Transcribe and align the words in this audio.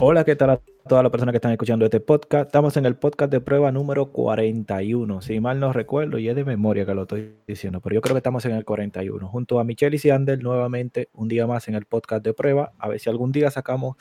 Hola, 0.00 0.24
¿qué 0.24 0.34
tal 0.34 0.50
a 0.50 0.60
todas 0.88 1.04
las 1.04 1.12
personas 1.12 1.32
que 1.32 1.36
están 1.36 1.52
escuchando 1.52 1.84
este 1.84 2.00
podcast? 2.00 2.46
Estamos 2.46 2.76
en 2.76 2.84
el 2.84 2.96
podcast 2.96 3.30
de 3.30 3.40
prueba 3.40 3.70
número 3.70 4.06
41. 4.06 5.22
Si 5.22 5.38
mal 5.38 5.60
no 5.60 5.72
recuerdo, 5.72 6.18
y 6.18 6.28
es 6.28 6.34
de 6.34 6.44
memoria 6.44 6.84
que 6.84 6.94
lo 6.94 7.02
estoy 7.02 7.36
diciendo, 7.46 7.80
pero 7.80 7.94
yo 7.94 8.00
creo 8.00 8.14
que 8.14 8.18
estamos 8.18 8.44
en 8.44 8.52
el 8.52 8.64
41. 8.64 9.28
Junto 9.28 9.60
a 9.60 9.64
Michelle 9.64 9.94
y 9.94 10.00
Siander, 10.00 10.42
nuevamente 10.42 11.10
un 11.14 11.28
día 11.28 11.46
más 11.46 11.68
en 11.68 11.76
el 11.76 11.84
podcast 11.84 12.24
de 12.24 12.34
prueba. 12.34 12.72
A 12.78 12.88
ver 12.88 12.98
si 12.98 13.08
algún 13.08 13.30
día 13.30 13.52
sacamos 13.52 13.96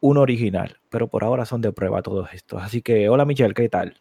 un 0.00 0.16
original, 0.16 0.78
pero 0.88 1.08
por 1.08 1.24
ahora 1.24 1.44
son 1.44 1.60
de 1.60 1.72
prueba 1.72 2.00
todos 2.00 2.30
estos. 2.32 2.62
Así 2.62 2.80
que, 2.80 3.10
hola 3.10 3.26
Michelle, 3.26 3.52
¿qué 3.52 3.68
tal? 3.68 3.94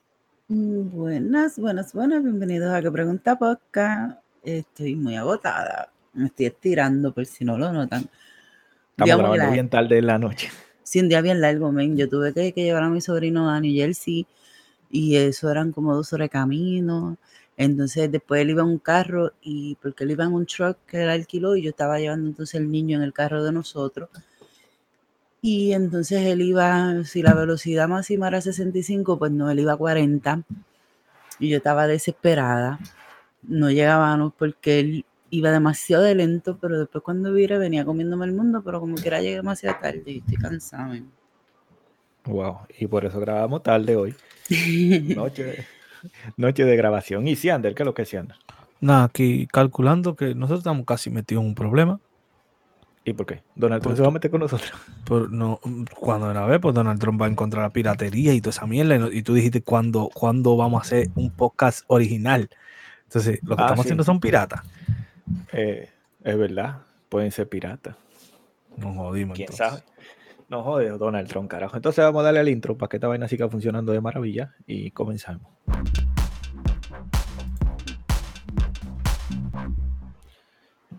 Buenas, 0.48 1.59
buenas, 1.59 1.93
buenas. 1.93 2.23
Bienvenidos 2.23 2.73
a 2.73 2.82
Que 2.82 2.90
Pregunta 2.90 3.38
Podcast. 3.38 4.18
Estoy 4.43 4.96
muy 4.96 5.18
agotada. 5.18 5.91
Me 6.13 6.27
estoy 6.27 6.46
estirando 6.46 7.13
por 7.13 7.26
si 7.26 7.43
no 7.43 7.57
lo 7.57 7.73
notan. 7.73 8.09
Estamos 8.91 9.18
grabando 9.18 9.52
bien 9.52 9.70
tarde 9.70 9.98
en 9.98 10.07
la 10.07 10.18
noche 10.18 10.49
sí, 10.91 11.00
un 11.00 11.08
día 11.09 11.22
bien 11.22 11.40
largo, 11.41 11.72
men. 11.72 11.95
Yo 11.98 12.09
tuve 12.09 12.34
que, 12.34 12.52
llevar 12.52 12.84
a 12.84 12.90
mi 12.90 12.99
sobrino 13.02 13.49
a 13.49 13.59
New 13.62 13.73
Jersey 13.73 14.27
y 14.91 15.16
eso 15.16 15.49
eran 15.49 15.72
como 15.72 15.95
dos 15.95 16.12
horas 16.13 16.30
camino. 16.30 17.18
Entonces 17.58 18.12
después 18.12 18.41
él 18.41 18.52
iba 18.52 18.63
en 18.63 18.70
un 18.70 18.80
carro 18.80 19.32
y 19.41 19.76
porque 19.82 20.04
él 20.04 20.12
iba 20.12 20.26
en 20.26 20.34
un 20.34 20.46
truck 20.46 20.77
que 20.88 21.04
él 21.04 21.09
alquiló 21.09 21.55
y 21.55 21.63
yo 21.63 21.70
estaba 21.70 21.99
llevando 21.99 22.27
entonces 22.27 22.55
el 22.55 22.70
niño 22.72 22.98
en 22.98 23.04
el 23.04 23.13
carro 23.13 23.44
de 23.44 23.54
nosotros. 23.54 24.09
Y 25.41 25.73
entonces 25.73 26.23
él 26.26 26.41
iba, 26.41 27.04
si 27.05 27.23
la 27.23 27.34
velocidad 27.34 27.88
máxima 27.88 28.27
era 28.27 28.41
65, 28.41 29.18
pues 29.18 29.32
no, 29.32 29.49
él 29.49 29.60
iba 29.60 29.73
a 29.73 29.77
40. 29.77 30.44
Y 31.40 31.49
yo 31.49 31.58
estaba 31.58 31.88
desesperada. 31.88 32.80
No 33.44 33.71
llegábamos 33.71 34.34
porque 34.38 34.80
él 34.82 35.05
iba 35.32 35.51
demasiado 35.51 36.04
de 36.04 36.13
lento, 36.13 36.57
pero 36.62 36.77
después 36.77 37.04
cuando 37.04 37.34
vire 37.34 37.57
venía 37.57 37.84
comiéndome 37.84 38.26
el 38.26 38.34
mundo, 38.34 38.62
pero 38.63 38.79
como 38.79 38.96
quiera 38.96 39.20
llegué 39.20 39.37
demasiado 39.37 39.77
tarde 39.82 40.04
y 40.05 40.18
estoy 40.20 40.37
cansado. 40.37 40.93
Wow, 42.26 42.60
y 42.77 42.85
por 42.85 43.05
eso 43.05 43.20
grabamos 43.20 43.63
tarde 43.63 43.96
hoy. 43.96 44.15
noche, 45.15 45.65
noche 46.37 46.65
de 46.65 46.76
grabación. 46.76 47.27
¿Y 47.27 47.35
Siander? 47.35 47.74
¿Qué 47.74 47.84
es 47.84 47.85
lo 47.85 47.93
que 47.93 48.04
es 48.04 48.09
Siander? 48.09 48.37
Nada, 48.82 49.05
aquí 49.05 49.48
calculando 49.48 50.15
que 50.15 50.35
nosotros 50.35 50.59
estamos 50.59 50.85
casi 50.85 51.09
metidos 51.09 51.41
en 51.43 51.49
un 51.49 51.55
problema. 51.55 51.99
¿Y 53.04 53.13
por 53.13 53.26
qué? 53.26 53.41
Donald 53.55 53.82
Trump 53.82 53.96
se 53.96 54.04
va 54.04 54.09
a 54.09 54.12
meter 54.12 54.29
con 54.29 54.41
nosotros. 54.41 54.71
Por, 55.05 55.32
no, 55.32 55.59
cuando 55.99 56.29
una 56.29 56.46
vez, 56.46 56.59
pues 56.59 56.76
Donald 56.76 56.99
Trump 56.99 57.20
va 57.20 57.26
a 57.26 57.29
encontrar 57.29 57.63
la 57.63 57.71
piratería 57.71 58.34
y 58.34 58.41
toda 58.41 58.52
esa 58.52 58.68
mierda. 58.68 59.09
Y, 59.12 59.24
tú 59.24 59.34
dijiste 59.34 59.63
cuándo, 59.63 60.09
cuándo 60.13 60.55
vamos 60.55 60.79
a 60.79 60.85
hacer 60.85 61.09
un 61.15 61.32
podcast 61.32 61.84
original. 61.87 62.49
Entonces, 63.05 63.40
lo 63.41 63.55
que 63.55 63.63
ah, 63.63 63.65
estamos 63.65 63.85
haciendo 63.85 64.03
son 64.03 64.19
piratas. 64.19 64.62
Eh, 65.53 65.90
es 66.24 66.38
verdad, 66.38 66.81
pueden 67.09 67.31
ser 67.31 67.50
piratas. 67.50 67.96
No 68.78 68.94
jodimos. 68.94 69.35
¿Quién 69.35 69.51
sabe? 69.51 69.81
No 70.50 70.63
jode 70.63 70.90
Donald 70.90 71.29
Trump, 71.29 71.50
carajo. 71.50 71.78
Entonces 71.78 72.03
vamos 72.03 72.22
a 72.22 72.24
darle 72.24 72.41
al 72.41 72.50
intro 72.50 72.78
para 72.78 72.90
que 72.90 72.97
esta 72.97 73.07
vaina 73.07 73.28
siga 73.28 73.47
funcionando 73.47 73.91
de 73.94 74.02
maravilla 74.02 74.56
y 74.68 74.91
comenzamos. 74.91 75.47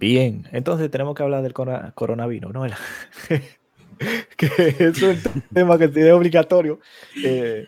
Bien, 0.02 0.48
entonces 0.52 0.90
tenemos 0.90 1.14
que 1.14 1.22
hablar 1.22 1.42
del 1.42 1.52
coronavirus, 1.52 2.52
¿no? 2.52 2.62
que 4.36 4.76
es 4.78 5.02
un 5.02 5.18
tema 5.54 5.78
que 5.78 5.84
es 5.84 6.12
obligatorio. 6.12 6.80
Eh, 7.24 7.66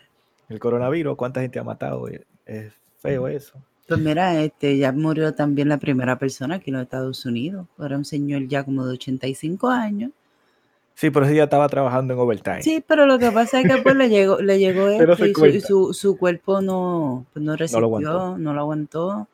el 0.48 0.58
coronavirus, 0.58 1.16
¿cuánta 1.16 1.42
gente 1.42 1.58
ha 1.58 1.64
matado? 1.64 2.08
Es 2.44 2.72
feo 2.98 3.28
eso. 3.28 3.62
Pues 3.86 4.00
mira, 4.00 4.40
este, 4.42 4.78
ya 4.78 4.92
murió 4.92 5.34
también 5.34 5.68
la 5.68 5.78
primera 5.78 6.18
persona 6.18 6.56
aquí 6.56 6.70
en 6.70 6.76
los 6.76 6.84
Estados 6.84 7.24
Unidos. 7.26 7.66
Era 7.78 7.98
un 7.98 8.04
señor 8.04 8.48
ya 8.48 8.64
como 8.64 8.86
de 8.86 8.94
85 8.94 9.68
años. 9.68 10.10
Sí, 10.94 11.10
pero 11.10 11.26
ese 11.26 11.34
ya 11.34 11.44
estaba 11.44 11.68
trabajando 11.68 12.14
en 12.14 12.20
overtime. 12.20 12.62
Sí, 12.62 12.82
pero 12.86 13.04
lo 13.04 13.18
que 13.18 13.30
pasa 13.32 13.60
es 13.60 13.66
que 13.66 13.82
pues 13.82 13.96
le 13.96 14.08
llegó, 14.08 14.40
le 14.40 14.58
llegó 14.58 14.88
esto 14.88 15.46
y, 15.46 15.60
su, 15.60 15.92
su, 15.92 16.16
cuerpo 16.16 16.60
no, 16.60 17.26
pues 17.32 17.44
no 17.44 17.56
resistió, 17.56 18.38
no 18.38 18.54
lo, 18.54 18.60
aguantó. 18.60 19.28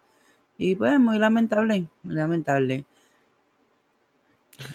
Y 0.57 0.75
pues 0.75 0.99
muy 0.99 1.19
lamentable, 1.19 1.87
muy 2.03 2.15
lamentable. 2.15 2.85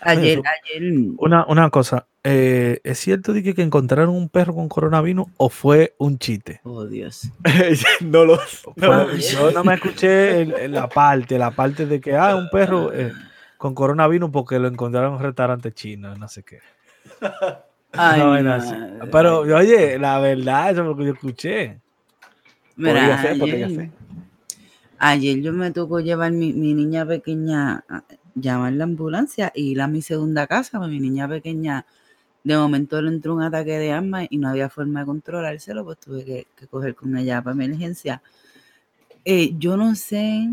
Ayer, 0.01 0.40
ayer. 0.40 0.94
Una, 1.18 1.46
una 1.47 1.69
cosa, 1.69 2.07
eh, 2.23 2.79
¿es 2.84 2.97
cierto 3.00 3.34
de 3.34 3.44
que, 3.44 3.62
encontraron 3.62 4.09
un 4.09 4.29
perro 4.29 4.56
con 4.56 4.68
coronavirus 4.68 5.28
o 5.38 5.50
fue 5.50 5.94
un 6.00 6.18
chiste? 6.18 6.59
Oh, 6.63 6.85
Dios. 6.85 7.29
no 8.01 8.25
lo 8.25 8.40
Yo 8.75 9.51
no 9.51 9.63
me 9.63 9.75
escuché 9.75 10.68
la 10.68 10.90
parte, 10.90 11.38
la 11.38 11.51
parte 11.51 11.85
de 11.85 12.01
que, 12.01 12.16
ah, 12.16 12.35
un 12.35 12.50
perro 12.50 12.91
eh, 12.91 13.12
con 13.57 13.75
coronavirus 13.75 14.31
porque 14.31 14.57
lo 14.57 14.68
encontraron 14.68 15.12
en 15.12 15.18
un 15.18 15.23
restaurante 15.23 15.72
chino, 15.72 16.16
no 16.16 16.28
sé 16.28 16.44
qué. 16.44 16.59
Pero, 19.12 19.40
oye, 19.41 20.00
la 20.00 20.19
verdad, 20.19 20.72
eso 20.72 20.81
es 20.81 20.88
lo 20.88 20.97
que 20.97 21.06
yo 21.06 21.13
escuché. 21.13 21.79
Mira, 22.75 23.22
ayer, 23.22 23.91
ayer, 24.97 25.41
yo 25.41 25.53
me 25.53 25.72
tocó 25.72 26.00
llevar 26.00 26.31
mi, 26.31 26.52
mi 26.53 26.73
niña 26.73 27.06
pequeña, 27.06 27.85
llamar 28.35 28.73
la 28.73 28.84
ambulancia 28.84 29.51
y 29.56 29.72
ir 29.72 29.81
a 29.81 29.88
mi 29.88 30.01
segunda 30.01 30.47
casa, 30.47 30.79
mi 30.79 31.00
niña 31.00 31.28
pequeña 31.28 31.85
de 32.44 32.57
momento 32.57 33.01
le 33.01 33.09
entró 33.09 33.34
un 33.34 33.41
ataque 33.41 33.79
de 33.79 33.91
asma 33.91 34.25
y 34.29 34.38
no 34.38 34.50
había 34.50 34.69
forma 34.69 35.00
de 35.00 35.07
controlárselo, 35.07 35.84
pues 35.84 36.00
tuve 36.00 36.23
que, 36.23 36.47
coger 36.69 36.94
con 36.96 37.18
ella 37.18 37.41
para 37.41 37.56
emergencia. 37.56 38.22
Eh, 39.25 39.56
yo 39.57 39.78
no 39.78 39.96
sé 39.96 40.50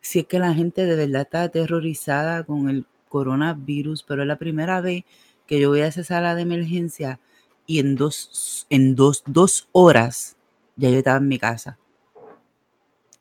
si 0.00 0.20
es 0.20 0.26
que 0.26 0.38
la 0.38 0.54
gente 0.54 0.86
de 0.86 0.94
verdad 0.94 1.22
está 1.22 1.42
aterrorizada 1.42 2.44
con 2.44 2.68
el 2.68 2.86
coronavirus, 3.08 4.04
pero 4.04 4.22
es 4.22 4.28
la 4.28 4.36
primera 4.36 4.80
vez 4.80 5.04
que 5.46 5.58
yo 5.60 5.70
voy 5.70 5.80
a 5.80 5.88
esa 5.88 6.04
sala 6.04 6.36
de 6.36 6.42
emergencia 6.42 7.18
y 7.66 7.80
en 7.80 7.96
dos, 7.96 8.66
en 8.70 8.94
dos, 8.94 9.24
dos 9.26 9.68
horas 9.72 10.36
ya 10.76 10.90
yo 10.90 10.98
estaba 10.98 11.18
en 11.18 11.28
mi 11.28 11.38
casa. 11.38 11.78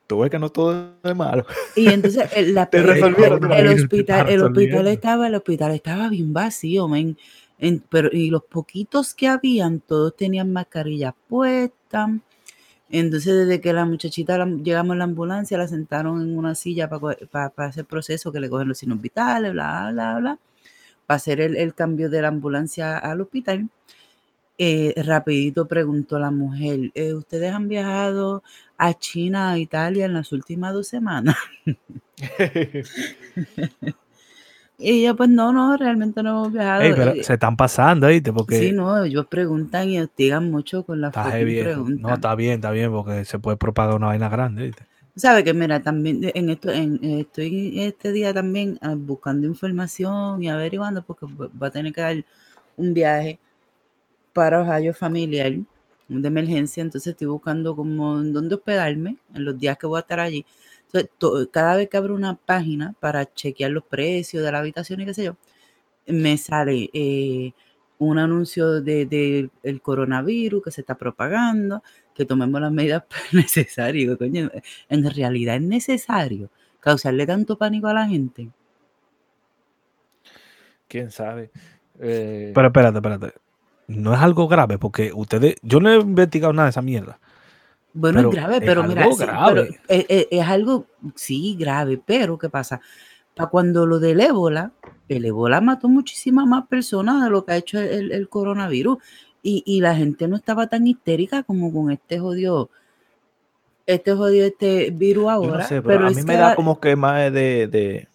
Tú 0.08 0.20
ves 0.20 0.32
que 0.32 0.40
no 0.40 0.50
todo 0.50 0.94
es 1.04 1.16
malo. 1.16 1.46
Y 1.76 1.90
entonces 1.90 2.30
el, 2.34 2.54
la, 2.54 2.70
el, 2.72 2.90
hospital, 3.68 4.30
el 4.30 4.42
hospital 4.42 4.88
estaba, 4.88 5.28
el 5.28 5.36
hospital 5.36 5.72
estaba 5.74 6.10
bien 6.10 6.32
vacío, 6.34 6.88
men 6.88 7.18
pero, 7.90 8.10
y 8.12 8.30
los 8.30 8.44
poquitos 8.44 9.14
que 9.14 9.28
habían, 9.28 9.80
todos 9.80 10.16
tenían 10.16 10.52
mascarilla 10.54 11.16
puesta. 11.28 12.20
Entonces, 12.90 13.36
desde 13.36 13.60
que 13.60 13.74
la 13.74 13.86
muchachita 13.86 14.46
llegamos 14.46 14.94
a 14.94 14.98
la 14.98 15.04
ambulancia, 15.06 15.58
la 15.58 15.68
sentaron 15.68 16.22
en 16.22 16.38
una 16.38 16.56
silla 16.56 16.88
para, 16.90 17.18
para, 17.50 17.70
hacer 17.70 17.86
proceso 17.86 18.32
que 18.32 18.40
le 18.40 18.50
cogen 18.50 18.70
los 18.70 18.78
signos 18.78 19.02
vitales, 19.02 19.52
bla, 19.52 19.90
bla, 19.92 20.20
bla, 20.20 20.40
para 21.06 21.18
hacer 21.18 21.42
el, 21.42 21.74
cambio 21.74 22.10
de 22.10 22.22
la 22.22 22.30
ambulancia 22.30 22.98
al 22.98 23.22
hospital. 23.22 23.70
Eh, 24.60 24.94
rapidito 25.06 25.68
preguntó 25.68 26.18
la 26.20 26.32
mujer, 26.32 26.92
eh, 26.96 27.14
¿ustedes 27.14 27.54
han 27.54 27.68
viajado 27.68 28.44
a 28.78 28.94
China, 28.94 29.52
a 29.52 29.58
Italia 29.58 30.06
en 30.06 30.14
las 30.14 30.32
últimas 30.32 30.74
dos 30.74 30.88
semanas? 30.88 31.36
Y 34.80 35.00
ella, 35.00 35.16
pues 35.16 35.30
no, 35.30 35.52
no, 35.52 35.76
realmente 35.76 36.22
no 36.22 36.30
hemos 36.30 36.54
viajado. 36.54 36.82
pero 36.96 37.24
se 37.24 37.34
están 37.34 37.58
pasando, 37.58 38.08
¿viste? 38.08 38.32
Porque 38.32 38.60
sí, 38.60 38.72
no, 38.72 39.04
ellos 39.04 39.26
preguntan 39.26 39.90
y 39.90 40.00
hostigan 40.00 40.52
mucho 40.52 40.84
con 40.84 41.02
las 41.02 41.14
preguntas. 41.14 42.00
No, 42.00 42.14
está 42.14 42.36
bien, 42.36 42.56
está 42.56 42.70
bien, 42.70 42.92
porque 42.92 43.26
se 43.26 43.40
puede 43.40 43.58
propagar 43.58 43.96
una 43.96 44.08
vaina 44.08 44.30
grande, 44.30 44.68
¿viste? 44.68 44.84
Sabe 45.16 45.44
que 45.44 45.52
mira, 45.56 45.82
también 45.82 46.32
en 46.32 46.52
esto, 46.52 46.72
en, 46.72 47.04
estoy 47.04 47.82
este 47.82 48.12
día 48.12 48.36
también 48.36 48.78
ah, 48.82 48.94
buscando 48.96 49.48
información 49.48 50.44
y 50.44 50.50
averiguando 50.50 51.02
porque 51.02 51.26
va 51.26 51.68
a 51.68 51.72
tener 51.72 51.92
que 51.92 52.02
dar 52.02 52.26
un 52.76 52.94
viaje 52.94 53.40
para 54.32 54.62
Ohio 54.62 54.94
familiar 54.94 55.54
de 56.08 56.28
emergencia, 56.28 56.82
entonces 56.82 57.12
estoy 57.12 57.28
buscando 57.28 57.76
como 57.76 58.20
en 58.20 58.34
dónde 58.34 58.56
hospedarme 58.56 59.18
en 59.34 59.46
los 59.46 59.58
días 59.58 59.78
que 59.78 59.88
voy 59.88 59.98
a 59.98 60.02
estar 60.02 60.20
allí 60.20 60.46
cada 61.52 61.76
vez 61.76 61.90
que 61.90 61.98
abro 61.98 62.16
una 62.16 62.36
página 62.36 62.96
para 63.00 63.32
chequear 63.34 63.72
los 63.72 63.84
precios 63.84 64.44
de 64.44 64.52
la 64.52 64.60
habitación 64.60 65.02
y 65.02 65.06
qué 65.06 65.14
sé 65.14 65.26
yo, 65.26 65.38
me 66.08 66.38
sale 66.38 66.90
eh, 66.94 67.52
un 68.00 68.18
anuncio 68.20 68.82
del 68.82 69.10
de, 69.10 69.50
el 69.64 69.82
coronavirus 69.82 70.64
que 70.64 70.72
se 70.72 70.82
está 70.82 70.96
propagando, 70.96 71.84
que 72.14 72.26
tomemos 72.26 72.62
las 72.62 72.72
medidas 72.72 73.04
necesarias. 73.34 74.18
Coño, 74.18 74.50
en 74.90 75.14
realidad 75.14 75.56
es 75.56 75.62
necesario 75.62 76.50
causarle 76.80 77.26
tanto 77.26 77.58
pánico 77.58 77.88
a 77.88 77.94
la 77.94 78.08
gente. 78.08 78.50
¿Quién 80.88 81.12
sabe? 81.12 81.52
Eh, 82.00 82.52
Pero 82.56 82.68
espérate, 82.68 82.98
espérate. 82.98 83.47
No 83.88 84.14
es 84.14 84.20
algo 84.20 84.48
grave 84.48 84.78
porque 84.78 85.12
ustedes, 85.14 85.56
yo 85.62 85.80
no 85.80 85.90
he 85.90 85.96
investigado 85.96 86.52
nada 86.54 86.68
de 86.68 86.72
esa 86.72 86.82
mierda. 86.82 87.20
Bueno, 87.94 88.20
es 88.20 88.30
grave, 88.30 88.62
pero 88.62 88.84
mira, 88.84 89.08
es, 89.88 90.48
algo, 90.48 90.86
sí, 91.16 91.56
grave, 91.58 92.00
pero 92.06 92.38
¿qué 92.38 92.50
pasa? 92.50 92.80
Para 93.34 93.50
cuando 93.50 93.86
lo 93.88 94.00
del 94.00 94.20
ébola, 94.20 94.72
el 95.08 95.26
ébola 95.26 95.62
mató 95.62 95.88
muchísimas 95.88 96.46
más 96.46 96.68
personas 96.68 97.24
de 97.24 97.30
lo 97.30 97.46
que 97.46 97.54
ha 97.54 97.58
hecho 97.58 97.80
el, 97.80 98.30
coronavirus 98.30 98.98
y, 99.42 99.80
la 99.80 99.96
gente 99.96 100.28
no 100.28 100.36
estaba 100.36 100.68
tan 100.68 100.86
histérica 100.86 101.44
como 101.44 101.72
con 101.72 101.90
este 101.90 102.20
jodido, 102.20 102.70
este 103.86 104.14
jodido, 104.14 104.46
este 104.46 104.92
virus 104.92 105.30
ahora. 105.30 105.66
pero, 105.70 106.08
a 106.08 106.10
mí 106.12 106.22
me 106.24 106.36
da 106.36 106.56
como 106.56 106.82
que 106.82 106.98
más 106.98 107.32
de, 107.32 108.08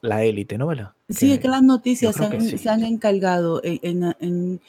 la 0.00 0.22
élite, 0.22 0.56
¿no? 0.56 0.68
¿verdad? 0.68 0.92
Sí, 1.08 1.32
es 1.32 1.40
que 1.40 1.48
las 1.48 1.62
noticias 1.62 2.14
se 2.14 2.70
han, 2.70 2.84
encargado 2.84 3.60
en 3.64 4.14
en 4.20 4.60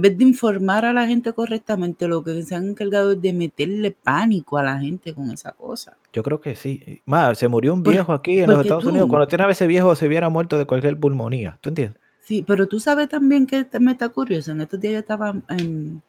vez 0.00 0.16
de 0.16 0.24
informar 0.24 0.84
a 0.84 0.92
la 0.92 1.06
gente 1.06 1.32
correctamente, 1.32 2.08
lo 2.08 2.24
que 2.24 2.42
se 2.42 2.54
han 2.54 2.68
encargado 2.70 3.12
es 3.12 3.20
de 3.20 3.32
meterle 3.32 3.90
pánico 3.90 4.56
a 4.56 4.62
la 4.62 4.78
gente 4.78 5.12
con 5.12 5.30
esa 5.30 5.52
cosa. 5.52 5.96
Yo 6.12 6.22
creo 6.22 6.40
que 6.40 6.56
sí. 6.56 7.02
Más, 7.04 7.36
se 7.38 7.48
murió 7.48 7.74
un 7.74 7.82
viejo 7.82 8.12
aquí 8.12 8.40
en 8.40 8.50
los 8.50 8.60
Estados 8.62 8.84
tú- 8.84 8.90
Unidos. 8.90 9.08
Cuando 9.08 9.26
tiene 9.28 9.44
a 9.44 9.50
ese 9.50 9.66
viejo 9.66 9.94
se 9.94 10.06
hubiera 10.06 10.28
muerto 10.30 10.56
de 10.56 10.64
cualquier 10.66 10.98
pulmonía. 10.98 11.58
¿Tú 11.60 11.68
entiendes? 11.68 12.00
Sí, 12.20 12.42
pero 12.46 12.66
tú 12.66 12.80
sabes 12.80 13.10
también 13.10 13.46
que 13.46 13.66
me 13.80 13.92
está 13.92 14.08
curioso. 14.08 14.52
En 14.52 14.62
estos 14.62 14.80
días 14.80 14.94
yo 14.94 14.98
estaba 15.00 15.34
em, 15.50 16.00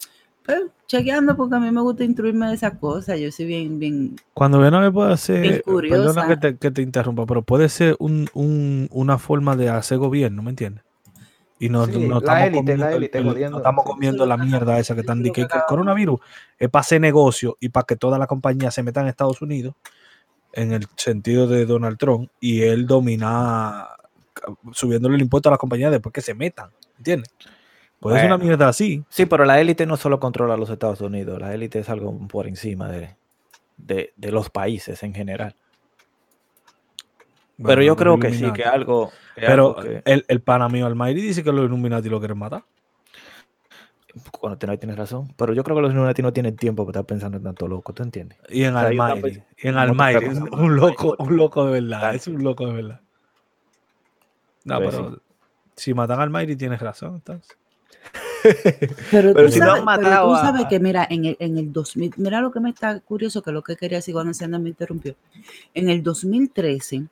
pues, 0.46 0.62
chequeando 0.88 1.36
porque 1.36 1.56
a 1.56 1.60
mí 1.60 1.70
me 1.70 1.82
gusta 1.82 2.06
instruirme 2.06 2.48
de 2.48 2.54
esas 2.54 2.78
cosas. 2.78 3.20
Yo 3.20 3.30
soy 3.34 3.46
bien, 3.48 3.78
bien. 3.80 4.16
Cuando 4.34 4.60
ven 4.60 4.74
a 4.74 4.80
ver 4.80 4.94
puede 4.94 5.18
ser, 5.18 5.62
curiosa. 5.64 5.98
perdona 6.14 6.28
que 6.30 6.38
te, 6.38 6.58
que 6.58 6.72
te 6.72 6.82
interrumpa, 6.82 7.26
pero 7.26 7.42
puede 7.42 7.68
ser 7.68 7.98
un, 8.00 8.30
un- 8.34 8.88
una 8.92 9.18
forma 9.18 9.58
de 9.58 9.68
hacer 9.68 9.98
gobierno, 9.98 10.42
¿me 10.44 10.52
entiendes? 10.52 10.85
Y 11.58 11.70
no, 11.70 11.86
Sí, 11.86 11.92
no 11.94 12.16
la 12.16 12.18
estamos 12.18 12.42
élite, 12.48 12.78
la 12.78 12.86
comiendo, 12.90 12.98
élite 12.98 13.18
el- 13.18 13.28
estamos 13.58 13.86
la 14.28 14.38
mierda 14.38 14.80
esa 14.80 14.94
que 14.94 15.02
están 15.02 15.24
diciendo 15.24 15.48
que, 15.48 15.54
que 15.54 15.58
el 15.58 15.64
coronavirus 15.68 16.20
es 16.60 16.70
para 16.70 16.82
hacer 16.82 17.00
negocio 17.00 17.58
y 17.60 17.70
para 17.70 17.86
que 17.86 17.96
todas 17.96 18.20
las 18.20 18.28
compañías 18.28 18.74
se 18.74 18.84
metan 18.84 19.04
en 19.06 19.10
Estados 19.10 19.42
Unidos 19.42 19.74
en 20.54 20.74
el 20.74 20.86
sentido 20.96 21.48
de 21.48 21.66
Donald 21.66 21.98
Trump 21.98 22.30
y 22.40 22.62
él 22.62 22.86
domina 22.88 23.88
subiéndole 24.74 25.16
el 25.16 25.22
impuesto 25.22 25.50
a 25.50 25.52
las 25.52 25.60
compañías 25.60 25.92
después 25.92 26.12
que 26.14 26.22
se 26.22 26.34
metan, 26.34 26.70
¿entiendes? 26.98 27.34
Puede 28.00 28.18
ser 28.20 28.28
una 28.28 28.38
mierda 28.38 28.68
así. 28.68 29.04
Sí, 29.10 29.26
pero 29.26 29.46
la 29.46 29.60
élite 29.60 29.86
no 29.86 29.98
solo 29.98 30.20
controla 30.20 30.58
los 30.58 30.70
Estados 30.70 31.02
Unidos. 31.02 31.40
La 31.42 31.54
élite 31.54 31.80
es 31.80 31.90
algo 31.90 32.16
por 32.28 32.46
encima 32.48 32.90
de, 32.92 33.16
de, 33.78 34.14
de 34.16 34.32
los 34.32 34.50
países 34.50 35.02
en 35.04 35.14
general. 35.14 35.56
Pero 37.64 37.82
yo 37.82 37.96
creo 37.96 38.20
que 38.20 38.34
sí, 38.34 38.52
que 38.54 38.64
algo. 38.64 39.12
que 39.36 39.42
Pero 39.42 39.78
algo 39.78 39.82
que- 39.82 40.02
el, 40.06 40.26
el 40.28 40.42
pana 40.42 40.68
mío 40.70 40.86
Almighty 40.86 41.22
dice 41.22 41.44
que 41.44 41.52
los 41.52 41.66
Illuminati 41.66 42.10
lo 42.10 42.20
quieren 42.20 42.38
matar. 42.38 42.64
Bueno, 44.42 44.58
tienes, 44.58 44.80
tienes 44.80 44.98
razón. 44.98 45.34
Pero 45.36 45.54
yo 45.54 45.64
creo 45.64 45.76
que 45.76 45.82
los 45.82 45.92
Illuminati 45.92 46.22
no 46.22 46.32
tienen 46.32 46.56
tiempo 46.56 46.86
para 46.86 47.00
estar 47.00 47.06
pensando 47.06 47.38
en 47.38 47.44
tanto 47.44 47.68
loco, 47.68 47.92
¿tú 47.94 48.04
entiendes? 48.04 48.38
Y 48.50 48.64
en 48.64 48.76
O 48.76 48.80
sea, 48.80 48.88
Almighty. 48.90 49.42
Y 49.62 49.68
en 49.68 49.74
no 49.76 49.82
Almighty. 49.82 50.26
es 50.26 50.40
no, 50.40 50.46
Un 50.46 50.62
no, 50.76 50.88
loco, 50.88 51.16
no. 51.20 51.26
un 51.26 51.36
loco 51.38 51.66
de 51.66 51.72
verdad. 51.82 52.00
Claro. 52.00 52.16
Es 52.16 52.28
un 52.28 52.44
loco 52.44 52.66
de 52.68 52.74
verdad. 52.74 53.02
No, 54.64 54.78
Pues 54.80 54.96
pero 54.96 55.22
si 55.76 55.94
matan 55.94 56.18
al 56.20 56.24
Almighty 56.24 56.56
tienes 56.56 56.80
razón. 56.82 57.16
Entonces. 57.16 57.58
Pero, 59.12 59.34
Pero 59.34 59.48
tú, 59.48 59.52
si 59.54 59.60
no 59.60 59.66
sabes, 59.66 59.80
han 59.82 59.86
pero 59.98 60.02
matado 60.04 60.28
tú 60.30 60.36
a- 60.36 60.42
sabes 60.42 60.66
que, 60.68 60.80
mira, 60.80 61.08
en 61.10 61.26
el, 61.26 61.36
en 61.40 61.58
el 61.58 61.74
2000, 61.74 62.14
mira 62.18 62.42
lo 62.42 62.52
que 62.52 62.60
me 62.60 62.70
está 62.70 63.00
curioso, 63.00 63.42
que 63.42 63.50
es 63.50 63.54
lo 63.56 63.64
que 63.64 63.76
quería 63.76 63.98
decir 63.98 64.14
cuando 64.14 64.32
Sandra 64.36 64.60
me 64.60 64.70
interrumpió. 64.70 65.16
En 65.74 65.90
el 65.90 66.04
2013, 66.04 67.06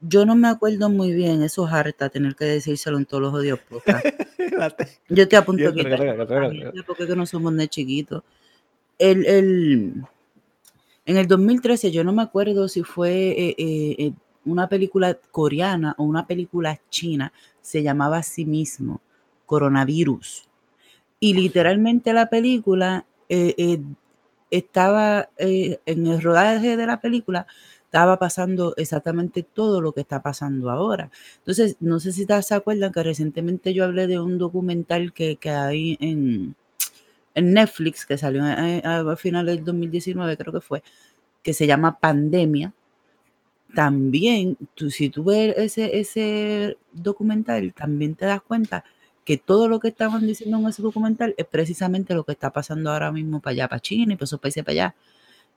yo 0.00 0.26
no 0.26 0.34
me 0.34 0.48
acuerdo 0.48 0.88
muy 0.90 1.12
bien, 1.12 1.42
eso 1.42 1.66
es 1.66 1.72
harta 1.72 2.08
tener 2.08 2.34
que 2.34 2.44
decírselo 2.44 2.98
en 2.98 3.06
todos 3.06 3.22
los 3.22 3.34
odios 3.34 3.60
Yo 5.08 5.28
te 5.28 5.36
apunto 5.36 5.62
Yo 5.64 5.72
que 5.74 5.82
porque 6.86 7.06
que 7.06 7.14
no 7.16 7.26
somos 7.26 7.54
de 7.56 7.68
chiquitos. 7.68 8.22
El, 8.98 9.24
el- 9.26 9.94
en 11.04 11.16
el 11.16 11.26
2013, 11.26 11.90
yo 11.90 12.04
no 12.04 12.12
me 12.12 12.22
acuerdo 12.22 12.68
si 12.68 12.82
fue 12.82 13.10
eh, 13.30 13.54
eh, 13.58 13.96
eh, 13.98 14.12
una 14.44 14.68
película 14.68 15.18
coreana 15.30 15.94
o 15.98 16.04
una 16.04 16.26
película 16.26 16.80
china, 16.90 17.32
se 17.60 17.82
llamaba 17.82 18.18
a 18.18 18.22
sí 18.22 18.44
mismo 18.44 19.00
Coronavirus. 19.46 20.48
Y 21.20 21.34
literalmente 21.34 22.12
la 22.12 22.28
película 22.28 23.04
eh, 23.28 23.54
eh, 23.56 23.80
estaba 24.52 25.30
eh, 25.38 25.80
en 25.86 26.06
el 26.06 26.22
rodaje 26.22 26.76
de 26.76 26.86
la 26.86 27.00
película, 27.00 27.46
estaba 27.84 28.18
pasando 28.18 28.74
exactamente 28.76 29.42
todo 29.42 29.80
lo 29.82 29.92
que 29.92 30.00
está 30.02 30.22
pasando 30.22 30.70
ahora. 30.70 31.10
Entonces, 31.38 31.76
no 31.80 32.00
sé 32.00 32.12
si 32.12 32.26
te- 32.26 32.42
se 32.42 32.54
acuerdan 32.54 32.92
que 32.92 33.02
recientemente 33.02 33.74
yo 33.74 33.84
hablé 33.84 34.06
de 34.06 34.20
un 34.20 34.38
documental 34.38 35.12
que, 35.12 35.36
que 35.36 35.50
hay 35.50 35.98
en, 36.00 36.56
en 37.34 37.54
Netflix, 37.54 38.06
que 38.06 38.18
salió 38.18 38.42
a, 38.44 38.54
a- 38.54 39.12
a 39.12 39.16
finales 39.16 39.56
del 39.56 39.64
2019, 39.64 40.36
creo 40.36 40.52
que 40.52 40.60
fue, 40.62 40.82
que 41.42 41.54
se 41.54 41.66
llama 41.68 41.98
Pandemia. 42.00 42.74
También, 43.74 44.58
tú, 44.74 44.90
si 44.90 45.08
tú 45.08 45.24
ves 45.24 45.54
ese, 45.56 45.98
ese 45.98 46.76
documental, 46.92 47.72
también 47.72 48.14
te 48.14 48.26
das 48.26 48.42
cuenta 48.42 48.84
que 49.24 49.36
todo 49.38 49.68
lo 49.68 49.78
que 49.80 49.88
estaban 49.88 50.26
diciendo 50.26 50.58
en 50.58 50.66
ese 50.66 50.82
documental 50.82 51.34
es 51.36 51.46
precisamente 51.46 52.14
lo 52.14 52.24
que 52.24 52.32
está 52.32 52.50
pasando 52.50 52.90
ahora 52.90 53.12
mismo 53.12 53.40
para 53.40 53.52
allá, 53.52 53.68
para 53.68 53.80
China 53.80 54.12
y 54.14 54.16
para 54.16 54.24
esos 54.24 54.40
países 54.40 54.64
para 54.64 54.72
allá. 54.72 54.94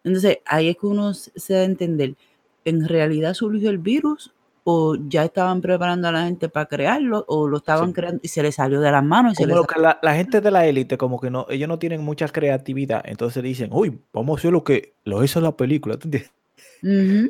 Entonces, 0.03 0.39
ahí 0.45 0.69
es 0.69 0.77
que 0.77 0.85
uno 0.87 1.13
se 1.13 1.53
da 1.53 1.61
a 1.61 1.63
entender, 1.63 2.15
¿en 2.63 2.87
realidad 2.87 3.33
surgió 3.33 3.69
el 3.71 3.79
virus 3.79 4.33
o 4.63 4.95
ya 5.07 5.23
estaban 5.25 5.61
preparando 5.61 6.07
a 6.07 6.11
la 6.11 6.25
gente 6.25 6.49
para 6.49 6.65
crearlo 6.67 7.25
o 7.27 7.47
lo 7.47 7.57
estaban 7.57 7.89
Sí. 7.89 7.93
creando 7.93 8.19
y 8.23 8.27
se 8.27 8.43
les 8.43 8.55
salió 8.55 8.81
de 8.81 8.91
las 8.91 9.03
manos? 9.03 9.33
Y 9.33 9.35
se 9.35 9.43
Como 9.43 9.47
les 9.47 9.55
lo 9.57 9.67
que 9.67 9.79
la, 9.79 9.99
la 10.01 10.15
gente 10.15 10.41
de 10.41 10.51
la 10.51 10.65
élite, 10.67 10.97
como 10.97 11.19
que 11.19 11.29
no, 11.31 11.45
ellos 11.49 11.67
no 11.67 11.79
tienen 11.79 12.01
mucha 12.03 12.27
creatividad, 12.27 13.01
entonces 13.05 13.41
dicen, 13.43 13.69
uy, 13.73 13.99
vamos 14.13 14.37
a 14.37 14.41
hacer 14.41 14.51
lo 14.51 14.63
que 14.63 14.93
lo 15.03 15.23
hizo 15.23 15.41
la 15.41 15.55
película. 15.57 15.97
¿tú 15.97 16.07
entiendes? 16.07 16.31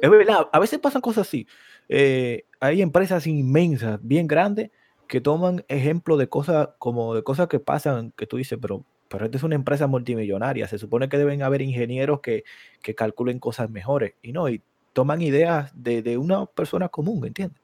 Es 0.02 0.10
verdad, 0.10 0.48
a 0.52 0.60
veces 0.60 0.80
pasan 0.80 1.02
cosas 1.02 1.28
así. 1.28 1.48
Eh, 1.88 2.46
hay 2.60 2.82
empresas 2.82 3.26
inmensas, 3.28 4.00
bien 4.02 4.28
grandes, 4.28 4.72
que 5.08 5.22
toman 5.22 5.64
ejemplo 5.68 6.18
de 6.18 6.30
cosas 6.30 6.70
como 6.80 7.16
de 7.16 7.24
cosas 7.24 7.48
que 7.48 7.60
pasan, 7.60 8.12
que 8.12 8.28
tú 8.28 8.38
dices, 8.38 8.58
pero, 8.62 8.86
pero 9.08 9.26
esta 9.26 9.38
es 9.38 9.44
una 9.44 9.56
empresa 9.56 9.88
multimillonaria, 9.88 10.68
se 10.68 10.78
supone 10.78 11.10
que 11.10 11.18
deben 11.18 11.44
haber 11.44 11.62
ingenieros 11.62 12.22
que, 12.22 12.44
que 12.82 12.96
calculen 12.96 13.40
cosas 13.40 13.70
mejores, 13.70 14.16
y 14.22 14.32
no, 14.32 14.50
y 14.50 14.62
toman 14.94 15.22
ideas 15.22 15.72
de, 15.76 16.02
de 16.02 16.18
una 16.18 16.46
persona 16.46 16.90
común, 16.90 17.26
¿entiendes? 17.26 17.62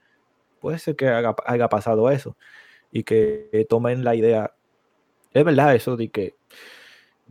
Puede 0.60 0.78
ser 0.80 0.96
que 0.96 1.08
haga, 1.08 1.36
haya 1.46 1.70
pasado 1.70 2.12
eso, 2.12 2.38
y 2.92 3.04
que, 3.04 3.66
tomen 3.70 4.04
la 4.04 4.16
idea, 4.16 4.54
es 5.34 5.44
verdad 5.46 5.76
eso 5.76 5.98
de 5.98 6.10
que, 6.10 6.36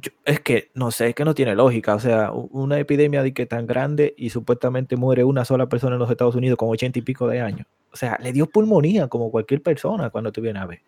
yo- 0.01 0.13
es 0.25 0.41
que, 0.41 0.71
no 0.75 0.91
sé, 0.91 1.09
es 1.09 1.15
que 1.15 1.25
no 1.25 1.35
tiene 1.35 1.55
lógica, 1.55 1.95
o 1.95 2.01
sea, 2.01 2.33
una 2.33 2.79
epidemia 2.79 3.23
de 3.23 3.33
que 3.35 3.47
tan 3.47 3.67
grande 3.67 4.15
y 4.17 4.31
supuestamente 4.31 4.97
muere 4.97 5.25
una 5.25 5.45
sola 5.45 5.69
persona 5.69 5.97
en 5.97 6.01
los 6.01 6.11
Estados 6.11 6.35
Unidos 6.35 6.57
con 6.57 6.69
ochenta 6.71 6.99
y 6.99 7.03
pico 7.03 7.27
de 7.29 7.41
años. 7.41 7.67
O 7.93 7.97
sea, 7.97 8.19
le 8.23 8.33
dio 8.33 8.47
pulmonía 8.47 9.09
como 9.09 9.31
cualquier 9.31 9.63
persona 9.63 10.11
cuando 10.11 10.31
te 10.33 10.41
viene 10.41 10.59
a 10.61 10.67
ver. 10.67 10.81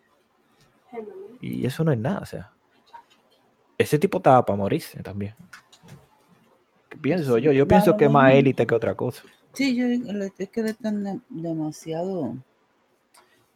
Y 1.41 1.65
eso 1.65 1.83
no 1.83 1.91
es 1.91 1.97
nada, 1.99 2.19
o 2.19 2.25
sea. 2.25 2.51
Ese 3.77 3.99
tipo 3.99 4.19
estaba 4.19 4.45
para 4.45 4.55
morirse 4.57 5.01
también. 5.03 5.33
¿Qué 6.89 6.97
pienso 6.97 7.37
yo? 7.37 7.51
Yo 7.51 7.67
pienso 7.67 7.97
que 7.97 8.05
es 8.05 8.11
más 8.11 8.33
élite 8.33 8.65
que 8.65 8.75
otra 8.75 8.95
cosa. 8.95 9.23
Sí, 9.51 9.75
yo 9.75 9.85
es 10.37 10.49
que 10.49 10.61
están 10.61 11.03
de- 11.03 11.19
demasiado, 11.29 12.35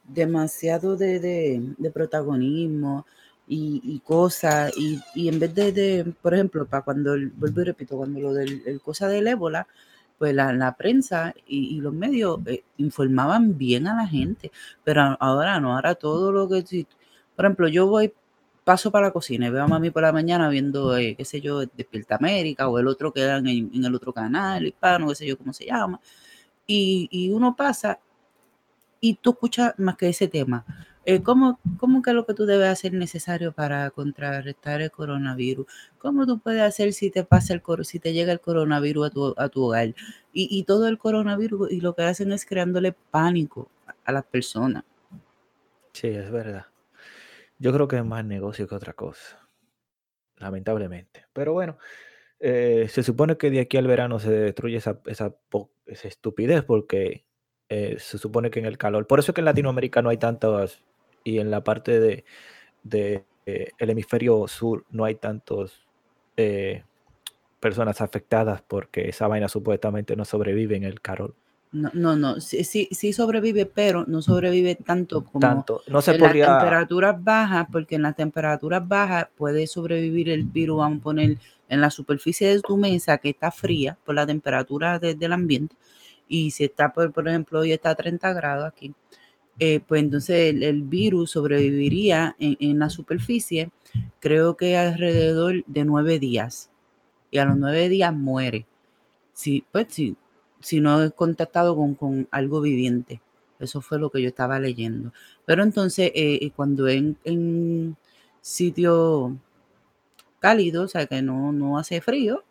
demasiado 0.03 0.98
de, 0.98 1.20
de- 1.20 1.74
de 1.77 1.91
protagonismo 1.91 3.05
y, 3.48 4.00
cosas, 4.01 4.74
y, 4.77 5.00
y 5.16 5.30
en 5.30 5.39
vez 5.39 5.54
de, 5.56 6.13
por 6.22 6.34
ejemplo, 6.34 6.66
para 6.66 6.84
cuando, 6.84 7.13
el- 7.13 7.30
vuelvo 7.32 7.62
y 7.62 7.63
repito, 7.66 7.98
cuando 7.98 8.20
lo 8.20 8.34
del 8.34 8.62
el 8.66 8.82
cosa 8.82 9.08
del 9.08 9.27
ébola, 9.27 9.68
pues 10.18 10.34
la, 10.34 10.51
la 10.54 10.75
prensa 10.75 11.34
y, 11.48 11.80
los 11.82 11.94
medios 11.94 12.39
eh, 12.48 12.63
informaban 12.77 13.58
bien 13.58 13.88
a 13.88 13.96
la 13.96 14.08
gente, 14.08 14.51
pero 14.84 15.16
ahora 15.20 15.60
no, 15.60 15.75
ahora 15.75 15.96
todo 15.96 16.32
lo 16.32 16.50
que, 16.50 16.86
por 17.36 17.46
ejemplo, 17.46 17.68
yo 17.68 17.88
voy, 17.88 18.13
paso 18.63 18.92
para 18.92 19.08
la 19.08 19.13
cocina 19.13 19.48
y 19.48 19.50
veo 19.51 19.63
a 19.63 19.68
mami 19.68 19.92
por 19.92 20.01
la 20.04 20.12
mañana 20.12 20.50
viendo, 20.50 20.98
eh, 20.98 21.16
qué 21.18 21.24
sé 21.25 21.39
yo, 21.42 21.62
Despierta 21.66 22.16
América 22.16 22.68
o 22.68 22.80
el 22.80 22.88
otro 22.88 23.13
que 23.13 23.22
dan 23.22 23.48
en, 23.48 23.72
el 23.86 23.96
otro 23.96 24.12
canal, 24.13 24.66
hispano, 24.68 25.08
qué 25.10 25.16
sé 25.16 25.27
yo 25.27 25.38
cómo 25.38 25.54
se 25.54 25.66
llama, 25.68 26.00
y, 26.68 27.08
y 27.12 27.32
uno 27.32 27.56
pasa 27.56 28.00
y 29.00 29.16
tú 29.16 29.32
escuchas 29.32 29.74
más 29.77 29.96
que 29.98 30.10
ese 30.10 30.27
tema. 30.27 30.66
Eh, 31.09 31.23
¿cómo, 31.23 31.57
¿Cómo 31.77 32.01
que 32.01 32.11
lo 32.11 32.25
que 32.25 32.33
tú 32.33 32.45
debes 32.45 32.67
hacer 32.67 32.93
es 32.93 32.99
necesario 32.99 33.53
para 33.53 33.89
contrarrestar 33.91 34.81
el 34.81 34.91
coronavirus? 34.91 35.65
¿Cómo 35.99 36.25
tú 36.25 36.39
puedes 36.39 36.61
hacer 36.61 36.91
si 36.91 37.09
te 37.09 37.23
pasa 37.23 37.53
el 37.53 37.61
si 37.85 37.97
te 37.97 38.11
llega 38.11 38.33
el 38.33 38.41
coronavirus 38.41 39.07
a 39.07 39.09
tu, 39.11 39.33
a 39.37 39.47
tu 39.47 39.63
hogar? 39.63 39.95
Y, 40.33 40.49
y 40.51 40.63
todo 40.63 40.85
el 40.89 40.97
coronavirus, 40.97 41.71
y 41.71 41.79
lo 41.79 41.95
que 41.95 42.01
hacen 42.01 42.33
es 42.33 42.45
creándole 42.45 42.91
pánico 42.91 43.71
a, 44.03 44.11
las 44.11 44.25
personas. 44.25 44.83
Sí, 45.93 46.09
es 46.09 46.29
verdad. 46.29 46.65
Yo 47.57 47.71
creo 47.71 47.87
que 47.87 47.95
es 47.95 48.03
más 48.05 48.25
negocio 48.25 48.67
que 48.67 48.75
otra 48.75 48.91
cosa. 48.91 49.47
Lamentablemente. 50.35 51.25
Pero 51.31 51.53
bueno, 51.53 51.77
eh, 52.41 52.87
se 52.89 53.01
supone 53.01 53.37
que 53.37 53.49
de 53.49 53.61
aquí 53.61 53.77
al 53.77 53.87
verano 53.87 54.19
se 54.19 54.29
destruye 54.29 54.75
esa, 54.75 54.99
esa, 55.05 55.33
esa 55.85 56.07
estupidez 56.09 56.65
porque 56.65 57.23
eh, 57.69 57.95
se 57.97 58.17
supone 58.17 58.49
que 58.49 58.59
en 58.59 58.65
el 58.65 58.77
calor. 58.77 59.07
Por 59.07 59.19
eso 59.19 59.31
es 59.31 59.35
que 59.35 59.41
en 59.41 59.45
Latinoamérica 59.45 60.01
no 60.01 60.09
hay 60.09 60.17
tantos, 60.17 60.83
y 61.27 61.39
en 61.39 61.51
la 61.51 61.63
parte 61.63 62.00
de, 62.00 62.25
de, 62.84 63.25
eh, 63.46 63.69
el 63.77 63.89
hemisferio 63.89 64.48
sur 64.48 64.86
no 64.91 65.05
hay 65.05 65.15
tantos 65.15 65.88
eh, 66.38 66.84
personas 67.60 68.01
afectadas 68.01 68.62
porque 68.67 69.10
esa 69.10 69.27
vaina 69.27 69.50
supuestamente 69.50 70.15
no 70.15 70.25
sobrevive 70.25 70.77
en 70.77 70.84
el 70.86 71.01
calor. 71.01 71.36
No, 71.72 71.91
no, 71.93 72.15
no, 72.15 72.39
sí, 72.39 72.63
sí, 72.63 72.88
sí 72.91 73.12
sobrevive, 73.12 73.65
pero 73.65 74.05
no 74.07 74.22
sobrevive 74.22 74.75
tanto 74.75 75.24
como 75.25 75.48
Tanto, 75.48 75.81
no 75.89 76.01
se 76.01 76.13
en 76.13 76.22
las 76.22 76.31
podría... 76.31 76.60
temperaturas 76.60 77.22
bajas, 77.24 77.67
porque 77.72 77.96
en 77.96 78.03
las 78.03 78.15
temperaturas 78.15 78.88
bajas 78.88 79.27
puede 79.36 79.67
sobrevivir 79.67 80.29
el 80.29 80.43
virus, 80.43 80.77
vamos 80.77 81.00
a 81.00 81.03
poner 81.03 81.38
en 81.69 81.81
la 81.81 81.91
superficie 81.91 82.48
de 82.55 82.62
tu 82.62 82.77
mesa 82.77 83.17
que 83.17 83.29
está 83.29 83.51
fría 83.51 83.98
por 84.05 84.15
la 84.15 84.25
temperatura 84.25 84.98
de- 85.00 85.15
del 85.15 85.34
ambiente. 85.34 85.75
Y 86.29 86.51
si 86.51 86.63
está, 86.65 86.93
por, 86.93 87.12
por 87.12 87.27
ejemplo, 87.27 87.60
hoy 87.60 87.74
está 87.74 87.91
a 87.91 87.96
30 87.96 88.31
grados 88.34 88.65
aquí, 88.65 88.93
eh, 89.59 89.79
pues 89.79 90.03
entonces 90.03 90.53
el, 90.61 90.83
virus 90.83 91.31
sobreviviría 91.31 92.35
en, 92.39 92.79
la 92.79 92.89
superficie, 92.89 93.71
creo 94.19 94.55
que 94.55 94.77
alrededor 94.77 95.63
de 95.65 95.85
nueve 95.85 96.19
días. 96.19 96.69
Y 97.31 97.39
a 97.39 97.45
los 97.45 97.57
nueve 97.57 97.89
días 97.89 98.13
muere. 98.13 98.67
Si, 99.33 99.65
pues, 99.71 99.87
si, 99.89 100.15
si 100.61 100.79
no 100.79 101.03
es 101.03 101.13
contactado 101.13 101.75
con, 101.75 102.27
algo 102.31 102.61
viviente. 102.61 103.21
Eso 103.59 103.81
fue 103.81 103.99
lo 103.99 104.11
que 104.11 104.21
yo 104.21 104.29
estaba 104.29 104.59
leyendo. 104.59 105.13
Pero 105.45 105.63
entonces, 105.63 106.11
eh, 106.15 106.39
eh, 106.41 106.51
cuando 106.55 106.87
en, 106.87 107.17
en 107.23 107.97
sitio 108.41 109.37
cálido, 110.39 110.83
o 110.83 110.87
sea, 110.87 111.07
que 111.07 111.21
no, 111.21 111.51
no 111.51 111.79
hace 111.79 112.01
frío, 112.01 112.43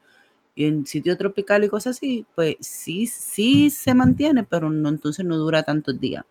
y 0.57 0.67
en 0.67 0.87
sitio 0.87 1.17
tropical 1.17 1.65
y 1.65 1.69
cosas 1.69 1.97
así, 1.97 2.27
pues 2.35 2.57
sí, 2.61 3.07
sí 3.07 3.71
se 3.71 3.95
mantiene, 3.95 4.45
pero 4.45 4.71
no, 4.71 4.89
entonces 4.89 5.25
no 5.25 5.37
dura 5.37 5.63
tantos 5.63 6.01
días 6.01 6.25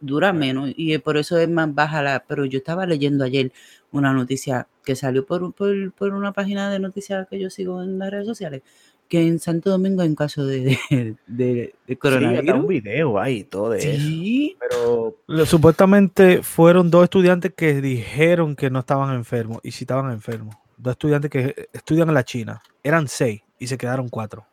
dura 0.00 0.32
menos 0.32 0.70
y 0.76 0.96
por 0.98 1.16
eso 1.16 1.38
es 1.38 1.48
más 1.48 1.72
baja 1.74 2.02
la... 2.02 2.24
Pero 2.26 2.44
yo 2.44 2.58
estaba 2.58 2.86
leyendo 2.86 3.24
ayer 3.24 3.52
una 3.92 4.12
noticia 4.12 4.66
que 4.84 4.96
salió 4.96 5.24
por, 5.24 5.52
por, 5.52 6.14
una 6.14 6.32
página 6.32 6.70
de 6.70 6.78
noticias 6.78 7.26
que 7.28 7.38
yo 7.38 7.50
sigo 7.50 7.82
en 7.82 7.98
las 7.98 8.10
redes 8.10 8.26
sociales, 8.26 8.62
que 9.08 9.26
en 9.26 9.38
Santo 9.38 9.70
Domingo 9.70 10.02
hay 10.02 10.08
un 10.08 10.14
caso 10.14 10.46
de, 10.46 10.78
de, 11.26 11.74
coronavirus. 11.98 12.44
Sí, 12.44 12.52
un 12.52 12.66
video 12.66 13.18
ahí, 13.18 13.44
todo 13.44 13.70
de 13.70 13.80
sí. 13.80 14.56
Pero 14.60 15.46
supuestamente 15.46 16.42
fueron 16.42 16.90
dos 16.90 17.04
estudiantes 17.04 17.52
que 17.54 17.80
dijeron 17.80 18.56
que 18.56 18.70
no 18.70 18.80
estaban 18.80 19.14
enfermos 19.14 19.60
y 19.62 19.70
si 19.70 19.84
estaban 19.84 20.10
enfermos. 20.12 20.56
Dos 20.76 20.92
estudiantes 20.92 21.30
que 21.30 21.68
estudian 21.72 22.08
en 22.08 22.14
la 22.14 22.24
China. 22.24 22.62
Eran 22.82 23.08
seis 23.08 23.42
y 23.58 23.66
se 23.66 23.76
quedaron 23.76 24.08
cuatro. 24.08 24.46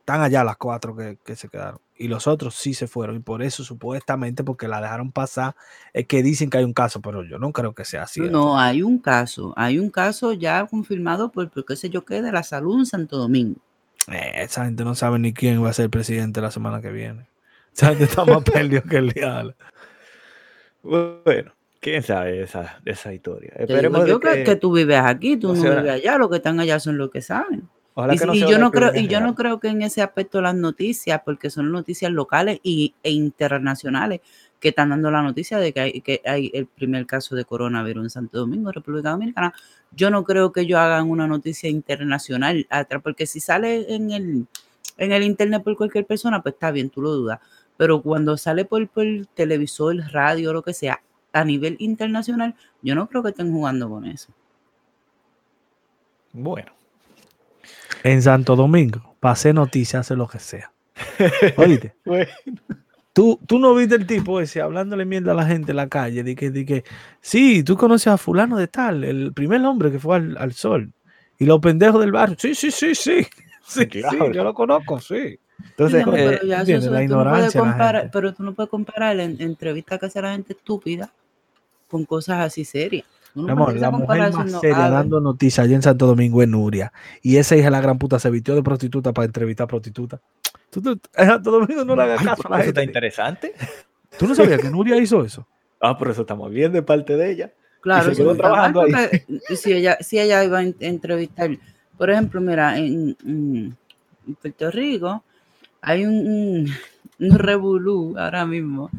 Están 0.00 0.20
allá 0.20 0.44
las 0.44 0.56
cuatro 0.56 0.96
que, 0.96 1.18
que 1.24 1.36
se 1.36 1.48
quedaron 1.48 1.80
y 2.02 2.08
los 2.08 2.26
otros 2.26 2.56
sí 2.56 2.74
se 2.74 2.88
fueron. 2.88 3.16
Y 3.16 3.20
por 3.20 3.42
eso, 3.42 3.62
supuestamente, 3.62 4.42
porque 4.42 4.66
la 4.66 4.80
dejaron 4.80 5.12
pasar, 5.12 5.54
es 5.92 6.06
que 6.06 6.22
dicen 6.22 6.50
que 6.50 6.58
hay 6.58 6.64
un 6.64 6.72
caso, 6.72 7.00
pero 7.00 7.22
yo 7.22 7.38
no 7.38 7.52
creo 7.52 7.74
que 7.74 7.84
sea 7.84 8.02
así. 8.02 8.20
No, 8.20 8.58
hay 8.58 8.82
un 8.82 8.98
caso. 8.98 9.54
Hay 9.56 9.78
un 9.78 9.88
caso 9.88 10.32
ya 10.32 10.66
confirmado 10.66 11.30
por, 11.30 11.48
por 11.48 11.64
qué 11.64 11.76
sé 11.76 11.90
yo 11.90 12.04
qué, 12.04 12.20
de 12.20 12.32
la 12.32 12.42
salud 12.42 12.80
en 12.80 12.86
Santo 12.86 13.16
Domingo. 13.16 13.60
Eh, 14.08 14.32
esa 14.34 14.64
gente 14.64 14.82
no 14.82 14.96
sabe 14.96 15.20
ni 15.20 15.32
quién 15.32 15.62
va 15.62 15.70
a 15.70 15.72
ser 15.72 15.90
presidente 15.90 16.40
la 16.40 16.50
semana 16.50 16.80
que 16.80 16.90
viene. 16.90 17.28
Esa 17.74 17.88
gente 17.90 18.04
está 18.04 18.24
más 18.24 18.42
perdido 18.42 18.82
que 18.82 18.96
el 18.96 19.12
diablo. 19.12 19.54
Bueno, 20.82 21.52
quién 21.80 22.02
sabe 22.02 22.42
esa, 22.42 22.80
esa 22.84 23.14
historia. 23.14 23.54
yo 23.66 24.20
creo 24.20 24.44
que 24.44 24.56
tú 24.56 24.72
vives 24.72 24.98
aquí, 24.98 25.36
tú 25.36 25.54
no 25.54 25.62
vives 25.62 25.88
allá, 25.88 26.18
los 26.18 26.28
que 26.28 26.36
están 26.36 26.58
allá 26.60 26.80
son 26.80 26.98
los 26.98 27.10
que 27.10 27.22
saben 27.22 27.68
y, 27.94 28.40
yo 28.40 28.58
no 28.58 28.70
creo, 28.70 28.94
y 28.94 29.06
yo 29.06 29.20
no 29.20 29.34
creo 29.34 29.60
que 29.60 29.68
en 29.68 29.82
ese 29.82 30.00
aspecto 30.00 30.40
las 30.40 30.54
noticias, 30.54 31.20
porque 31.24 31.50
son 31.50 31.70
noticias 31.70 32.10
locales 32.10 32.58
y, 32.62 32.94
e 33.02 33.10
internacionales 33.10 34.20
que 34.60 34.68
están 34.68 34.90
dando 34.90 35.10
la 35.10 35.22
noticia 35.22 35.58
de 35.58 35.72
que 35.72 35.80
hay, 35.80 36.00
que 36.00 36.22
hay 36.24 36.50
el 36.54 36.66
primer 36.66 37.04
caso 37.04 37.34
de 37.34 37.44
coronavirus 37.44 38.04
en 38.04 38.10
Santo 38.10 38.38
Domingo, 38.38 38.72
República 38.72 39.10
Dominicana. 39.10 39.52
Yo 39.90 40.10
no 40.10 40.24
creo 40.24 40.52
que 40.52 40.62
ellos 40.62 40.78
hagan 40.78 41.10
una 41.10 41.26
noticia 41.26 41.68
internacional, 41.68 42.66
porque 43.02 43.26
si 43.26 43.40
sale 43.40 43.92
en 43.94 44.10
el, 44.12 44.46
en 44.96 45.12
el 45.12 45.22
internet 45.24 45.62
por 45.62 45.76
cualquier 45.76 46.06
persona, 46.06 46.42
pues 46.42 46.54
está 46.54 46.70
bien, 46.70 46.88
tú 46.88 47.02
lo 47.02 47.10
dudas. 47.10 47.40
Pero 47.76 48.00
cuando 48.00 48.36
sale 48.36 48.64
por, 48.64 48.88
por 48.88 49.04
televisor, 49.34 49.96
radio, 50.12 50.52
lo 50.52 50.62
que 50.62 50.72
sea, 50.72 51.02
a 51.32 51.44
nivel 51.44 51.76
internacional, 51.80 52.54
yo 52.82 52.94
no 52.94 53.08
creo 53.08 53.22
que 53.22 53.30
estén 53.30 53.52
jugando 53.52 53.88
con 53.88 54.06
eso. 54.06 54.32
Bueno, 56.32 56.72
en 58.02 58.22
Santo 58.22 58.56
Domingo, 58.56 59.16
pase 59.20 59.52
noticias, 59.52 60.00
hace 60.00 60.16
lo 60.16 60.28
que 60.28 60.38
sea. 60.38 60.72
Oíste. 61.56 61.94
Tú, 63.12 63.38
tú 63.46 63.58
no 63.58 63.74
viste 63.74 63.94
el 63.94 64.06
tipo 64.06 64.40
ese 64.40 64.62
hablándole 64.62 65.04
mierda 65.04 65.32
a 65.32 65.34
la 65.34 65.46
gente 65.46 65.72
en 65.72 65.76
la 65.76 65.88
calle, 65.88 66.22
de 66.22 66.34
que, 66.34 66.50
de 66.50 66.64
que 66.64 66.84
sí, 67.20 67.62
tú 67.62 67.76
conoces 67.76 68.08
a 68.08 68.16
fulano 68.16 68.56
de 68.56 68.68
tal, 68.68 69.04
el 69.04 69.32
primer 69.32 69.62
hombre 69.64 69.90
que 69.90 69.98
fue 69.98 70.16
al, 70.16 70.52
sol, 70.54 70.92
y 71.38 71.44
los 71.44 71.60
pendejos 71.60 72.00
del 72.00 72.12
barrio, 72.12 72.36
sí, 72.38 72.54
sí, 72.54 72.70
sí, 72.70 72.94
sí, 72.94 73.26
sí, 73.66 73.88
yo 74.32 74.44
lo 74.44 74.54
conozco, 74.54 74.98
sí. 75.00 75.38
Entonces, 75.62 76.04
pero, 76.04 76.16
eh, 76.16 76.40
la 76.42 77.02
ignorancia. 77.02 78.10
pero 78.12 78.32
tú 78.32 78.42
no 78.42 78.52
puedes 78.54 78.70
comparar 78.70 79.20
en, 79.20 79.40
entrevistas 79.40 80.00
que 80.00 80.06
hace 80.06 80.20
la 80.20 80.32
gente 80.32 80.54
estúpida 80.54 81.12
con 81.88 82.04
cosas 82.04 82.40
así 82.40 82.64
serias 82.64 83.06
amor, 83.34 83.76
la 83.76 83.90
mujer 83.90 84.32
más 84.32 84.60
seria 84.60 84.88
dando 84.90 85.20
noticias 85.20 85.64
allá 85.64 85.76
en 85.76 85.82
Santo 85.82 86.06
Domingo 86.06 86.42
es 86.42 86.48
Nuria. 86.48 86.92
Y 87.22 87.36
esa 87.36 87.56
hija 87.56 87.66
de 87.66 87.70
la 87.70 87.80
gran 87.80 87.98
puta 87.98 88.18
se 88.18 88.30
vistió 88.30 88.54
de 88.54 88.62
prostituta 88.62 89.12
para 89.12 89.26
entrevistar 89.26 89.64
a 89.64 89.68
prostituta. 89.68 90.20
¿Tú, 90.70 90.98
en 91.16 91.26
Santo 91.26 91.50
Domingo 91.50 91.84
no 91.84 91.96
le 91.96 92.02
hagas 92.02 92.24
caso 92.24 92.42
a 92.46 92.50
la 92.50 92.56
gente. 92.56 92.62
Eso 92.62 92.68
está 92.70 92.82
interesante. 92.82 93.52
¿Tú 94.18 94.26
no 94.26 94.34
sabías 94.34 94.60
que 94.60 94.70
Nuria 94.70 94.96
hizo 94.98 95.24
eso? 95.24 95.46
Ah, 95.84 95.98
por 95.98 96.08
eso 96.08 96.20
estamos 96.20 96.48
bien 96.48 96.70
de 96.72 96.80
parte 96.80 97.16
de 97.16 97.32
ella. 97.32 97.52
Claro, 97.80 98.14
si, 98.14 98.22
trabajando 98.36 98.82
ahí. 98.82 98.94
si, 99.56 99.72
ella, 99.72 99.98
si 100.00 100.20
ella 100.20 100.44
iba 100.44 100.60
a 100.60 100.62
entrevistar, 100.62 101.50
por 101.98 102.08
ejemplo, 102.08 102.40
mira, 102.40 102.78
en, 102.78 103.76
Puerto 104.40 104.70
Rico 104.70 105.24
hay 105.80 106.06
un, 106.06 106.72
un, 107.18 107.38
revolú 107.38 108.14
ahora 108.16 108.46
mismo 108.46 108.90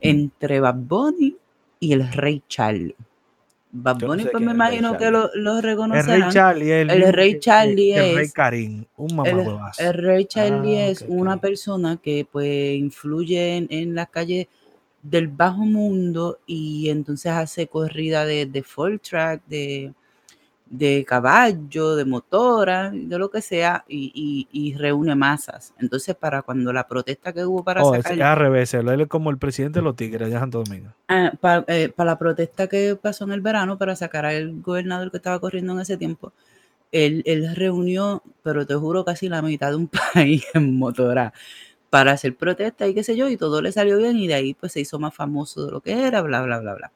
entre 0.00 0.60
Bad 0.60 0.76
Bunny 0.76 1.36
y 1.78 1.92
el 1.92 2.10
Rey 2.10 2.42
Charlie. 2.48 2.96
Bad 3.74 4.00
Bunny, 4.00 4.26
pues 4.26 4.44
me 4.44 4.52
imagino 4.52 4.98
que 4.98 5.10
lo, 5.10 5.30
lo 5.34 5.62
reconocerán. 5.62 6.14
El 6.16 6.22
Rey 6.22 6.32
Charlie, 6.32 6.72
el, 6.72 6.90
el 6.90 7.12
Rey 7.12 7.38
Charlie 7.40 7.92
es. 7.94 8.02
El 8.02 8.16
Rey 8.16 8.28
Karim, 8.28 8.84
un 8.98 9.16
mamá 9.16 9.72
El, 9.78 9.94
Rey 9.94 10.26
Charlie 10.26 10.78
ah, 10.78 10.88
es 10.88 11.04
una 11.08 11.38
persona 11.38 11.96
que 11.96 12.26
pues 12.30 12.76
influye 12.76 13.56
en, 13.56 13.66
en 13.70 13.94
las 13.94 14.10
calles 14.10 14.46
del 15.02 15.28
bajo 15.28 15.64
mundo 15.64 16.38
y 16.46 16.90
entonces 16.90 17.32
hace 17.32 17.66
corrida 17.66 18.26
de, 18.26 18.44
de 18.44 18.62
full 18.62 18.98
track, 18.98 19.42
de, 19.46 19.94
de 20.72 21.04
caballo, 21.06 21.96
de 21.96 22.06
motora, 22.06 22.90
de 22.90 23.18
lo 23.18 23.30
que 23.30 23.42
sea, 23.42 23.84
y, 23.86 24.74
reúne 24.78 25.14
masas. 25.14 25.74
Entonces, 25.78 26.16
para 26.16 26.40
cuando 26.40 26.72
la 26.72 26.88
protesta 26.88 27.30
que 27.34 27.44
hubo 27.44 27.62
para 27.62 27.84
oh, 27.84 27.94
sacar... 27.94 28.12
Es 28.14 28.20
al 28.22 28.36
revés, 28.38 28.72
él 28.72 28.88
es 28.88 29.06
como 29.06 29.28
el 29.28 29.36
presidente 29.36 29.80
de 29.80 29.84
los 29.84 29.94
Tigres 29.94 30.30
de 30.30 30.38
Santo 30.38 30.64
Domingo. 30.64 30.88
Ah, 31.08 31.30
para, 31.38 31.64
eh, 31.68 31.90
para, 31.94 32.12
la 32.12 32.18
protesta 32.18 32.68
que 32.68 32.96
pasó 32.96 33.24
en 33.24 33.32
el 33.32 33.42
verano, 33.42 33.76
para 33.76 33.94
sacar 33.94 34.24
al 34.24 34.62
gobernador 34.62 35.10
que 35.10 35.18
estaba 35.18 35.38
corriendo 35.40 35.74
en 35.74 35.80
ese 35.80 35.98
tiempo, 35.98 36.32
él, 36.90 37.22
él 37.26 37.54
reunió, 37.54 38.22
pero 38.42 38.66
te 38.66 38.74
juro, 38.74 39.04
casi 39.04 39.28
la 39.28 39.42
mitad 39.42 39.68
de 39.68 39.76
un 39.76 39.88
país 40.14 40.42
en 40.54 40.78
motora 40.78 41.34
para 41.90 42.12
hacer 42.12 42.34
protesta 42.34 42.88
y 42.88 42.94
qué 42.94 43.04
sé 43.04 43.14
yo, 43.14 43.28
y 43.28 43.36
todo 43.36 43.60
le 43.60 43.72
salió 43.72 43.98
bien, 43.98 44.16
y 44.16 44.26
de 44.26 44.34
ahí 44.34 44.54
pues 44.54 44.72
se 44.72 44.80
hizo 44.80 44.98
más 44.98 45.14
famoso 45.14 45.66
de 45.66 45.72
lo 45.72 45.82
que 45.82 46.06
era, 46.06 46.22
bla, 46.22 46.40
bla, 46.40 46.60
bla, 46.60 46.74
bla. 46.74 46.92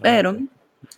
Pero... 0.00 0.38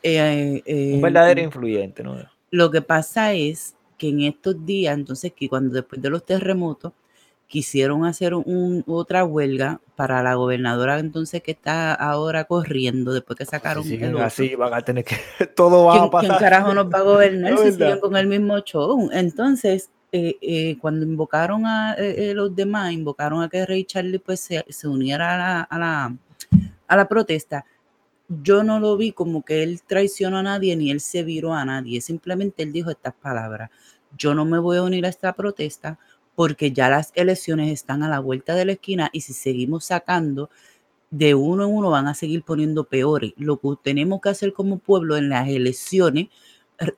Eh, 0.02 0.92
un 0.94 1.00
verdadero 1.00 1.40
eh, 1.40 1.44
influyente, 1.44 2.02
¿no? 2.02 2.16
Lo 2.50 2.70
que 2.70 2.82
pasa 2.82 3.32
es 3.32 3.74
que 3.98 4.08
en 4.08 4.22
estos 4.22 4.64
días, 4.64 4.94
entonces, 4.94 5.32
que 5.32 5.48
cuando 5.48 5.74
después 5.74 6.00
de 6.00 6.10
los 6.10 6.24
terremotos, 6.24 6.92
quisieron 7.46 8.04
hacer 8.04 8.34
un, 8.34 8.82
otra 8.86 9.24
huelga 9.24 9.80
para 9.96 10.22
la 10.22 10.34
gobernadora 10.34 10.98
entonces 10.98 11.42
que 11.42 11.52
está 11.52 11.94
ahora 11.94 12.44
corriendo 12.44 13.12
después 13.12 13.38
que 13.38 13.44
sacaron 13.44 13.84
si 13.84 14.02
así 14.02 14.56
van 14.56 14.74
a 14.74 14.80
tener 14.80 15.04
que 15.04 15.16
todo 15.54 15.84
va 15.84 16.04
a 16.04 16.10
pasar 16.10 16.30
¿quién 16.30 16.40
carajo 16.40 16.74
nos 16.74 16.86
va 16.86 16.98
a 16.98 17.02
gobernar 17.02 17.56
si 17.58 17.72
siguen 17.72 18.00
con 18.00 18.16
el 18.16 18.26
mismo 18.26 18.58
show? 18.60 19.08
entonces 19.12 19.90
eh, 20.10 20.76
cuando 20.80 21.04
invocaron 21.04 21.66
a 21.66 21.96
los 22.34 22.56
demás 22.56 22.92
invocaron 22.92 23.42
a 23.42 23.48
que 23.48 23.66
Rey 23.66 23.84
Charlie 23.84 24.18
pues 24.18 24.40
se, 24.40 24.64
se 24.68 24.88
uniera 24.88 25.34
a 25.34 25.38
la, 25.38 25.60
a 25.62 25.78
la, 25.78 26.16
a 26.88 26.96
la 26.96 27.08
protesta 27.08 27.64
yo 28.42 28.62
no 28.64 28.80
lo 28.80 28.96
vi 28.96 29.12
como 29.12 29.44
que 29.44 29.62
él 29.62 29.82
traicionó 29.86 30.38
a 30.38 30.42
nadie 30.42 30.76
ni 30.76 30.90
él 30.90 31.00
se 31.00 31.22
viró 31.22 31.54
a 31.54 31.64
nadie. 31.64 32.00
Simplemente 32.00 32.62
él 32.62 32.72
dijo 32.72 32.90
estas 32.90 33.14
palabras. 33.14 33.70
Yo 34.16 34.34
no 34.34 34.44
me 34.44 34.58
voy 34.58 34.76
a 34.76 34.82
unir 34.82 35.06
a 35.06 35.08
esta 35.08 35.32
protesta 35.32 35.98
porque 36.34 36.72
ya 36.72 36.88
las 36.88 37.12
elecciones 37.14 37.72
están 37.72 38.02
a 38.02 38.08
la 38.08 38.20
vuelta 38.20 38.54
de 38.54 38.64
la 38.64 38.72
esquina 38.72 39.10
y 39.12 39.20
si 39.20 39.32
seguimos 39.32 39.86
sacando 39.86 40.50
de 41.10 41.34
uno 41.34 41.64
en 41.64 41.72
uno 41.72 41.90
van 41.90 42.08
a 42.08 42.14
seguir 42.14 42.42
poniendo 42.42 42.84
peores. 42.84 43.32
Lo 43.36 43.58
que 43.58 43.68
tenemos 43.82 44.20
que 44.20 44.30
hacer 44.30 44.52
como 44.52 44.78
pueblo 44.78 45.16
en 45.16 45.28
las 45.28 45.48
elecciones, 45.48 46.28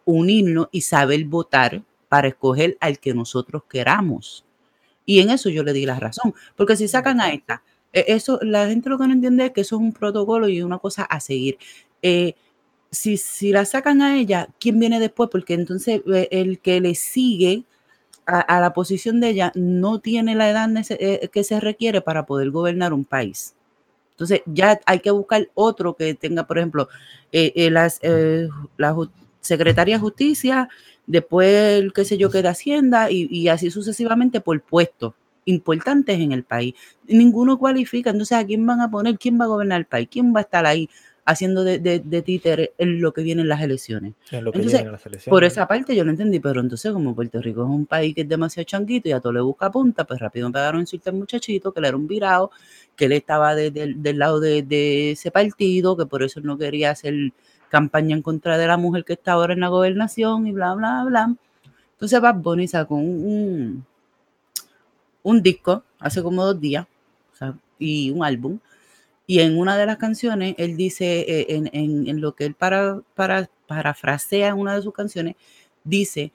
unirnos 0.04 0.68
y 0.72 0.80
saber 0.80 1.24
votar 1.24 1.82
para 2.08 2.28
escoger 2.28 2.78
al 2.80 2.98
que 2.98 3.12
nosotros 3.12 3.64
queramos. 3.68 4.44
Y 5.04 5.20
en 5.20 5.30
eso 5.30 5.50
yo 5.50 5.62
le 5.62 5.72
di 5.72 5.86
la 5.86 6.00
razón, 6.00 6.34
porque 6.56 6.76
si 6.76 6.88
sacan 6.88 7.20
a 7.20 7.30
esta, 7.30 7.62
eso, 7.92 8.38
la 8.42 8.66
gente 8.68 8.90
lo 8.90 8.98
que 8.98 9.06
no 9.06 9.14
entiende 9.14 9.46
es 9.46 9.52
que 9.52 9.62
eso 9.62 9.76
es 9.76 9.82
un 9.82 9.92
protocolo 9.92 10.48
y 10.48 10.62
una 10.62 10.78
cosa 10.78 11.04
a 11.04 11.20
seguir. 11.20 11.58
Eh, 12.02 12.34
si, 12.90 13.16
si 13.16 13.52
la 13.52 13.64
sacan 13.64 14.02
a 14.02 14.16
ella, 14.18 14.48
¿quién 14.60 14.78
viene 14.78 15.00
después? 15.00 15.28
Porque 15.30 15.54
entonces 15.54 16.02
eh, 16.12 16.28
el 16.30 16.60
que 16.60 16.80
le 16.80 16.94
sigue 16.94 17.64
a, 18.26 18.60
la 18.60 18.72
posición 18.72 19.20
de 19.20 19.28
ella 19.30 19.52
no 19.54 20.00
tiene 20.00 20.34
la 20.34 20.50
edad 20.50 20.68
eh, 20.90 21.28
que 21.32 21.44
se 21.44 21.60
requiere 21.60 22.00
para 22.00 22.26
poder 22.26 22.50
gobernar 22.50 22.92
un 22.92 23.04
país. 23.04 23.54
Entonces 24.12 24.42
ya 24.46 24.80
hay 24.86 25.00
que 25.00 25.10
buscar 25.10 25.48
otro 25.54 25.94
que 25.94 26.14
tenga, 26.14 26.46
por 26.46 26.58
ejemplo, 26.58 26.88
las, 27.32 28.00
la 28.78 28.96
secretaria 29.40 29.96
de 29.96 30.00
justicia, 30.00 30.68
después 31.06 31.78
el 31.78 31.92
qué 31.92 32.04
sé 32.04 32.16
yo 32.18 32.30
que 32.30 32.42
de 32.42 32.48
Hacienda 32.48 33.10
y, 33.10 33.28
y 33.30 33.48
así 33.48 33.70
sucesivamente 33.70 34.40
por 34.40 34.60
puesto 34.62 35.14
importantes 35.46 36.20
en 36.20 36.32
el 36.32 36.44
país. 36.44 36.74
Ninguno 37.08 37.58
cualifica. 37.58 38.10
Entonces, 38.10 38.36
¿a 38.36 38.44
quién 38.44 38.66
van 38.66 38.80
a 38.82 38.90
poner? 38.90 39.18
¿Quién 39.18 39.40
va 39.40 39.44
a 39.46 39.48
gobernar 39.48 39.80
el 39.80 39.86
país? 39.86 40.08
¿Quién 40.10 40.34
va 40.34 40.40
a 40.40 40.42
estar 40.42 40.66
ahí 40.66 40.88
haciendo 41.26 41.64
de, 41.64 41.78
de, 41.80 42.22
títer 42.22 42.72
en 42.78 43.00
lo 43.00 43.12
que 43.12 43.22
vienen 43.22 43.48
las 43.48 43.60
elecciones? 43.60 44.14
entonces, 44.30 44.84
por 45.28 45.42
esa 45.42 45.66
parte 45.66 45.96
yo 45.96 46.04
no 46.04 46.12
entendí, 46.12 46.38
pero 46.38 46.60
entonces 46.60 46.92
como 46.92 47.16
Puerto 47.16 47.42
Rico 47.42 47.64
es 47.64 47.68
un 47.68 47.84
país 47.84 48.14
que 48.14 48.20
es 48.20 48.28
demasiado 48.28 48.64
changuito 48.64 49.08
y 49.08 49.12
a 49.12 49.20
todo 49.20 49.32
le 49.32 49.40
busca 49.40 49.70
punta, 49.70 50.04
pues 50.04 50.20
rápido 50.20 50.48
me 50.48 50.52
pegaron 50.52 50.80
insultar 50.80 51.12
al 51.12 51.18
muchachito, 51.18 51.72
que 51.72 51.80
le 51.80 51.88
era 51.88 51.96
un 51.96 52.06
virado, 52.06 52.52
que 52.94 53.06
él 53.06 53.12
estaba 53.12 53.56
del 53.56 54.18
lado 54.18 54.38
de, 54.38 55.10
ese 55.10 55.32
partido, 55.32 55.96
que 55.96 56.06
por 56.06 56.22
eso 56.22 56.40
no 56.40 56.56
quería 56.56 56.92
hacer 56.92 57.32
campaña 57.68 58.14
en 58.14 58.22
contra 58.22 58.56
de 58.56 58.68
la 58.68 58.76
mujer 58.76 59.04
que 59.04 59.14
está 59.14 59.32
ahora 59.32 59.52
en 59.52 59.60
la 59.60 59.68
gobernación 59.68 60.46
y 60.46 60.52
bla, 60.52 60.74
bla, 60.74 61.02
bla. 61.04 61.34
Entonces 61.94 62.20
Bad 62.20 62.36
Bunny 62.36 62.68
sacó 62.68 62.94
un, 62.94 63.04
un, 63.04 63.86
disco 65.42 65.84
hace 65.98 66.22
como 66.22 66.44
dos 66.44 66.60
días 66.60 66.86
y 67.78 68.10
un 68.10 68.24
álbum. 68.24 68.58
Y 69.26 69.40
en 69.40 69.58
una 69.58 69.76
de 69.76 69.86
las 69.86 69.96
canciones, 69.96 70.54
él 70.58 70.76
dice, 70.76 71.20
eh, 71.20 71.46
en, 71.48 71.68
en, 71.72 72.20
lo 72.20 72.34
que 72.36 72.44
él 72.44 72.54
para, 72.54 73.02
para, 73.14 73.50
parafrasea 73.66 74.48
en 74.48 74.56
una 74.56 74.76
de 74.76 74.82
sus 74.82 74.94
canciones, 74.94 75.34
dice, 75.82 76.32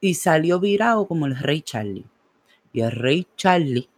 y 0.00 0.14
salió 0.14 0.58
virado 0.58 1.06
como 1.06 1.26
el 1.26 1.36
rey 1.36 1.62
Charlie. 1.62 2.04
Y 2.72 2.80
el 2.80 2.90
rey 2.90 3.26
Charlie 3.36 3.88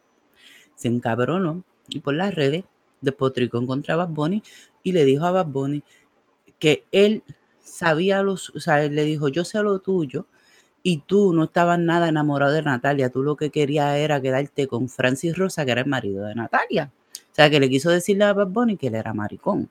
se 0.74 0.88
encabronó 0.88 1.64
y 1.88 2.00
por 2.00 2.14
las 2.14 2.34
redes 2.34 2.64
despotricó 3.00 3.64
contra 3.66 3.96
Bad 3.96 4.10
Bunny 4.10 4.42
y 4.82 4.92
le 4.92 5.04
dijo 5.04 5.24
a 5.24 5.30
Bad 5.30 5.46
Bunny 5.46 5.82
que 6.58 6.84
él 6.92 7.22
sabía 7.60 8.22
los, 8.22 8.50
o 8.50 8.60
sea, 8.60 8.86
le 8.88 9.04
dijo, 9.04 9.28
yo 9.28 9.44
sé 9.44 9.62
lo 9.62 9.78
tuyo 9.80 10.26
y 10.82 10.98
tú 10.98 11.32
no 11.32 11.44
estabas 11.44 11.78
nada 11.78 12.08
enamorado 12.08 12.52
de 12.52 12.62
Natalia, 12.62 13.10
tú 13.10 13.22
lo 13.22 13.36
que 13.36 13.50
querías 13.50 13.96
era 13.96 14.20
quedarte 14.20 14.66
con 14.66 14.88
Francis 14.88 15.36
Rosa, 15.36 15.64
que 15.64 15.72
era 15.72 15.82
el 15.82 15.88
marido 15.88 16.24
de 16.24 16.34
Natalia. 16.34 16.90
O 17.14 17.34
sea, 17.34 17.50
que 17.50 17.60
le 17.60 17.68
quiso 17.68 17.90
decirle 17.90 18.24
a 18.24 18.32
Bad 18.32 18.48
Bunny 18.48 18.76
que 18.76 18.88
él 18.88 18.94
era 18.94 19.12
maricón. 19.14 19.68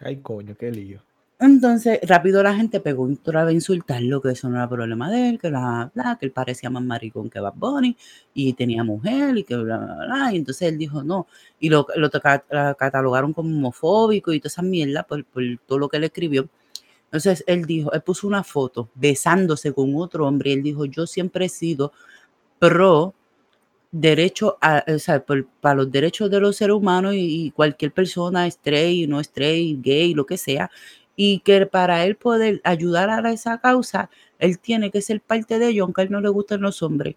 Ay, 0.00 0.16
coño, 0.16 0.54
qué 0.58 0.70
lío. 0.70 1.00
Entonces, 1.40 2.00
rápido 2.02 2.42
la 2.42 2.54
gente 2.54 2.80
pegó 2.80 3.04
otra 3.04 3.44
vez 3.44 3.52
a 3.52 3.54
insultarlo, 3.54 4.20
que 4.20 4.30
eso 4.30 4.48
no 4.48 4.56
era 4.56 4.68
problema 4.68 5.08
de 5.08 5.28
él, 5.28 5.38
que, 5.38 5.50
bla, 5.50 6.16
que 6.18 6.26
él 6.26 6.32
parecía 6.32 6.68
más 6.68 6.82
maricón 6.82 7.30
que 7.30 7.38
Bad 7.38 7.54
Bunny 7.54 7.96
y 8.34 8.54
tenía 8.54 8.82
mujer 8.82 9.36
y 9.38 9.44
que 9.44 9.54
bla, 9.54 9.78
bla, 9.78 9.94
bla. 10.06 10.32
Y 10.32 10.36
entonces 10.36 10.68
él 10.68 10.78
dijo 10.78 11.04
no. 11.04 11.28
Y 11.60 11.68
lo, 11.68 11.86
lo 11.94 12.10
catalogaron 12.10 13.32
como 13.32 13.50
homofóbico 13.50 14.32
y 14.32 14.40
toda 14.40 14.48
esa 14.48 14.62
mierda 14.62 15.04
por, 15.04 15.24
por, 15.24 15.44
todo 15.64 15.78
lo 15.78 15.88
que 15.88 15.98
él 15.98 16.04
escribio. 16.04 16.48
Entonces 17.08 17.42
él 17.46 17.64
dijo, 17.64 17.92
él 17.92 18.02
puso 18.02 18.26
una 18.26 18.44
foto 18.44 18.90
besándose 18.94 19.72
con 19.72 19.94
otro 19.96 20.26
hombre 20.26 20.50
y 20.50 20.52
él 20.54 20.62
dijo, 20.62 20.84
yo 20.84 21.06
siempre 21.06 21.46
he 21.46 21.48
sido 21.48 21.92
pro 22.58 23.14
derecho 23.90 24.58
a, 24.60 24.84
o 24.86 24.98
sea, 24.98 25.24
para 25.60 25.74
los 25.76 25.90
derechos 25.90 26.30
de 26.30 26.40
los 26.40 26.56
seres 26.56 26.76
humanos 26.76 27.14
y, 27.16 27.50
cualquier 27.52 27.92
persona, 27.92 28.46
straight, 28.46 29.08
no 29.08 29.20
straight, 29.20 29.80
gay, 29.82 30.14
lo 30.14 30.26
que 30.26 30.36
sea, 30.36 30.70
y 31.16 31.40
que 31.40 31.66
para 31.66 32.04
él 32.04 32.16
poder 32.16 32.60
ayudar 32.64 33.10
a 33.10 33.32
esa 33.32 33.58
causa, 33.58 34.10
él 34.38 34.58
tiene 34.58 34.90
que 34.90 35.02
ser 35.02 35.20
parte 35.20 35.58
de 35.58 35.68
ello, 35.68 35.84
aunque 35.84 36.02
a 36.02 36.04
él 36.04 36.10
no 36.10 36.20
le 36.20 36.28
gusten 36.28 36.60
los 36.60 36.82
hombres. 36.82 37.16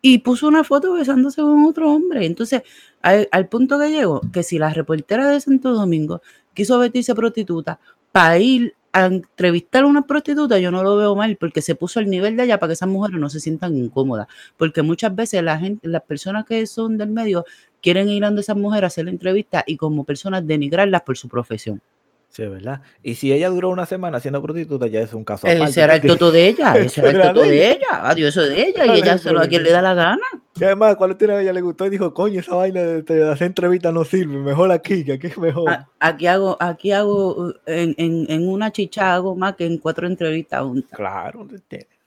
Y 0.00 0.18
puso 0.18 0.46
una 0.46 0.62
foto 0.62 0.92
besándose 0.92 1.42
con 1.42 1.64
otro 1.64 1.90
hombre. 1.92 2.26
Entonces, 2.26 2.62
al, 3.02 3.48
punto 3.48 3.78
que 3.78 3.90
llegó, 3.90 4.20
que 4.32 4.42
si 4.44 4.58
la 4.58 4.72
reportera 4.72 5.28
de 5.28 5.40
Santo 5.40 5.72
Domingo 5.72 6.22
quiso 6.54 6.78
vestirse 6.78 7.14
prostituta 7.14 7.80
para 8.16 8.38
ir 8.38 8.74
a 8.92 9.04
entrevistar 9.04 9.84
a 9.84 9.86
una 9.86 10.06
prostituta, 10.06 10.58
yo 10.58 10.70
no 10.70 10.82
lo 10.82 10.96
veo 10.96 11.14
mal, 11.14 11.36
porque 11.36 11.60
se 11.60 11.74
puso 11.74 12.00
al 12.00 12.08
nivel 12.08 12.34
de 12.34 12.44
ella 12.44 12.58
para 12.58 12.70
que 12.70 12.72
esas 12.72 12.88
mujeres 12.88 13.20
no 13.20 13.28
se 13.28 13.40
sientan 13.40 13.76
incómodas. 13.76 14.26
Porque 14.56 14.80
muchas 14.80 15.14
veces 15.14 15.42
la 15.42 15.58
gente, 15.58 15.86
las 15.86 16.02
personas 16.02 16.46
que 16.46 16.66
son 16.66 16.96
del 16.96 17.10
medio 17.10 17.44
quieren 17.82 18.08
ir 18.08 18.24
a 18.24 18.30
esas 18.30 18.56
mujeres 18.56 18.84
a 18.84 18.86
hacer 18.86 19.04
la 19.04 19.10
entrevista 19.10 19.64
y 19.66 19.76
como 19.76 20.04
personas 20.04 20.46
denigrarlas 20.46 21.02
por 21.02 21.18
su 21.18 21.28
profesión. 21.28 21.82
Sí, 22.28 22.44
¿verdad? 22.44 22.82
Y 23.02 23.14
si 23.14 23.32
ella 23.32 23.48
duró 23.48 23.70
una 23.70 23.86
semana 23.86 24.20
siendo 24.20 24.42
prostituta, 24.42 24.86
ya 24.86 25.00
es 25.00 25.14
un 25.14 25.24
caso 25.24 25.46
aparte. 25.46 25.64
Ese 25.64 25.80
era 25.80 25.94
el 25.94 26.02
toto 26.02 26.30
de 26.30 26.48
ella, 26.48 26.74
ese 26.76 27.00
era 27.00 27.10
el 27.10 27.22
toto 27.22 27.40
de 27.40 27.70
ella, 27.70 28.08
adiós, 28.08 28.28
eso 28.28 28.42
de 28.42 28.68
ella, 28.68 28.86
y 28.86 28.98
ella 28.98 29.16
se 29.16 29.32
lo 29.32 29.40
a 29.40 29.46
quien 29.46 29.62
le 29.62 29.70
da 29.70 29.80
la 29.80 29.94
gana. 29.94 30.22
Y 30.58 30.64
además, 30.64 30.96
cuando 30.96 31.16
a 31.32 31.40
ella 31.40 31.52
le 31.52 31.60
gustó 31.60 31.86
y 31.86 31.90
dijo, 31.90 32.12
coño, 32.12 32.40
esa 32.40 32.54
vaina 32.54 32.82
de, 32.82 33.30
hacer 33.30 33.46
entrevistas 33.46 33.92
no 33.92 34.04
sirve, 34.04 34.36
mejor 34.38 34.70
aquí, 34.70 35.04
que 35.04 35.14
aquí 35.14 35.28
es 35.28 35.38
mejor. 35.38 35.86
aquí 35.98 36.26
hago, 36.26 36.56
aquí 36.60 36.92
hago, 36.92 37.54
en, 37.66 37.94
en, 37.98 38.26
en, 38.28 38.48
una 38.48 38.70
chicha 38.70 39.14
hago 39.14 39.34
más 39.34 39.56
que 39.56 39.66
en 39.66 39.78
cuatro 39.78 40.06
entrevistas. 40.06 40.62
Claro, 40.92 41.46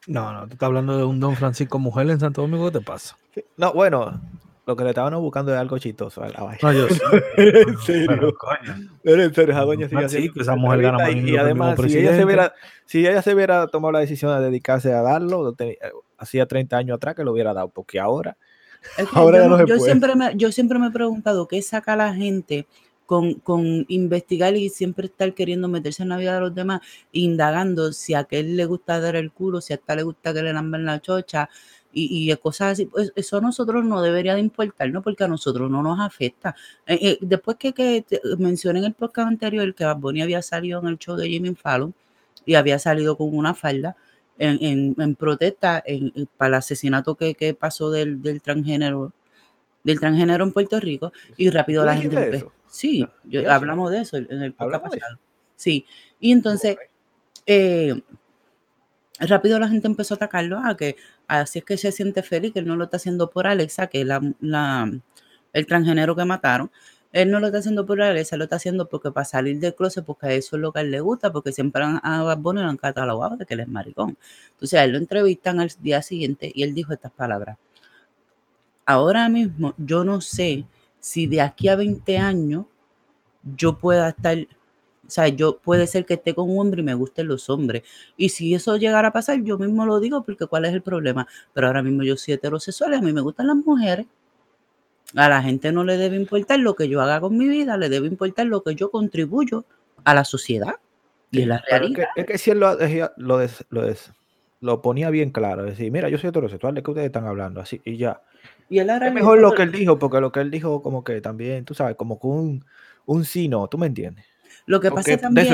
no, 0.07 0.33
no, 0.33 0.47
tú 0.47 0.53
estás 0.53 0.67
hablando 0.67 0.97
de 0.97 1.03
un 1.03 1.19
Don 1.19 1.35
Francisco 1.35 1.77
Mujer 1.77 2.09
en 2.09 2.19
Santo 2.19 2.41
Domingo, 2.41 2.71
¿qué 2.71 2.79
te 2.79 2.85
pasa? 2.85 3.15
No, 3.57 3.73
bueno, 3.73 4.19
lo 4.69 4.75
que 4.75 4.83
le 4.83 4.91
estaban 4.91 5.19
buscando 5.19 5.51
es 5.51 5.59
algo 5.59 5.79
chistoso 5.79 6.21
a 6.21 6.29
la 6.29 6.43
vaina. 6.43 6.59
No, 6.61 6.71
yo 6.71 6.87
en 7.37 7.77
serio. 7.79 8.35
Pero, 9.03 9.23
en 9.23 9.33
serio, 9.33 10.07
sí, 10.07 10.29
esa 10.39 10.55
mujer 10.55 10.83
gana 10.83 10.99
más 10.99 11.15
Y, 11.15 11.35
además, 11.37 11.79
si 11.87 11.97
ella, 11.97 12.15
se 12.15 12.23
hubiera, 12.23 12.53
si 12.85 12.99
ella 12.99 13.21
se 13.23 13.33
hubiera 13.33 13.65
tomado 13.65 13.93
la 13.93 13.99
decisión 13.99 14.37
de 14.37 14.45
dedicarse 14.45 14.93
a 14.93 15.01
darlo, 15.01 15.55
hacía 16.19 16.45
30 16.45 16.77
años 16.77 16.97
atrás 16.97 17.15
que 17.15 17.23
lo 17.23 17.31
hubiera 17.31 17.51
dado, 17.51 17.69
porque 17.69 17.99
ahora. 17.99 18.37
ahora 19.13 19.39
yo, 19.39 19.49
no 19.49 19.57
se 19.57 19.65
yo 19.65 19.79
Siempre 19.79 20.15
me, 20.15 20.35
yo 20.35 20.51
siempre 20.51 20.77
me 20.77 20.87
he 20.87 20.91
preguntado 20.91 21.47
qué 21.47 21.59
saca 21.63 21.95
la 21.95 22.13
gente 22.13 22.67
con, 23.07 23.33
con, 23.39 23.85
investigar 23.87 24.55
y 24.55 24.69
siempre 24.69 25.07
estar 25.07 25.33
queriendo 25.33 25.67
meterse 25.67 26.03
en 26.03 26.09
la 26.09 26.17
vida 26.17 26.35
de 26.35 26.41
los 26.41 26.53
demás, 26.53 26.81
indagando 27.11 27.91
si 27.91 28.13
a 28.13 28.19
aquel 28.19 28.55
le 28.55 28.65
gusta 28.65 28.99
dar 28.99 29.15
el 29.15 29.31
culo, 29.31 29.61
si 29.61 29.73
a 29.73 29.77
esta 29.77 29.95
le 29.95 30.03
gusta 30.03 30.31
que 30.31 30.43
le 30.43 30.53
lamben 30.53 30.85
la 30.85 31.01
chocha, 31.01 31.49
y, 31.91 32.31
y, 32.31 32.35
cosas 32.37 32.73
así, 32.73 32.85
pues 32.85 33.11
eso 33.15 33.37
a 33.37 33.41
nosotros 33.41 33.83
no 33.83 34.01
debería 34.01 34.35
de 34.35 34.41
importar, 34.41 34.89
¿no? 34.91 35.01
Porque 35.01 35.23
a 35.23 35.27
nosotros 35.27 35.71
no 35.71 35.81
nos 35.81 35.99
afecta. 35.99 36.55
Eh, 36.85 36.99
eh, 37.01 37.17
después 37.21 37.57
que, 37.57 37.73
que 37.73 38.05
mencioné 38.37 38.79
en 38.79 38.85
el 38.85 38.93
podcast 38.93 39.27
anterior 39.27 39.73
que 39.73 39.85
Bad 39.85 39.97
Bunny 39.97 40.21
había 40.21 40.41
salido 40.41 40.79
en 40.79 40.87
el 40.87 40.99
show 40.99 41.15
de 41.15 41.27
Jimmy 41.27 41.55
Fallon 41.55 41.93
y 42.45 42.55
había 42.55 42.79
salido 42.79 43.17
con 43.17 43.35
una 43.35 43.53
falda 43.53 43.95
en, 44.37 44.95
en, 44.97 45.15
protesta 45.15 45.83
para 46.37 46.47
el 46.47 46.53
asesinato 46.55 47.15
que, 47.15 47.35
que 47.35 47.53
pasó 47.53 47.91
del, 47.91 48.21
del, 48.21 48.41
transgénero 48.41 49.11
del 49.83 49.99
transgénero 49.99 50.45
en 50.45 50.53
Puerto 50.53 50.79
Rico 50.79 51.11
y 51.35 51.49
rápido 51.49 51.83
la 51.83 51.97
gente 51.97 52.45
sí 52.67 53.05
yo, 53.25 53.51
hablamos 53.51 53.91
de 53.91 54.01
eso 54.01 54.17
en 54.17 54.41
el 54.41 54.53
podcast 54.53 54.83
pasado. 54.83 55.19
sí 55.55 55.85
y 56.19 56.31
entonces 56.31 56.77
eh, 57.45 58.01
rápido 59.27 59.59
la 59.59 59.67
gente 59.67 59.87
empezó 59.87 60.13
a 60.13 60.17
atacarlo, 60.17 60.59
a 60.59 60.77
que 60.77 60.95
así 61.27 61.59
es 61.59 61.65
que 61.65 61.77
se 61.77 61.91
siente 61.91 62.23
feliz, 62.23 62.53
que 62.53 62.59
él 62.59 62.67
no 62.67 62.75
lo 62.77 62.85
está 62.85 62.97
haciendo 62.97 63.29
por 63.29 63.47
Alexa, 63.47 63.87
que 63.87 64.05
la, 64.05 64.91
el 65.53 65.65
transgénero 65.65 66.15
que 66.15 66.25
mataron. 66.25 66.71
Él 67.11 67.31
no 67.31 67.39
lo 67.39 67.47
está 67.47 67.57
haciendo 67.57 67.85
por 67.85 68.01
Alexa, 68.01 68.37
lo 68.37 68.43
está 68.43 68.57
haciendo 68.57 68.87
porque 68.87 69.11
para 69.11 69.25
salir 69.25 69.59
del 69.59 69.73
closet, 69.75 70.05
porque 70.05 70.35
eso 70.35 70.55
es 70.55 70.61
lo 70.61 70.71
que 70.71 70.79
a 70.79 70.81
él 70.83 70.91
le 70.91 70.99
gusta, 71.01 71.31
porque 71.31 71.51
siempre 71.51 71.83
a 71.83 72.21
Bad 72.23 72.37
Bunny 72.37 72.61
lo 72.61 72.69
han 72.69 72.77
catalogado 72.77 73.35
de 73.35 73.45
que 73.45 73.55
él 73.55 73.61
es 73.61 73.67
maricón. 73.67 74.17
Entonces 74.51 74.79
a 74.79 74.83
él 74.83 74.91
lo 74.91 74.99
entrevistan 74.99 75.59
al 75.59 75.71
día 75.81 76.01
siguiente 76.03 76.51
y 76.53 76.63
él 76.63 76.73
dijo 76.75 76.93
estas 76.93 77.11
palabras. 77.11 77.57
Ahora 78.85 79.27
mismo 79.27 79.73
yo 79.77 80.03
no 80.03 80.21
sé 80.21 80.65
si 80.99 81.27
de 81.27 81.41
aquí 81.41 81.67
a 81.67 81.75
20 81.75 82.17
años 82.17 82.65
yo 83.43 83.77
pueda 83.77 84.09
estar 84.09 84.37
o 85.09 85.11
sea, 85.11 85.27
yo 85.27 85.57
puede 85.57 85.87
ser 85.87 86.05
que 86.05 86.13
esté 86.13 86.35
con 86.35 86.51
un 86.51 86.59
hombre 86.59 86.81
y 86.81 86.83
me 86.83 86.93
gusten 86.93 87.27
los 87.27 87.49
hombres. 87.49 87.81
Y 88.15 88.29
si 88.29 88.53
eso 88.53 88.77
llegara 88.77 89.07
a 89.07 89.11
pasar, 89.11 89.41
yo 89.41 89.57
mismo 89.57 89.83
lo 89.87 89.99
digo 89.99 90.23
porque 90.23 90.45
cuál 90.45 90.65
es 90.65 90.73
el 90.73 90.83
problema. 90.83 91.27
Pero 91.51 91.65
ahora 91.65 91.81
mismo 91.81 92.03
yo 92.03 92.15
soy 92.15 92.35
heterosexual 92.35 92.93
a 92.93 93.01
mí 93.01 93.11
me 93.11 93.21
gustan 93.21 93.47
las 93.47 93.55
mujeres. 93.55 94.05
A 95.15 95.27
la 95.27 95.41
gente 95.41 95.71
no 95.71 95.83
le 95.83 95.97
debe 95.97 96.15
importar 96.15 96.59
lo 96.59 96.75
que 96.75 96.87
yo 96.87 97.01
haga 97.01 97.19
con 97.19 97.35
mi 97.35 97.47
vida, 97.47 97.75
le 97.75 97.89
debe 97.89 98.05
importar 98.05 98.45
lo 98.45 98.61
que 98.61 98.75
yo 98.75 98.91
contribuyo 98.91 99.65
a 100.03 100.13
la 100.13 100.23
sociedad. 100.23 100.75
Y 101.31 101.45
la 101.45 101.63
realidad. 101.67 102.09
Es 102.15 102.27
que, 102.27 102.37
si 102.37 102.51
él 102.51 102.59
lo, 102.59 102.77
lo, 103.17 103.39
lo, 104.59 104.81
ponía 104.83 105.09
bien 105.09 105.31
claro, 105.31 105.63
decir, 105.63 105.91
mira, 105.91 106.07
yo 106.09 106.19
soy 106.19 106.29
heterosexual, 106.29 106.75
¿de 106.75 106.83
qué 106.83 106.91
ustedes 106.91 107.07
están 107.07 107.25
hablando? 107.25 107.61
Así, 107.61 107.81
y 107.83 107.97
ya. 107.97 108.21
Y 108.69 108.77
él 108.77 108.91
es 108.91 109.11
mejor 109.11 109.39
lo 109.39 109.53
que 109.53 109.63
él 109.63 109.71
dijo, 109.71 109.97
porque 109.97 110.21
lo 110.21 110.31
que 110.31 110.41
él 110.41 110.51
dijo, 110.51 110.83
como 110.83 111.03
que 111.03 111.19
también, 111.19 111.65
tú 111.65 111.73
sabes, 111.73 111.95
como 111.95 112.19
que 112.19 112.27
un, 112.27 112.63
un 113.07 113.25
sí, 113.25 113.47
no, 113.47 113.67
tú 113.67 113.79
me 113.79 113.87
entiendes. 113.87 114.25
Lo 114.69 114.79
que 114.79 114.91
pasa 114.91 115.17
también, 115.17 115.47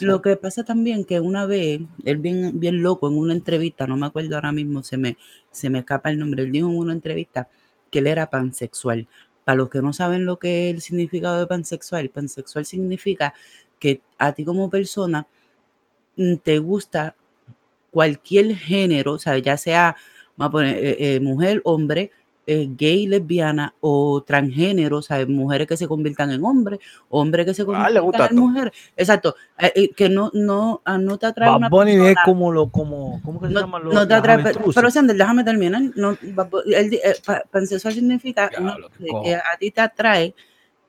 lo 0.00 0.22
que 0.22 0.36
pasa 0.38 0.64
también 0.64 1.04
que 1.04 1.20
una 1.20 1.44
vez, 1.44 1.82
él 2.02 2.16
bien, 2.16 2.58
bien 2.58 2.82
loco 2.82 3.06
en 3.06 3.18
una 3.18 3.34
entrevista, 3.34 3.86
no 3.86 3.98
me 3.98 4.06
acuerdo 4.06 4.36
ahora 4.36 4.52
mismo, 4.52 4.82
se 4.82 4.96
me, 4.96 5.18
se 5.50 5.68
me 5.68 5.80
escapa 5.80 6.10
el 6.10 6.18
nombre, 6.18 6.42
él 6.42 6.50
dijo 6.50 6.66
en 6.66 6.78
una 6.78 6.94
entrevista 6.94 7.50
que 7.90 7.98
él 7.98 8.06
era 8.06 8.30
pansexual. 8.30 9.06
Para 9.44 9.56
los 9.56 9.68
que 9.68 9.82
no 9.82 9.92
saben 9.92 10.24
lo 10.24 10.38
que 10.38 10.70
es 10.70 10.76
el 10.76 10.80
significado 10.80 11.40
de 11.40 11.46
pansexual, 11.46 12.08
pansexual 12.08 12.64
significa 12.64 13.34
que 13.78 14.00
a 14.16 14.32
ti 14.32 14.46
como 14.46 14.70
persona 14.70 15.26
mm, 16.16 16.36
te 16.36 16.58
gusta 16.58 17.14
cualquier 17.90 18.56
género, 18.56 19.12
o 19.12 19.18
sea, 19.18 19.36
ya 19.36 19.58
sea 19.58 19.94
vamos 20.38 20.48
a 20.48 20.52
poner, 20.52 20.76
eh, 20.78 21.16
eh, 21.16 21.20
mujer, 21.20 21.60
hombre, 21.64 22.10
eh, 22.46 22.68
gay, 22.76 23.06
lesbiana 23.06 23.72
o 23.80 24.22
transgénero, 24.22 24.98
o 24.98 25.02
sea, 25.02 25.24
mujeres 25.26 25.68
que 25.68 25.76
se 25.76 25.86
conviertan 25.86 26.30
en 26.32 26.44
hombres, 26.44 26.80
hombres 27.08 27.46
que 27.46 27.54
se 27.54 27.62
Ah, 27.62 27.64
conviertan 27.92 28.30
en 28.32 28.36
mujeres. 28.36 28.72
Exacto, 28.96 29.36
eh, 29.58 29.72
eh, 29.76 29.90
que 29.94 30.08
no, 30.08 30.30
no, 30.34 30.80
ah, 30.84 30.98
no 30.98 31.18
te 31.18 31.26
atrae 31.26 31.48
Bad 31.50 31.56
una 31.58 31.68
Bunny 31.68 31.92
es 31.92 31.98
persona- 31.98 32.22
como 32.24 32.50
lo, 32.52 32.68
como, 32.70 33.20
¿cómo 33.24 33.40
que 33.40 33.46
se 33.48 33.54
no, 33.54 33.60
llaman 33.60 33.84
los 33.84 33.94
no 33.94 34.08
te 34.08 34.14
atrae, 34.14 34.42
pero, 34.42 34.60
pero 34.74 34.90
Sander, 34.90 35.16
déjame 35.16 35.44
terminar. 35.44 35.82
No, 35.94 36.12
eh, 36.12 37.14
pansexual 37.50 37.94
significa 37.94 38.48
Diablo, 38.48 38.90
que, 38.98 39.06
cojo. 39.06 39.22
que 39.22 39.34
a 39.36 39.56
ti 39.58 39.70
te 39.70 39.80
atrae 39.80 40.34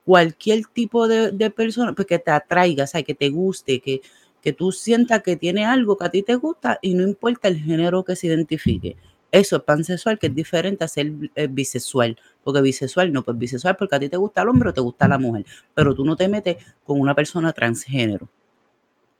cualquier 0.04 0.66
tipo 0.72 1.08
de, 1.08 1.30
de 1.30 1.50
persona, 1.50 1.92
pues 1.92 2.06
que 2.06 2.18
te 2.18 2.30
atraiga, 2.30 2.84
o 2.84 2.86
sea, 2.86 3.02
que 3.02 3.14
te 3.14 3.30
guste, 3.30 3.80
que, 3.80 4.02
que 4.42 4.52
tú 4.52 4.70
sientas 4.72 5.22
que 5.22 5.36
tiene 5.36 5.64
algo 5.64 5.96
que 5.96 6.04
a 6.04 6.10
ti 6.10 6.22
te 6.22 6.34
gusta 6.34 6.78
y 6.82 6.94
no 6.94 7.02
importa 7.04 7.48
el 7.48 7.58
género 7.58 8.04
que 8.04 8.14
se 8.16 8.26
identifique. 8.26 8.96
Eso 9.34 9.56
es 9.56 9.62
pansexual, 9.62 10.16
que 10.16 10.28
es 10.28 10.34
diferente 10.34 10.84
a 10.84 10.88
ser 10.88 11.10
eh, 11.34 11.48
bisexual, 11.48 12.16
porque 12.44 12.60
bisexual 12.60 13.12
no, 13.12 13.24
pues 13.24 13.36
bisexual 13.36 13.74
porque 13.74 13.96
a 13.96 13.98
ti 13.98 14.08
te 14.08 14.16
gusta 14.16 14.42
el 14.42 14.48
hombre 14.48 14.68
o 14.68 14.72
te 14.72 14.80
gusta 14.80 15.08
la 15.08 15.18
mujer, 15.18 15.44
pero 15.74 15.92
tú 15.92 16.04
no 16.04 16.14
te 16.14 16.28
metes 16.28 16.58
con 16.84 17.00
una 17.00 17.16
persona 17.16 17.52
transgénero. 17.52 18.28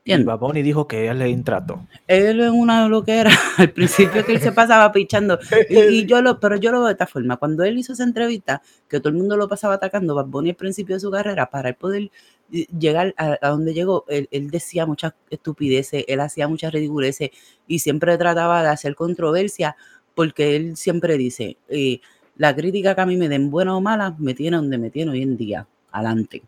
¿Entiendes? 0.04 0.26
Bad 0.26 0.38
Bunny 0.38 0.62
dijo 0.62 0.86
que 0.86 1.08
él 1.08 1.18
le 1.18 1.30
intrató. 1.30 1.84
Él 2.06 2.38
es 2.40 2.50
una 2.50 2.86
loquera. 2.86 3.30
Al 3.56 3.72
principio 3.72 4.24
que 4.24 4.34
él 4.34 4.40
se 4.40 4.52
pasaba 4.52 4.92
pichando. 4.92 5.38
Y, 5.68 5.78
y 5.78 6.06
yo 6.06 6.22
lo, 6.22 6.38
pero 6.38 6.56
yo 6.56 6.70
lo 6.70 6.78
veo 6.78 6.86
de 6.88 6.92
esta 6.92 7.06
forma. 7.06 7.38
Cuando 7.38 7.64
él 7.64 7.76
hizo 7.78 7.94
esa 7.94 8.04
entrevista, 8.04 8.62
que 8.86 9.00
todo 9.00 9.08
el 9.08 9.16
mundo 9.16 9.36
lo 9.36 9.48
pasaba 9.48 9.74
atacando, 9.74 10.14
Bad 10.14 10.26
Bunny 10.26 10.50
al 10.50 10.56
principio 10.56 10.94
de 10.94 11.00
su 11.00 11.10
carrera, 11.10 11.50
para 11.50 11.70
él 11.70 11.74
poder 11.74 12.10
eh, 12.52 12.66
llegar 12.78 13.14
a, 13.16 13.38
a 13.40 13.48
donde 13.48 13.74
llegó, 13.74 14.04
él, 14.08 14.28
él 14.30 14.50
decía 14.50 14.86
muchas 14.86 15.14
estupideces, 15.30 16.04
él 16.06 16.20
hacía 16.20 16.46
muchas 16.46 16.72
ridiculeces 16.72 17.30
y 17.66 17.78
siempre 17.80 18.16
trataba 18.18 18.62
de 18.62 18.68
hacer 18.68 18.94
controversia, 18.94 19.74
porque 20.14 20.56
él 20.56 20.76
siempre 20.76 21.16
dice, 21.16 21.56
eh, 21.68 22.00
la 22.36 22.54
crítica 22.54 22.94
que 22.94 23.00
a 23.00 23.06
mí 23.06 23.16
me 23.16 23.28
den 23.28 23.50
buena 23.50 23.76
o 23.76 23.80
mala, 23.80 24.14
me 24.18 24.34
tiene 24.34 24.56
donde 24.56 24.78
me 24.78 24.90
tiene 24.90 25.12
hoy 25.12 25.22
en 25.22 25.36
día, 25.36 25.66
adelante. 25.92 26.42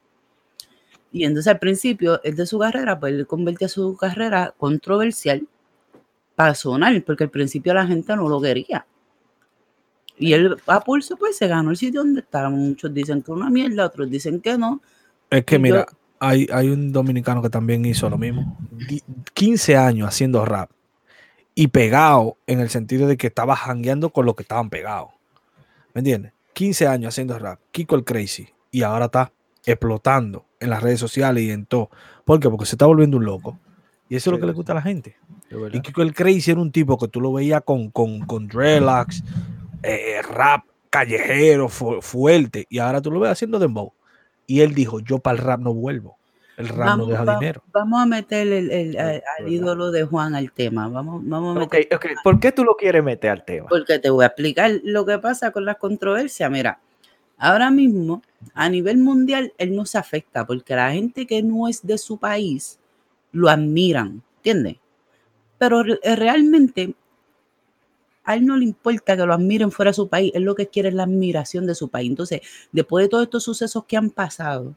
Y 1.13 1.25
entonces 1.25 1.53
al 1.53 1.59
principio, 1.59 2.21
él 2.25 2.37
de 2.37 2.47
su 2.47 2.59
carrera, 2.59 2.99
pues 2.99 3.13
él 3.15 3.27
convertía 3.27 3.69
su 3.69 3.97
carrera 3.97 4.53
controversial 4.57 5.47
para 6.35 6.55
sonar, 6.55 7.03
porque 7.05 7.25
al 7.25 7.31
principio 7.31 7.73
la 7.73 7.87
gente 7.87 8.15
no 8.17 8.29
lo 8.29 8.41
quería. 8.41 8.87
Y 10.19 10.33
él 10.33 10.57
a 10.67 10.81
pulso 10.81 11.17
pues 11.17 11.37
se 11.37 11.47
ganó 11.47 11.71
el 11.71 11.77
sitio 11.77 12.01
donde 12.03 12.21
estaba. 12.21 12.49
Muchos 12.51 12.93
dicen 12.93 13.23
que 13.23 13.31
es 13.33 13.37
una 13.37 13.51
mierda, 13.51 13.87
otros 13.87 14.11
dicen 14.11 14.41
que 14.41 14.57
no. 14.59 14.81
Es 15.31 15.45
que 15.45 15.57
Y 15.57 15.59
mira, 15.59 15.87
yo- 15.91 15.97
hay, 16.19 16.47
hay 16.53 16.69
un 16.71 16.91
dominicano 16.93 17.43
que 17.43 17.51
también 17.51 17.85
hizo 17.85 18.09
lo 18.09 18.17
mismo. 18.19 18.57
Di- 18.71 19.03
15 19.35 19.77
años 19.77 20.09
haciendo 20.09 20.45
rap 20.45 20.71
y 21.57 21.69
pegado 21.69 22.37
en 22.47 22.61
el 22.61 22.69
sentido 22.71 23.09
de 23.09 23.17
que 23.17 23.27
estaba 23.27 23.57
jangueando 23.57 24.11
con 24.11 24.27
los 24.27 24.37
que 24.37 24.43
estaban 24.43 24.71
pegados. 24.71 25.09
¿Me 25.95 26.01
entiendes? 26.01 26.33
15 26.53 26.87
años 26.87 27.09
haciendo 27.15 27.37
rap. 27.39 27.59
Kiko 27.73 27.97
el 27.97 28.05
Crazy. 28.05 28.49
Y 28.71 28.83
ahora 28.83 29.07
está 29.07 29.33
explotando 29.65 30.45
en 30.61 30.71
las 30.71 30.83
redes 30.83 31.01
sociales 31.01 31.43
y 31.43 31.51
en 31.51 31.67
todo. 31.67 31.91
¿Por 32.25 32.39
qué? 32.41 32.49
Porque 32.49 32.67
se 32.67 32.75
está 32.77 32.87
volviendo 32.87 33.17
un 33.17 33.25
loco. 33.25 33.59
Y 34.09 34.17
eso 34.17 34.31
es 34.31 34.33
lo 34.33 34.39
que 34.41 34.47
le 34.47 34.53
gusta 34.53 34.73
a 34.73 34.77
la 34.77 34.83
gente. 34.83 35.17
Y 35.79 35.81
Kiko 35.81 36.03
el 36.03 36.15
Crazy 36.15 36.51
era 36.53 36.61
un 36.61 36.71
tipo 36.71 36.97
que 36.99 37.09
tú 37.09 37.21
lo 37.21 37.33
veías 37.33 37.63
con, 37.65 37.91
con, 37.91 38.21
con 38.27 38.47
dreadlocks, 38.47 39.25
eh, 39.83 40.21
rap 40.23 40.65
callejero, 40.91 41.69
fu- 41.69 42.01
fuerte. 42.03 42.67
Y 42.69 42.79
ahora 42.79 43.01
tú 43.01 43.11
lo 43.11 43.19
ves 43.21 43.33
haciendo 43.33 43.59
dembow. 43.59 43.93
Y 44.47 44.61
él 44.61 44.75
dijo, 44.75 45.01
yo 45.01 45.19
para 45.19 45.39
el 45.39 45.45
rap 45.45 45.61
no 45.61 45.73
vuelvo. 45.75 46.19
El 46.57 46.69
rap 46.69 46.87
Vamos, 46.87 47.09
deja 47.09 47.25
va- 47.25 47.39
dinero. 47.39 47.63
vamos 47.73 48.01
a 48.03 48.07
meter 48.07 48.47
el, 48.47 48.71
el- 48.71 48.97
al, 48.99 49.49
ídolo 49.49 49.91
de 49.91 50.05
Juan 50.05 50.35
al 50.35 50.53
tema. 50.53 50.89
Vamos, 50.89 51.21
vamos 51.27 51.57
a. 51.57 51.69
¿Por 52.25 52.41
qué 52.41 52.53
tú 52.53 52.65
lo 52.65 52.77
quieres 52.77 53.05
meter 53.05 53.31
al 53.31 53.45
tema? 53.45 53.69
Porque 53.69 53.99
te 53.99 54.09
voy 54.11 54.25
a 54.25 54.29
explicar 54.29 54.71
lo 54.83 55.05
que 55.05 55.19
pasa 55.19 55.51
con 55.51 55.65
las 55.67 55.77
controversias. 55.77 56.51
Mira, 56.51 56.81
ahora 57.37 57.71
mismo, 57.71 58.23
a 58.55 58.69
nivel 58.71 58.97
mundial, 58.99 59.53
él 59.59 59.77
no 59.77 59.85
se 59.85 59.99
afecta 59.99 60.47
porque 60.47 60.75
la 60.75 60.93
gente 60.93 61.27
que 61.27 61.43
no 61.43 61.69
es 61.69 61.87
de 61.87 61.99
su 61.99 62.17
país 62.19 62.79
lo 63.33 63.51
admiran, 63.51 64.23
¿entiendes? 64.39 64.77
Pero 65.59 65.83
eh, 66.03 66.17
realmente 66.17 66.95
a 68.25 68.35
él 68.35 68.45
no 68.47 68.57
le 68.57 68.65
importa 68.65 69.17
que 69.17 69.25
lo 69.27 69.35
admiren 69.35 69.71
fuera 69.71 69.91
de 69.91 69.95
su 69.95 70.09
país, 70.09 70.33
él 70.35 70.43
lo 70.45 70.55
que 70.55 70.67
quiere 70.69 70.89
es 70.89 70.95
la 70.95 71.05
admiración 71.05 71.67
de 71.67 71.75
su 71.75 71.89
país. 71.91 72.09
Entonces, 72.11 72.41
después 72.73 73.05
de 73.05 73.09
todos 73.09 73.25
estos 73.25 73.45
sucesos 73.45 73.85
que 73.87 73.97
han 73.97 74.11
pasado 74.11 74.75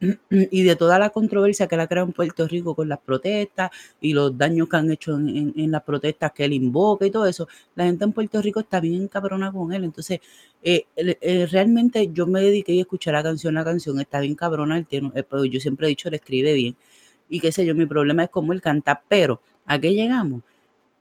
y 0.30 0.62
de 0.62 0.76
toda 0.76 0.98
la 0.98 1.10
controversia 1.10 1.66
que 1.66 1.76
la 1.76 1.84
ha 1.84 1.88
creado 1.88 2.06
en 2.08 2.12
Puerto 2.12 2.46
Rico 2.46 2.74
con 2.74 2.88
las 2.88 3.00
protestas 3.00 3.70
y 4.00 4.12
los 4.12 4.36
daños 4.38 4.68
que 4.68 4.76
han 4.76 4.90
hecho 4.90 5.16
en, 5.16 5.70
las 5.70 5.82
protestas 5.82 6.32
que 6.32 6.44
él 6.44 6.52
invoca 6.52 7.06
y 7.06 7.10
todo 7.10 7.26
eso, 7.26 7.48
la 7.74 7.84
gente 7.84 8.04
en 8.04 8.12
Puerto 8.12 8.40
Rico 8.40 8.60
está 8.60 8.80
bien 8.80 9.08
cabrona 9.08 9.50
con 9.52 9.72
él. 9.72 9.84
Entonces, 9.84 10.20
eh, 10.62 10.84
realmente 11.50 12.10
yo 12.12 12.26
me 12.26 12.40
dediqué 12.40 12.78
a 12.78 12.82
escuchar 12.82 13.14
la 13.14 13.22
canción, 13.22 13.54
la 13.54 13.64
canción 13.64 14.00
está 14.00 14.20
bien 14.20 14.34
cabrona, 14.34 14.78
él 14.78 14.86
tiene- 14.86 15.10
eh, 15.14 15.22
pero 15.24 15.44
yo 15.44 15.60
siempre 15.60 15.86
he 15.86 15.90
dicho, 15.90 16.08
él 16.08 16.14
escribe 16.14 16.52
bien. 16.54 16.76
Y 17.28 17.40
qué 17.40 17.52
sé 17.52 17.66
yo, 17.66 17.74
mi 17.74 17.86
problema 17.86 18.24
es 18.24 18.30
cómo 18.30 18.52
él 18.52 18.62
canta, 18.62 19.02
pero 19.08 19.40
¿a 19.66 19.78
qué 19.80 19.94
llegamos? 19.94 20.42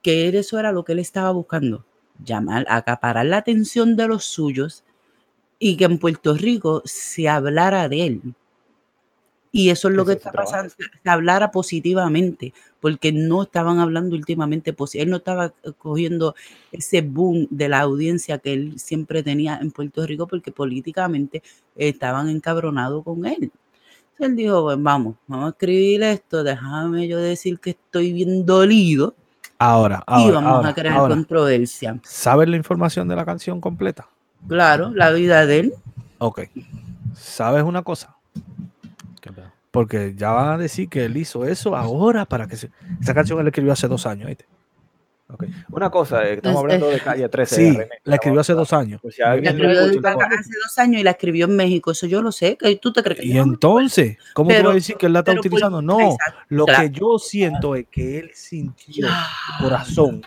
Que 0.04 0.30
eso 0.30 0.60
era 0.60 0.72
lo 0.72 0.84
que 0.86 0.94
él 0.94 1.00
estaba 1.00 1.32
buscando, 1.32 1.86
llamar, 2.24 2.66
acaparar 2.70 3.26
la 3.28 3.38
atención 3.38 3.96
de 3.98 4.08
los 4.08 4.26
suyos 4.26 4.84
y 5.60 5.78
que 5.78 5.86
en 5.86 6.00
Puerto 6.00 6.36
Rico 6.36 6.82
se 6.86 7.30
hablara 7.30 7.90
de 7.90 8.08
él. 8.08 8.22
Y 9.52 9.70
eso 9.70 9.88
es 9.88 9.96
lo 9.96 10.04
Ese 10.04 10.12
que 10.12 10.18
está 10.18 10.32
pasando, 10.32 10.70
se 11.04 11.10
hablara 11.10 11.52
positivamente, 11.52 12.54
porque 12.80 13.12
no 13.12 13.44
estaban 13.44 13.80
hablando 13.80 14.16
últimamente, 14.16 14.76
posi- 14.76 15.00
él 15.02 15.10
no 15.10 15.18
estaba 15.18 15.48
eh, 15.64 15.72
cogiendo 15.78 16.36
ese 16.72 17.02
boom 17.02 17.48
de 17.50 17.70
la 17.70 17.80
audiencia 17.80 18.38
que 18.40 18.54
él 18.54 18.80
siempre 18.80 19.24
tenía 19.24 19.58
en 19.62 19.72
Puerto 19.72 20.06
Rico, 20.06 20.28
porque 20.28 20.52
políticamente 20.52 21.42
estaban 21.76 22.30
encabronados 22.30 23.04
con 23.04 23.26
él. 23.26 23.36
Entonces 23.42 24.30
él 24.32 24.36
dijo, 24.36 24.64
pues 24.64 24.82
vamos, 24.82 25.16
vamos 25.28 25.46
a 25.48 25.50
escribir 25.50 26.04
esto, 26.04 26.44
déjame 26.44 27.08
yo 27.08 27.18
decir 27.20 27.60
que 27.60 27.72
estoy 27.72 28.14
bien 28.14 28.46
dolido 28.46 29.16
Ahora, 29.60 30.04
y 30.08 30.14
ahora, 30.14 30.32
vamos 30.36 30.54
ahora, 30.56 30.70
a 30.70 30.74
crear 30.74 30.98
ahora. 30.98 31.16
controversia. 31.16 32.00
¿Sabes 32.04 32.48
la 32.50 32.58
información 32.58 33.08
de 33.08 33.16
la 33.16 33.26
canción 33.26 33.60
completa? 33.62 34.08
Claro, 34.48 34.92
la 34.94 35.12
vida 35.12 35.46
de 35.46 35.60
él. 35.60 35.74
Ok. 36.20 36.42
¿Sabes 37.16 37.64
una 37.64 37.84
cosa? 37.84 38.17
Porque 39.78 40.16
ya 40.18 40.32
van 40.32 40.50
a 40.54 40.58
decir 40.58 40.90
que 40.90 41.06
él 41.06 41.16
hizo 41.18 41.46
eso 41.46 41.76
ahora 41.76 42.26
para 42.26 42.48
que 42.48 42.56
se... 42.56 42.72
Esa 43.00 43.14
canción 43.14 43.38
él 43.38 43.46
la 43.46 43.50
escribió 43.50 43.74
hace 43.74 43.88
dos 43.88 44.08
años, 44.08 44.28
¿viste? 44.28 44.46
Ok. 45.30 45.44
Una 45.70 45.92
cosa, 45.92 46.24
eh, 46.28 46.34
estamos 46.34 46.58
Es- 46.58 46.64
hablando 46.64 46.88
de 46.90 47.00
calle 47.00 47.30
13. 47.30 47.62
de 47.62 47.72
Sí, 47.74 47.78
la 48.06 48.16
escribió 48.16 48.40
hace 48.42 48.54
dos 48.54 48.74
años. 48.74 49.00
Por 49.00 49.14
si 49.14 49.22
alguien 49.22 49.44
La 49.44 49.72
escribió 49.72 50.00
hace 50.40 50.50
dos 50.64 50.80
años 50.80 51.00
y 51.02 51.04
la 51.04 51.12
escribió 51.12 51.46
en 51.46 51.56
México, 51.56 51.92
eso 51.92 52.08
yo 52.08 52.24
lo 52.24 52.32
sé, 52.32 52.58
que 52.58 52.76
tú 52.78 52.92
te 52.92 53.04
crees 53.04 53.20
que 53.20 53.28
Y 53.28 53.38
entonces, 53.38 54.18
¿cómo 54.34 54.50
tú 54.50 54.56
Pero- 54.56 54.70
vas 54.70 54.72
a 54.72 54.76
decir 54.76 54.96
que 54.96 55.06
él 55.06 55.14
la 55.14 55.20
está 55.20 55.34
por- 55.34 55.40
utilizando? 55.42 55.80
No, 55.84 56.00
Exacto, 56.00 56.40
lo 56.50 56.66
claro. 56.66 56.82
que 56.82 56.90
yo 57.00 57.20
siento 57.20 57.76
es 57.76 57.86
que 57.92 58.18
él 58.18 58.32
sintió 58.34 59.08
su 59.08 59.64
corazón, 59.64 60.22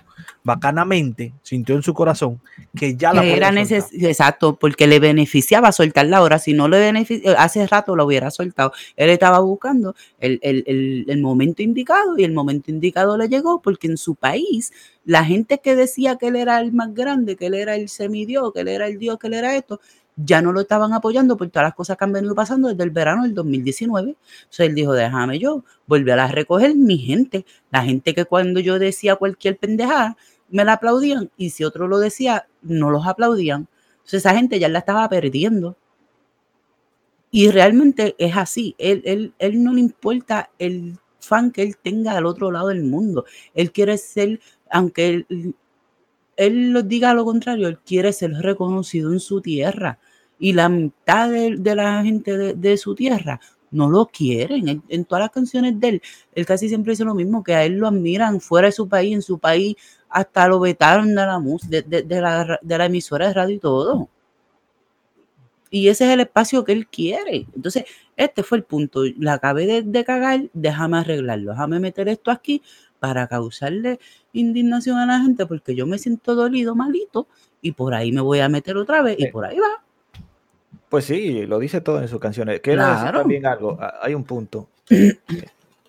bacanamente, 0.45 1.33
sintió 1.43 1.75
en 1.75 1.83
su 1.83 1.95
corazón 1.95 2.41
que 2.77 2.97
ya 2.97 3.13
la 3.13 3.23
era 3.37 3.51
neces- 3.51 3.89
exacto, 4.09 4.57
porque 4.57 4.87
le 4.87 4.99
beneficiaba 5.01 5.73
soltarla 5.73 6.19
ahora, 6.19 6.39
si 6.39 6.53
no 6.53 6.69
le 6.69 6.79
beneficia, 6.79 7.33
hace 7.43 7.67
rato 7.67 7.97
la 7.97 8.05
hubiera 8.05 8.31
soltado. 8.31 8.73
Él 8.97 9.11
estaba 9.11 9.39
buscando 9.41 9.95
el, 10.19 10.39
el- 10.43 10.65
el- 10.67 11.05
el 11.09 11.21
momento 11.23 11.63
indicado 11.63 12.17
y 12.19 12.25
el 12.25 12.33
momento 12.33 12.71
indicado 12.71 13.17
le 13.17 13.29
llegó 13.29 13.61
porque 13.63 13.87
en 13.87 13.97
su 13.97 14.15
país 14.15 14.73
la 15.05 15.25
gente 15.25 15.59
que 15.59 15.75
decía 15.77 16.17
que 16.17 16.29
él 16.29 16.37
era 16.37 16.61
el 16.61 16.73
más 16.73 16.95
grande, 16.95 17.37
que 17.37 17.47
él 17.47 17.55
era 17.55 17.75
el 17.75 17.89
semidios, 17.89 18.53
que 18.53 18.61
él 18.61 18.69
era 18.69 18.87
el 18.87 18.99
dios, 18.99 19.19
que 19.19 19.27
él 19.29 19.35
era 19.35 19.57
esto, 19.57 19.81
ya 20.25 20.43
no 20.43 20.53
lo 20.53 20.61
estaban 20.61 20.93
apoyando 20.93 21.37
por 21.37 21.49
todas 21.49 21.69
las 21.69 21.75
cosas 21.75 21.97
que 21.97 22.05
han 22.05 22.13
venido 22.13 22.35
pasando 22.35 22.69
desde 22.69 22.83
el 22.85 22.91
verano 22.91 23.23
del 23.23 23.35
2019. 23.35 24.11
Entonces 24.11 24.67
él 24.67 24.75
dijo, 24.75 24.93
déjame 24.93 25.39
yo, 25.39 25.65
volver 25.87 26.19
a 26.19 26.29
recoger 26.29 26.75
mi 26.75 26.99
gente, 26.99 27.45
la 27.71 27.83
gente 27.83 28.15
que 28.15 28.25
cuando 28.25 28.61
yo 28.61 28.79
decía 28.79 29.17
cualquier 29.17 29.57
pendejada, 29.59 30.17
me 30.49 30.65
la 30.65 30.75
aplaudían 30.75 31.31
y 31.37 31.51
si 31.51 31.65
otro 31.65 31.89
lo 31.89 31.99
decía, 31.99 32.47
no 32.63 32.91
los 32.91 33.07
aplaudían. 33.07 33.69
Entonces 33.99 34.25
esa 34.25 34.35
gente 34.35 34.59
ya 34.59 34.69
la 34.69 34.81
estaba 34.81 35.09
perdiendo. 35.09 35.77
Y 37.31 37.51
realmente 37.51 38.17
es 38.19 38.37
así. 38.37 38.75
Él, 38.79 39.03
él, 39.05 39.35
él 39.39 39.63
no 39.63 39.73
le 39.73 39.81
importa 39.81 40.51
el 40.59 40.99
fan 41.21 41.53
que 41.53 41.63
él 41.63 41.77
tenga 41.77 42.17
al 42.17 42.27
otro 42.27 42.51
lado 42.51 42.69
del 42.69 42.83
mundo. 42.83 43.25
Él 43.55 43.71
quiere 43.71 43.99
ser, 43.99 44.41
aunque 44.69 45.09
él, 45.29 45.55
él 46.37 46.71
lo 46.71 46.83
diga 46.83 47.13
lo 47.13 47.25
contrario, 47.25 47.69
él 47.69 47.79
quiere 47.79 48.13
ser 48.13 48.33
reconocido 48.33 49.13
en 49.13 49.21
su 49.21 49.41
tierra. 49.43 49.99
Y 50.41 50.55
la 50.55 50.69
mitad 50.69 51.31
de, 51.31 51.57
de 51.59 51.75
la 51.77 52.03
gente 52.03 52.37
de, 52.37 52.55
de 52.55 52.77
su 52.77 52.97
tierra 52.97 53.39
no 53.71 53.89
lo 53.89 54.07
quieren. 54.07 54.67
En, 54.69 54.83
en 54.89 55.05
todas 55.05 55.23
las 55.23 55.31
canciones 55.31 55.79
de 55.79 55.89
él, 55.89 56.03
él 56.35 56.47
casi 56.47 56.69
siempre 56.69 56.93
dice 56.93 57.05
lo 57.05 57.15
mismo, 57.15 57.45
que 57.45 57.55
a 57.55 57.65
él 57.65 57.75
lo 57.77 57.87
admiran 57.87 58.41
fuera 58.41 58.67
de 58.67 58.73
su 58.73 58.89
país, 58.89 59.15
en 59.15 59.23
su 59.23 59.39
país 59.39 59.77
hasta 60.09 60.49
lo 60.49 60.59
vetaron 60.59 61.09
de 61.11 61.15
la, 61.15 61.39
mus- 61.39 61.69
de, 61.71 61.85
la, 62.09 62.59
de 62.61 62.79
la 62.79 62.87
emisora 62.87 63.29
de 63.29 63.35
radio 63.35 63.55
y 63.55 63.59
todo. 63.61 64.09
Y 65.71 65.87
ese 65.89 66.07
es 66.07 66.11
el 66.11 66.21
espacio 66.21 66.65
que 66.65 66.73
él 66.73 66.89
quiere. 66.89 67.47
Entonces, 67.55 67.85
este 68.17 68.43
fue 68.43 68.59
el 68.59 68.65
punto. 68.65 69.03
La 69.19 69.35
acabé 69.35 69.67
de, 69.67 69.83
de 69.83 70.05
cagar, 70.05 70.49
déjame 70.53 70.99
arreglarlo, 70.99 71.53
déjame 71.53 71.79
meter 71.79 72.09
esto 72.09 72.31
aquí 72.33 72.61
para 72.99 73.29
causarle 73.29 73.99
indignación 74.33 74.99
a 74.99 75.07
la 75.07 75.21
gente 75.21 75.47
porque 75.47 75.75
yo 75.75 75.87
me 75.87 75.99
siento 75.99 76.35
dolido, 76.35 76.75
malito, 76.75 77.29
y 77.63 77.73
por 77.73 77.95
ahí 77.95 78.11
me 78.13 78.21
voy 78.21 78.41
a 78.41 78.49
meter 78.49 78.77
otra 78.77 79.01
vez 79.03 79.17
y 79.19 79.27
por 79.27 79.45
ahí 79.45 79.59
va. 79.59 79.85
Pues 80.91 81.05
sí, 81.05 81.47
lo 81.47 81.61
dice 81.61 81.81
todo 81.81 82.03
en 82.03 82.09
sus 82.09 82.19
canciones. 82.19 82.61
Quiero 82.61 82.83
decir 82.83 83.03
Claro. 83.03 83.21
también 83.21 83.47
algo. 83.47 83.79
Hay 84.03 84.13
un 84.13 84.25
punto. 84.25 84.69
eh, 84.91 85.17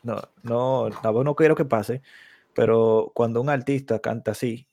No, 0.04 0.22
no, 0.44 0.90
no, 0.90 1.24
no 1.24 1.36
quiero 1.36 1.56
que 1.56 1.66
pase, 1.66 2.02
pero 2.54 3.12
cuando 3.14 3.42
un 3.42 3.50
artista 3.50 4.00
canta 4.00 4.32
así, 4.32 4.68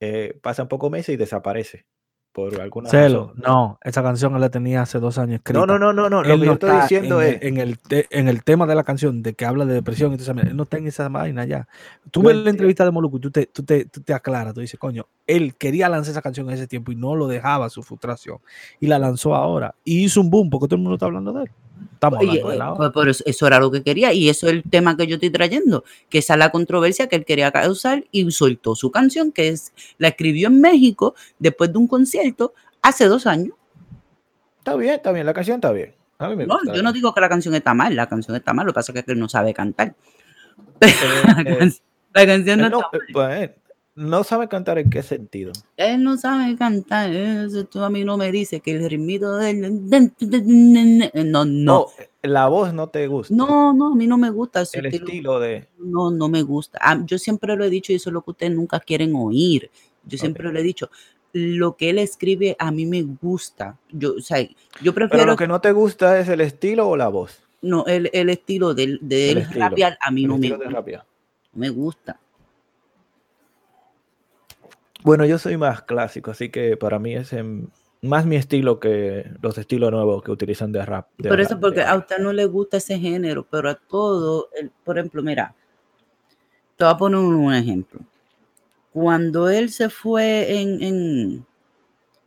eh, 0.00 0.38
pasan 0.42 0.68
pocos 0.68 0.90
meses 0.90 1.14
y 1.14 1.16
desaparece 1.18 1.84
por 2.32 2.60
alguna 2.60 2.88
Celo, 2.88 3.28
razón. 3.28 3.42
no, 3.44 3.78
esa 3.84 4.02
canción 4.02 4.40
la 4.40 4.48
tenía 4.48 4.82
hace 4.82 4.98
dos 4.98 5.18
años 5.18 5.36
escrita. 5.36 5.60
No, 5.60 5.66
no, 5.66 5.78
no, 5.78 5.92
no, 5.92 6.08
no. 6.08 6.22
Lo 6.22 6.32
Él 6.34 6.40
que 6.40 6.46
no 6.46 6.52
yo 6.52 6.52
estoy 6.54 6.80
diciendo 6.80 7.20
en, 7.22 7.34
es. 7.34 7.42
en, 7.42 7.56
el 7.58 7.78
te- 7.78 8.06
en 8.10 8.28
el 8.28 8.42
tema 8.42 8.66
de 8.66 8.74
la 8.74 8.84
canción 8.84 9.22
de 9.22 9.34
que 9.34 9.44
habla 9.44 9.66
de 9.66 9.74
depresión 9.74 10.12
eso, 10.14 10.32
él 10.32 10.56
no 10.56 10.62
está 10.62 10.78
en 10.78 10.86
esa 10.86 11.08
vaina 11.08 11.44
ya. 11.44 11.68
Tú 12.10 12.22
ves 12.22 12.36
la 12.36 12.50
entrevista 12.50 12.84
de 12.84 12.90
Molucco 12.90 13.18
y 13.18 13.20
tú 13.20 13.30
te, 13.30 13.46
tú, 13.46 13.62
te, 13.62 13.84
tú 13.84 14.00
te 14.00 14.14
aclaras, 14.14 14.54
tú 14.54 14.60
dices, 14.60 14.80
coño, 14.80 15.06
él 15.26 15.54
quería 15.56 15.88
lanzar 15.88 16.12
esa 16.12 16.22
canción 16.22 16.48
en 16.48 16.54
ese 16.54 16.66
tiempo 16.66 16.90
y 16.90 16.96
no 16.96 17.14
lo 17.14 17.28
dejaba 17.28 17.68
su 17.68 17.82
frustración. 17.82 18.38
Y 18.80 18.86
la 18.86 18.98
lanzó 18.98 19.34
ahora. 19.34 19.74
Y 19.84 20.04
hizo 20.04 20.20
un 20.20 20.30
boom 20.30 20.48
porque 20.50 20.68
todo 20.68 20.76
el 20.76 20.82
mundo 20.82 20.94
está 20.94 21.06
hablando 21.06 21.32
de 21.32 21.44
él. 21.44 21.50
Estamos 21.94 22.20
de 22.20 22.26
él 22.26 22.38
eh, 22.38 22.58
pues 22.76 22.90
por 22.90 23.08
eso, 23.08 23.22
eso 23.26 23.46
era 23.46 23.58
lo 23.60 23.70
que 23.70 23.82
quería 23.82 24.12
y 24.12 24.28
eso 24.28 24.46
es 24.46 24.52
el 24.54 24.62
tema 24.62 24.96
que 24.96 25.06
yo 25.06 25.14
estoy 25.14 25.30
trayendo, 25.30 25.84
que 26.08 26.18
esa 26.18 26.34
es 26.34 26.38
la 26.38 26.50
controversia 26.50 27.08
que 27.08 27.16
él 27.16 27.24
quería 27.24 27.50
causar 27.52 28.04
y 28.10 28.30
soltó 28.30 28.74
su 28.74 28.90
canción, 28.90 29.32
que 29.32 29.48
es 29.48 29.72
la 29.98 30.08
escribió 30.08 30.48
en 30.48 30.60
México 30.60 31.14
después 31.38 31.72
de 31.72 31.78
un 31.78 31.86
concierto 31.86 32.54
hace 32.82 33.06
dos 33.06 33.26
años. 33.26 33.54
Está 34.58 34.76
bien, 34.76 34.94
está 34.94 35.12
bien. 35.12 35.26
La 35.26 35.34
canción 35.34 35.56
está 35.56 35.72
bien. 35.72 35.94
A 36.18 36.28
mí 36.28 36.36
me 36.36 36.46
No, 36.46 36.58
yo 36.72 36.82
no 36.82 36.92
digo 36.92 37.12
que 37.12 37.20
la 37.20 37.28
canción 37.28 37.54
está 37.54 37.74
mal, 37.74 37.96
la 37.96 38.08
canción 38.08 38.36
está 38.36 38.52
mal, 38.52 38.64
lo 38.66 38.72
que 38.72 38.76
pasa 38.76 38.92
es 38.94 39.04
que 39.04 39.12
él 39.12 39.18
no 39.18 39.28
sabe 39.28 39.52
cantar. 39.52 39.94
Eh, 40.80 40.86
La, 41.26 41.40
eh, 41.42 41.58
can- 41.58 41.72
la 42.14 42.26
canción 42.26 42.60
no 42.60 42.68
no, 42.68 42.80
está 42.80 42.96
eh, 42.98 43.00
pues, 43.12 43.50
no 43.94 44.24
sabe 44.24 44.48
cantar 44.48 44.78
en 44.78 44.88
qué 44.90 45.02
sentido. 45.02 45.52
Él 45.76 46.02
no 46.02 46.16
sabe 46.16 46.56
cantar, 46.56 47.10
tú 47.70 47.80
a 47.80 47.90
mí 47.90 48.04
no 48.04 48.16
me 48.16 48.32
dices 48.32 48.62
que 48.62 48.72
el 48.72 48.88
ritmito 48.88 49.36
del... 49.36 49.60
No, 51.30 51.44
no, 51.44 51.80
Oh, 51.80 51.92
la 52.22 52.48
voz 52.48 52.72
no 52.72 52.88
te 52.88 53.06
gusta. 53.06 53.34
no, 53.34 53.72
no, 53.74 53.92
a 53.92 53.94
mí 53.94 54.06
no 54.06 54.16
me 54.16 54.30
gusta 54.30 54.60
el 54.60 54.86
estilo. 54.86 55.06
estilo 55.06 55.40
de. 55.40 55.68
No, 55.78 56.10
no 56.10 56.28
me 56.28 56.42
gusta. 56.42 56.78
Ah, 56.80 57.02
yo 57.04 57.18
siempre 57.18 57.56
lo 57.56 57.64
he 57.64 57.70
dicho 57.70 57.92
y 57.92 57.96
eso 57.96 58.10
es 58.10 58.14
lo 58.14 58.22
que 58.22 58.30
ustedes 58.30 58.52
nunca 58.54 58.80
quieren 58.80 59.12
oír. 59.14 59.70
Yo 60.04 60.18
siempre 60.18 60.50
lo 60.50 60.58
he 60.58 60.62
dicho. 60.62 60.90
Lo 61.34 61.76
que 61.76 61.90
él 61.90 61.98
escribe 61.98 62.56
a 62.58 62.70
mí 62.70 62.86
me 62.86 63.02
gusta. 63.02 63.78
Yo, 63.90 64.14
o 64.16 64.20
sea, 64.20 64.40
yo 64.42 64.48
Pero 64.94 65.08
prefiero 65.08 65.26
lo 65.32 65.36
que 65.36 65.48
no 65.48 65.60
te 65.60 65.72
gusta 65.72 66.18
es 66.20 66.28
el 66.28 66.40
estilo 66.42 66.88
o 66.88 66.96
la 66.96 67.08
voz. 67.08 67.40
no 67.62 67.86
el, 67.86 68.10
el 68.12 68.28
estilo 68.30 68.74
del, 68.74 68.98
de 69.02 69.30
El 69.32 69.38
estilo, 69.38 69.60
rapear 69.60 69.98
a 70.00 70.10
mí 70.10 70.22
El 70.24 70.28
no 70.28 70.38
me, 70.38 70.50
gusta, 70.50 70.70
no 70.70 71.04
me 71.54 71.68
gusta. 71.70 72.20
Bueno, 75.04 75.24
yo 75.24 75.38
soy 75.38 75.56
más 75.56 75.82
clásico, 75.82 76.30
así 76.30 76.50
que 76.50 76.76
para 76.76 76.98
mí 76.98 77.14
es 77.14 77.34
más 78.02 78.26
mi 78.26 78.36
estilo 78.36 78.78
que 78.80 79.30
los 79.40 79.58
estilos 79.58 79.90
nuevos 79.90 80.22
que 80.22 80.30
utilizan 80.30 80.72
de 80.72 80.84
rap. 80.84 81.08
de 81.18 81.28
Por 81.28 81.40
eso, 81.40 81.50
rap, 81.54 81.60
porque 81.60 81.80
de- 81.80 81.86
a 81.86 81.96
usted 81.96 82.18
no 82.18 82.32
le 82.32 82.44
gusta 82.46 82.76
ese 82.76 82.98
género, 82.98 83.46
pero 83.48 83.70
a 83.70 83.74
todo, 83.74 84.48
el- 84.58 84.70
por 84.84 84.98
ejemplo, 84.98 85.22
mira, 85.22 85.54
te 86.76 86.84
voy 86.84 86.92
a 86.94 86.96
poner 86.96 87.20
un 87.20 87.52
ejemplo. 87.54 88.00
Cuando 88.92 89.48
él 89.48 89.70
se 89.70 89.88
fue 89.88 90.60
en, 90.60 90.82
en, 90.82 91.46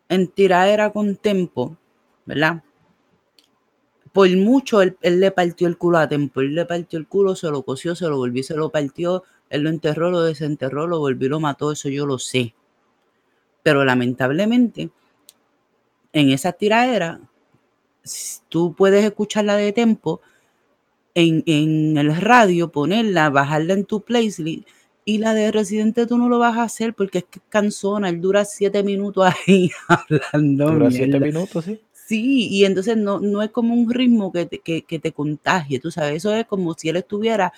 en 0.09 0.27
tiraera 0.29 0.91
con 0.91 1.15
Tempo, 1.15 1.77
¿verdad? 2.25 2.63
Por 4.13 4.29
mucho 4.37 4.81
él, 4.81 4.97
él 5.01 5.19
le 5.19 5.31
partió 5.31 5.67
el 5.67 5.77
culo 5.77 5.97
a 5.97 6.07
Tempo, 6.07 6.41
él 6.41 6.55
le 6.55 6.65
partió 6.65 6.97
el 6.97 7.07
culo, 7.07 7.35
se 7.35 7.49
lo 7.51 7.63
cosió, 7.63 7.95
se 7.95 8.07
lo 8.07 8.17
volvió, 8.17 8.43
se 8.43 8.55
lo 8.55 8.69
partió, 8.69 9.23
él 9.49 9.61
lo 9.61 9.69
enterró, 9.69 10.09
lo 10.09 10.21
desenterró, 10.21 10.87
lo 10.87 10.99
volvió, 10.99 11.29
lo 11.29 11.39
mató, 11.39 11.71
eso 11.71 11.89
yo 11.89 12.05
lo 12.05 12.17
sé. 12.17 12.53
Pero 13.65 13.83
lamentablemente, 13.83 14.91
en 16.13 16.29
esa 16.29 16.51
tiraera, 16.53 17.19
s- 18.03 18.41
tú 18.49 18.75
puedes 18.75 19.03
escucharla 19.05 19.57
de 19.57 19.73
tempo 19.73 20.21
en, 21.15 21.43
en 21.47 21.97
el 21.97 22.15
radio, 22.17 22.71
ponerla, 22.71 23.29
bajarla 23.29 23.73
en 23.75 23.85
tu 23.85 24.01
playlist. 24.01 24.67
Y 25.05 25.19
la 25.19 25.33
de 25.33 25.51
Residente 25.51 26.07
tú 26.07 26.17
no 26.17 26.29
lo 26.29 26.39
vas 26.39 26.57
a 26.57 26.63
hacer 26.63 26.93
porque 26.95 27.19
es 27.19 27.25
que 27.25 27.39
es 27.39 27.45
cansona, 27.49 28.09
él 28.09 28.21
dura 28.21 28.45
siete 28.45 28.83
minutos 28.83 29.25
ahí 29.47 29.71
hablando. 29.89 30.71
Dura 30.73 30.91
siete 30.91 31.19
minutos, 31.19 31.65
sí. 31.65 31.81
Sí, 31.93 32.49
y 32.49 32.65
entonces 32.65 32.97
no, 32.97 33.19
no 33.19 33.41
es 33.43 33.51
como 33.51 33.73
un 33.75 33.89
ritmo 33.91 34.31
que 34.31 34.45
te, 34.47 34.59
que, 34.59 34.83
que 34.83 34.99
te 34.99 35.11
contagie, 35.13 35.79
tú 35.79 35.91
sabes, 35.91 36.17
eso 36.17 36.33
es 36.35 36.45
como 36.47 36.73
si 36.75 36.89
él 36.89 36.97
estuviera 36.97 37.53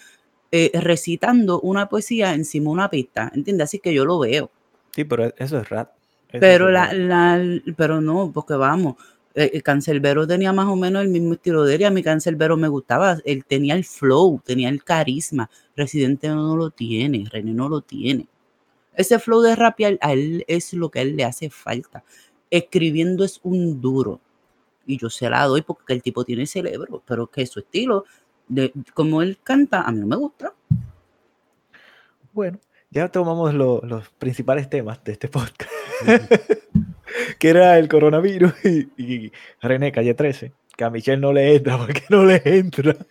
eh, 0.52 0.72
recitando 0.76 1.60
una 1.62 1.90
poesía 1.90 2.34
encima 2.34 2.66
de 2.66 2.70
una 2.72 2.90
pista, 2.90 3.32
¿entiendes? 3.36 3.66
Así 3.66 3.80
que 3.80 3.94
yo 3.94 4.06
lo 4.06 4.20
veo. 4.20 4.52
Sí, 4.98 5.06
pero 5.06 5.26
e- 5.28 5.34
eso 5.38 5.58
es 5.60 5.70
rap. 5.70 5.94
Eso 6.30 6.40
Pero 6.40 6.70
es 6.70 6.72
la, 6.72 6.94
la, 6.94 7.42
pero 7.76 8.00
no, 8.02 8.32
porque 8.34 8.54
vamos, 8.56 8.96
eh, 9.34 9.50
el 9.54 9.64
Cancelbero 9.64 10.28
tenía 10.28 10.54
más 10.54 10.68
o 10.68 10.76
menos 10.76 11.02
el 11.04 11.10
mismo 11.10 11.34
estilo 11.34 11.64
de 11.64 11.76
él 11.76 11.82
y 11.82 11.84
a 11.86 11.92
mi 11.92 12.04
Cancelbero 12.04 12.58
me 12.58 12.68
gustaba, 12.68 13.18
él 13.26 13.44
tenía 13.46 13.76
el 13.76 13.84
flow, 13.86 14.42
tenía 14.46 14.70
el 14.70 14.84
carisma, 14.84 15.50
Residente 15.76 16.28
no 16.30 16.56
lo 16.56 16.70
tiene, 16.72 17.26
René 17.30 17.54
no 17.54 17.70
lo 17.70 17.82
tiene. 17.82 18.28
Ese 18.96 19.20
flow 19.20 19.42
de 19.42 19.56
rapear 19.56 19.98
a 20.02 20.14
él 20.14 20.46
es 20.48 20.74
lo 20.74 20.90
que 20.92 21.00
a 21.00 21.04
él 21.04 21.16
le 21.18 21.26
hace 21.26 21.50
falta. 21.50 22.04
Escribiendo 22.52 23.26
es 23.26 23.40
un 23.44 23.82
duro 23.82 24.22
y 24.88 24.98
yo 24.98 25.10
se 25.10 25.30
la 25.30 25.46
doy 25.46 25.64
porque 25.64 25.94
el 25.94 26.04
tipo 26.04 26.26
tiene 26.26 26.48
cerebro, 26.48 27.04
pero 27.08 27.28
que 27.28 27.46
su 27.48 27.60
estilo, 27.62 28.06
de 28.50 28.74
como 28.94 29.22
él 29.24 29.40
canta, 29.44 29.84
a 29.84 29.92
mí 29.92 30.00
no 30.02 30.08
me 30.08 30.18
gusta. 30.18 30.54
Bueno, 32.34 32.60
ya 32.90 33.10
tomamos 33.10 33.54
lo- 33.54 33.82
los 33.84 34.10
principales 34.10 34.70
temas 34.70 35.04
de 35.04 35.12
este 35.14 35.28
podcast, 35.28 35.72
que 37.40 37.50
era 37.50 37.78
el 37.80 37.88
coronavirus 37.88 38.54
y, 38.66 38.88
y 38.98 39.32
René 39.62 39.92
Calle 39.92 40.14
13, 40.14 40.52
que 40.76 40.84
a 40.84 40.90
Michelle 40.90 41.18
no 41.22 41.34
le 41.34 41.56
entra 41.56 41.78
porque 41.86 42.04
no 42.10 42.24
le 42.24 42.42
entra. 42.46 42.96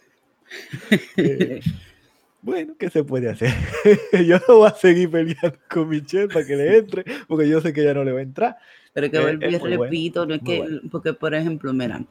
Eh, 1.17 1.61
bueno, 2.41 2.75
¿qué 2.79 2.89
se 2.89 3.03
puede 3.03 3.29
hacer? 3.29 3.53
yo 4.25 4.39
no 4.47 4.59
voy 4.59 4.69
a 4.69 4.75
seguir 4.75 5.11
peleando 5.11 5.59
con 5.69 5.89
Michelle 5.89 6.29
para 6.29 6.47
que 6.47 6.55
le 6.55 6.77
entre, 6.79 7.05
porque 7.27 7.49
yo 7.49 7.61
sé 7.61 7.73
que 7.73 7.83
ella 7.83 7.95
no 7.95 8.05
le 8.05 8.13
va 8.13 8.21
a 8.21 8.23
entrar. 8.23 8.57
Pero 8.93 9.11
que 9.11 9.17
Eh, 9.17 9.21
vuelvo 9.23 9.43
y 9.51 9.55
es 9.57 9.61
muy 9.61 9.71
bueno, 9.71 9.83
repito, 9.85 10.27
no 10.27 10.35
es 10.37 10.43
que, 10.43 10.59
bueno. 10.59 10.81
porque 10.93 11.13
por 11.15 11.35
ejemplo, 11.35 11.73
mira, 11.73 12.05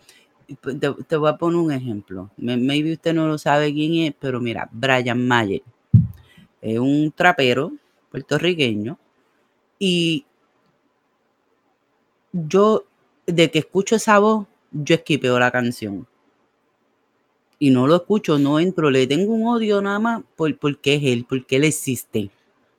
te, 0.62 0.92
te 1.08 1.16
voy 1.16 1.30
a 1.30 1.38
poner 1.38 1.58
un 1.58 1.72
ejemplo. 1.72 2.30
Maybe 2.38 2.92
usted 2.92 3.14
no 3.14 3.26
lo 3.28 3.38
sabe 3.38 3.74
quién 3.74 3.94
es, 4.08 4.14
pero 4.20 4.42
mira, 4.42 4.68
Brian 4.74 5.26
Mayer 5.26 5.62
es 6.74 6.80
un 6.80 7.12
trapero 7.16 7.72
puertorriqueño 8.12 8.98
y 9.80 10.26
yo, 12.34 12.86
de 13.26 13.50
que 13.50 13.60
escucho 13.60 13.96
esa 13.96 14.20
voz, 14.20 14.46
yo 14.72 14.96
esquipeo 14.96 15.40
la 15.40 15.52
canción. 15.52 16.06
Y 17.58 17.70
no 17.70 17.88
lo 17.88 17.96
escucho, 17.96 18.38
no 18.38 18.60
entro, 18.60 18.90
le 18.90 19.08
tengo 19.08 19.34
un 19.34 19.48
odio 19.48 19.82
nada 19.82 20.00
más 20.00 20.22
por, 20.36 20.58
porque 20.58 20.96
es 20.96 21.04
él, 21.04 21.26
porque 21.28 21.56
él 21.56 21.64
existe. 21.64 22.30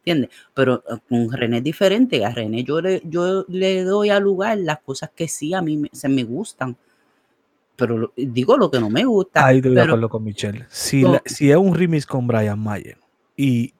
¿Entiendes? 0.04 0.30
Pero 0.54 0.84
eh, 0.88 0.98
con 1.08 1.32
René 1.32 1.58
es 1.58 1.64
diferente. 1.64 2.24
A 2.24 2.30
René 2.30 2.62
yo 2.62 2.80
le, 2.80 3.00
yo 3.04 3.44
le 3.48 3.82
doy 3.82 4.10
al 4.10 4.22
lugar 4.22 4.58
las 4.58 4.78
cosas 4.80 5.10
que 5.14 5.26
sí 5.26 5.54
a 5.54 5.62
mí 5.62 5.76
me, 5.78 5.88
se 5.92 6.08
me 6.08 6.22
gustan. 6.22 6.76
Pero 7.74 8.12
digo 8.16 8.56
lo 8.56 8.70
que 8.70 8.78
no 8.78 8.88
me 8.90 9.04
gusta. 9.04 9.44
Ahí 9.46 9.56
estoy 9.56 9.74
de 9.74 9.80
acuerdo 9.82 10.08
con 10.08 10.22
Michelle. 10.22 10.64
Si, 10.68 11.02
No. 11.02 11.14
la- 11.14 11.22
si 11.24 11.50
es 11.50 11.56
un 11.56 11.74
remix 11.74 12.06
con 12.06 12.26
Brian 12.26 12.58
Mayer 12.58 12.98
y 13.36 13.72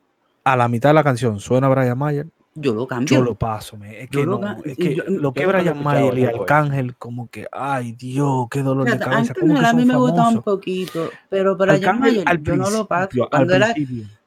a 0.47 0.57
la 0.57 0.69
mitad 0.69 0.91
de 0.91 0.95
la 0.95 1.03
canción 1.05 1.41
suena 1.41 1.69
Brian 1.69 1.99
Mayer, 1.99 2.27
yo 2.55 2.73
lo 2.73 2.87
cambio. 2.87 3.19
yo 3.19 3.25
lo 3.25 3.35
paso. 3.35 3.77
me- 3.77 4.03
Es 4.03 4.09
que, 4.09 4.25
lo 4.25 4.39
no, 4.39 4.57
es 4.65 4.77
que 4.77 4.95
yo- 4.95 5.03
lo 5.09 5.33
que 5.35 5.43
yo 5.43 5.49
Brian 5.49 5.83
Mayer 5.83 6.19
y. 6.19 6.25
Arcángel, 6.25 6.95
como 6.97 7.29
que, 7.29 7.47
ay 7.51 7.93
Dios, 7.93 8.47
qué 8.51 8.63
dolor 8.63 8.89
de 8.89 8.97
cabeza. 8.99 9.35
Como 9.35 9.59
que 9.59 9.67
a 9.67 9.73
mí 9.73 9.85
me 9.85 9.97
gustaba 9.97 10.29
un 10.29 10.43
poquito, 10.43 11.11
pero 11.29 11.57
Brian 11.57 11.99
Mayer 12.01 12.25
yo 12.43 12.57
no 12.57 12.71
lo 12.71 12.87
paso. 12.87 13.27
Cuando 13.31 13.55
era- 13.55 13.75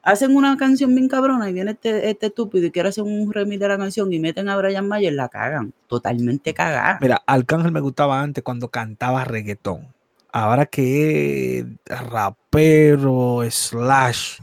hacen 0.03 0.36
una 0.36 0.58
canción 0.58 0.93
bien 0.93 1.08
cabrona 1.08 1.49
y 1.49 1.53
viene 1.53 1.71
este, 1.71 2.10
este 2.10 2.27
estúpido 2.27 2.65
y 2.65 2.71
quiere 2.71 2.89
hacer 2.89 3.03
un 3.03 3.32
remix 3.32 3.60
de 3.62 3.67
la 3.67 3.77
canción 3.77 4.12
y 4.12 4.19
meten 4.19 4.49
a 4.49 4.58
Brian 4.58 4.88
Mayer, 4.88 5.13
la 5.13 5.29
cagan. 5.29 5.71
Totalmente 5.88 6.53
cagada. 6.53 6.97
Mira, 7.01 7.21
Arcángel 7.25 7.71
me 7.71 7.79
gustaba 7.79 8.21
antes 8.21 8.43
cuando 8.43 8.67
cantaba 8.67 9.23
reggaetón. 9.23 9.88
Ahora 10.32 10.65
que 10.67 11.60
es 11.60 11.65
rapero, 12.12 13.39
slash, 13.49 14.39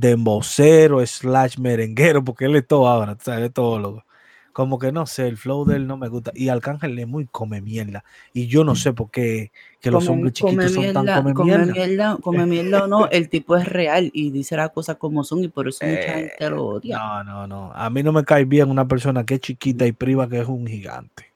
dembocero, 0.00 1.04
slash 1.06 1.58
merenguero, 1.58 2.24
porque 2.24 2.46
él 2.46 2.56
es 2.56 2.66
todo 2.66 2.88
ahora, 2.88 3.16
sabes, 3.20 3.46
es 3.46 3.52
todo 3.52 3.78
loco. 3.78 4.04
Como 4.52 4.78
que 4.78 4.92
no 4.92 5.04
sé, 5.06 5.26
el 5.26 5.36
flow 5.36 5.64
de 5.64 5.76
él 5.76 5.86
no 5.88 5.96
me 5.96 6.06
gusta. 6.08 6.30
Y 6.32 6.48
Arcángel 6.48 6.96
es 6.98 7.08
muy 7.08 7.26
come 7.26 7.60
mierda. 7.60 8.04
Y 8.32 8.46
yo 8.46 8.62
no 8.62 8.76
sé 8.76 8.92
por 8.92 9.10
qué 9.10 9.50
que 9.80 9.90
los 9.90 10.04
Come- 10.04 10.14
hombres 10.14 10.32
chiquitos 10.34 10.70
son 10.72 10.92
tan 10.92 11.02
mierda, 11.04 11.22
come 11.22 11.34
come 11.34 11.58
mierda. 11.58 11.72
mierda, 11.72 12.16
come 12.20 12.46
mierda 12.46 12.84
o 12.84 12.86
no, 12.86 13.08
el 13.10 13.28
tipo 13.28 13.56
es 13.56 13.66
real 13.66 14.10
y 14.14 14.30
dice 14.30 14.56
las 14.56 14.70
cosas 14.70 14.96
como 14.96 15.24
son 15.24 15.42
y 15.42 15.48
por 15.48 15.66
eso 15.68 15.84
mucha 15.84 15.98
Eh, 15.98 16.14
gente 16.30 16.50
lo 16.50 16.66
odia. 16.66 16.98
No, 16.98 17.24
no, 17.24 17.46
no. 17.48 17.72
A 17.74 17.90
mí 17.90 18.02
no 18.04 18.12
me 18.12 18.22
cae 18.24 18.44
bien 18.44 18.70
una 18.70 18.86
persona 18.86 19.24
que 19.24 19.34
es 19.34 19.40
chiquita 19.40 19.86
y 19.86 19.92
priva 19.92 20.28
que 20.28 20.38
es 20.40 20.46
un 20.46 20.66
gigante. 20.68 21.32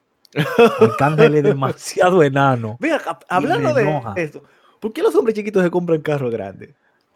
Arcángel 0.79 1.35
es 1.35 1.43
demasiado 1.43 2.23
enano. 2.23 2.77
Mira, 2.79 3.01
hablando 3.27 3.73
de 3.73 4.01
esto, 4.15 4.43
¿por 4.79 4.93
qué 4.93 5.01
los 5.01 5.13
hombres 5.15 5.35
chiquitos 5.35 5.61
se 5.63 5.69
compran 5.69 6.01
carros 6.01 6.31
grandes? 6.31 6.69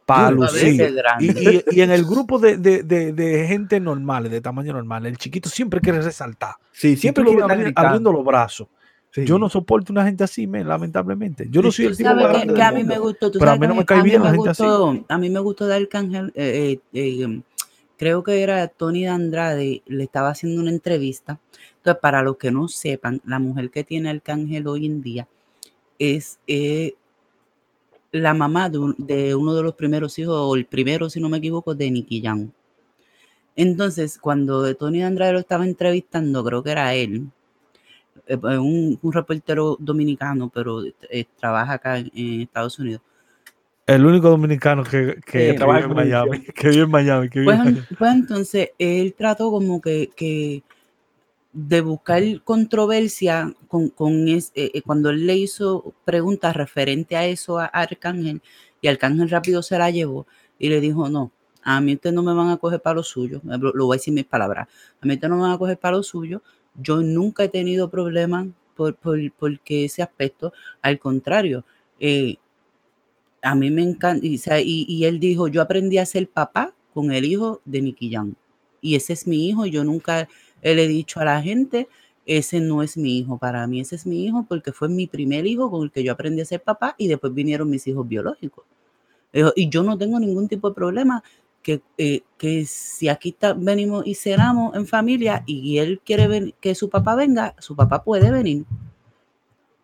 Para 0.06 0.32
lucir. 0.32 0.94
Y, 1.20 1.26
y- 1.50 1.64
y 1.72 1.82
en 1.82 1.92
el 1.92 2.04
grupo 2.06 2.38
de, 2.40 2.58
de- 2.58 2.84
de- 2.84 3.14
de 3.14 3.48
gente 3.48 3.80
normal, 3.80 4.30
de 4.30 4.42
tamaño 4.42 4.74
normal, 4.74 5.06
el 5.06 5.18
chiquito 5.18 5.50
siempre 5.50 5.80
quiere 5.80 6.02
resaltar. 6.02 6.56
Sí, 6.72 6.96
Siempre 6.98 7.24
quiere 7.24 7.42
abrir- 7.44 7.74
abriendo 7.76 8.12
los 8.12 8.26
brazos. 8.26 8.68
Sí. 9.12 9.26
Yo 9.26 9.38
no 9.38 9.48
soporto 9.48 9.94
una 9.94 10.04
gente 10.06 10.24
así, 10.24 10.48
men, 10.48 10.68
lamentablemente. 10.68 11.48
Yo 11.50 11.62
no 11.62 11.72
soy 11.72 11.86
el 11.86 11.96
tipo 11.96 12.10
que, 12.10 12.16
grande 12.16 12.40
que 12.48 12.52
del 12.54 12.62
a 12.62 12.72
mí 12.72 12.84
me 12.84 12.98
gustó, 12.98 13.30
tú 13.32 13.38
pero 13.40 13.52
a 13.52 13.56
mí 13.58 13.68
no 13.68 13.76
me 13.76 13.86
cae 13.86 14.02
bien 14.02 14.22
me 14.22 14.28
la 14.30 14.34
gente 14.34 14.50
así. 14.50 14.64
gustó, 14.64 15.06
A 15.08 15.18
mí 15.20 15.30
me 15.30 15.40
gustó 15.40 15.68
de 15.68 15.76
Arcángel, 15.76 16.32
eh, 16.36 16.80
eh, 16.94 17.22
eh, 17.24 17.42
creo 17.96 18.24
que 18.24 18.42
era 18.42 18.68
Tony 18.68 19.04
de 19.04 19.10
Andrade, 19.10 19.84
le 19.86 20.04
estaba 20.04 20.30
haciendo 20.30 20.60
una 20.62 20.72
entrevista. 20.72 21.40
Entonces, 21.78 22.02
para 22.02 22.24
los 22.24 22.38
que 22.38 22.50
no 22.52 22.68
sepan, 22.68 23.22
la 23.24 23.38
mujer 23.38 23.70
que 23.70 23.84
tiene 23.84 24.10
Arcángel 24.10 24.66
hoy 24.68 24.88
en 24.88 25.04
día 25.04 25.28
es 26.00 26.40
eh, 26.48 26.96
la 28.14 28.34
mamá 28.34 28.70
de, 28.70 28.78
un- 28.78 28.96
de 28.98 29.36
uno 29.36 29.54
de 29.56 29.64
los 29.64 29.74
primeros 29.76 30.18
hijos, 30.20 30.36
o 30.38 30.56
el 30.56 30.66
primero, 30.66 31.10
si 31.10 31.20
no 31.20 31.30
me 31.30 31.38
equivoco, 31.40 31.76
de 31.76 31.92
Nicky 31.92 32.22
Jam. 32.22 32.50
Entonces, 33.56 34.18
cuando 34.18 34.74
Tony 34.76 35.00
de 35.00 35.04
Andrade 35.06 35.34
lo 35.34 35.40
estaba 35.40 35.66
entrevistando, 35.66 36.44
creo 36.44 36.64
que 36.64 36.72
era 36.72 36.94
él, 36.96 37.28
eh, 38.28 38.38
pues, 38.38 38.58
un, 38.58 38.98
un 39.02 39.14
reportero 39.14 39.78
dominicano, 39.80 40.50
pero 40.54 40.84
eh, 41.10 41.26
trabaja 41.40 41.74
acá 41.74 42.00
en, 42.00 42.12
en 42.16 42.42
Estados 42.42 42.80
Unidos. 42.80 43.02
El 43.86 44.06
único 44.06 44.30
dominicano 44.30 44.84
que, 44.84 45.20
que, 45.26 45.52
Sí, 45.52 45.58
trabaja 45.58 45.86
en 45.86 45.94
Miami, 45.94 46.40
que 46.46 46.70
vive 46.70 46.84
en 46.84 46.92
Miami, 46.92 47.30
que 47.30 47.40
vive 47.42 47.54
Pues, 47.54 47.68
en- 47.68 47.74
Miami. 47.74 47.88
pues 47.98 48.14
entonces 48.14 48.70
él 48.80 49.14
trató 49.18 49.52
como 49.52 49.82
que, 49.82 50.10
que 50.16 50.64
de 51.54 51.82
buscar 51.82 52.24
controversia 52.44 53.54
con, 53.68 53.90
con 53.90 54.28
es- 54.28 54.52
eh, 54.56 54.72
eh, 54.74 54.82
cuando 54.82 55.10
él 55.12 55.28
le 55.28 55.38
hizo 55.38 55.94
preguntas 56.06 56.56
referente 56.56 57.16
a 57.16 57.26
eso 57.28 57.60
a 57.60 57.66
Arcángel 57.66 58.42
y 58.82 58.88
Arcángel 58.88 59.30
rápido 59.30 59.62
se 59.62 59.78
la 59.78 59.92
llevó 59.92 60.26
y 60.60 60.70
le 60.70 60.82
dijo, 60.82 61.10
no, 61.10 61.32
a 61.64 61.80
mí 61.82 61.94
ustedes 61.94 62.16
no 62.16 62.24
me 62.24 62.34
van 62.34 62.50
a 62.50 62.58
coger 62.58 62.82
para 62.82 62.96
lo 62.96 63.04
suyo, 63.04 63.42
lo, 63.44 63.72
lo 63.74 63.86
voy 63.86 63.96
a 63.96 63.98
decir 64.00 64.14
mis 64.14 64.26
palabras, 64.26 64.68
a 65.02 65.06
mí 65.06 65.14
ustedes 65.14 65.30
no 65.30 65.36
me 65.38 65.44
van 65.44 65.52
a 65.52 65.58
coger 65.58 65.78
para 65.78 65.98
lo 65.98 66.04
suyo, 66.04 66.42
yo 66.82 67.02
nunca 67.02 67.44
he 67.44 67.50
tenido 67.50 67.90
problemas 67.90 68.48
por, 68.76 68.96
por, 68.96 69.20
porque 69.34 69.86
ese 69.86 70.02
aspecto, 70.02 70.54
al 70.82 70.98
contrario, 71.00 71.64
eh, 72.00 72.38
a 73.42 73.56
mí 73.56 73.70
me 73.72 73.84
encanta, 73.84 74.26
y, 74.26 74.36
y- 74.64 74.86
y 74.88 75.06
él 75.06 75.20
dijo, 75.20 75.48
yo 75.48 75.62
aprendí 75.62 75.98
a 75.98 76.06
ser 76.06 76.30
papá 76.30 76.74
con 76.94 77.12
el 77.12 77.26
hijo 77.26 77.62
de 77.66 77.82
Nicky 77.82 78.12
Jam. 78.12 78.36
Y 78.82 78.96
ese 78.96 79.14
es 79.14 79.28
mi 79.28 79.48
hijo, 79.50 79.66
yo 79.66 79.84
nunca 79.84 80.28
le 80.64 80.84
he 80.86 80.88
dicho 80.88 81.20
a 81.20 81.26
la 81.26 81.42
gente, 81.42 81.88
ese 82.26 82.60
no 82.62 82.82
es 82.84 82.98
mi 82.98 83.20
hijo, 83.20 83.38
para 83.38 83.68
mí 83.68 83.82
ese 83.82 83.96
es 83.96 84.06
mi 84.06 84.26
hijo 84.26 84.46
porque 84.48 84.72
fue 84.72 84.90
mi 84.90 85.08
primer 85.08 85.46
hijo 85.46 85.70
con 85.70 85.84
el 85.84 85.92
que 85.92 86.04
yo 86.04 86.14
aprendí 86.14 86.42
a 86.42 86.46
ser 86.46 86.62
papá 86.64 86.96
y 86.98 87.08
después 87.08 87.34
vinieron 87.34 87.70
mis 87.70 87.86
hijos 87.88 88.08
biológicos. 88.08 88.66
Y 89.56 89.70
yo 89.70 89.84
no 89.84 89.98
tengo 89.98 90.20
ningún 90.20 90.48
tipo 90.48 90.70
de 90.70 90.76
problema 90.76 91.24
que, 91.64 91.82
eh, 91.98 92.22
que 92.38 92.66
si 92.66 93.08
aquí 93.10 93.30
está- 93.30 93.54
venimos 93.54 94.06
y 94.06 94.16
cenamos 94.16 94.76
en 94.76 94.86
familia 94.88 95.44
y 95.48 95.78
él 95.80 96.02
quiere 96.06 96.54
que 96.62 96.76
su 96.76 96.90
papá 96.90 97.16
venga, 97.16 97.56
su 97.60 97.76
papá 97.76 98.04
puede 98.04 98.32
venir. 98.32 98.66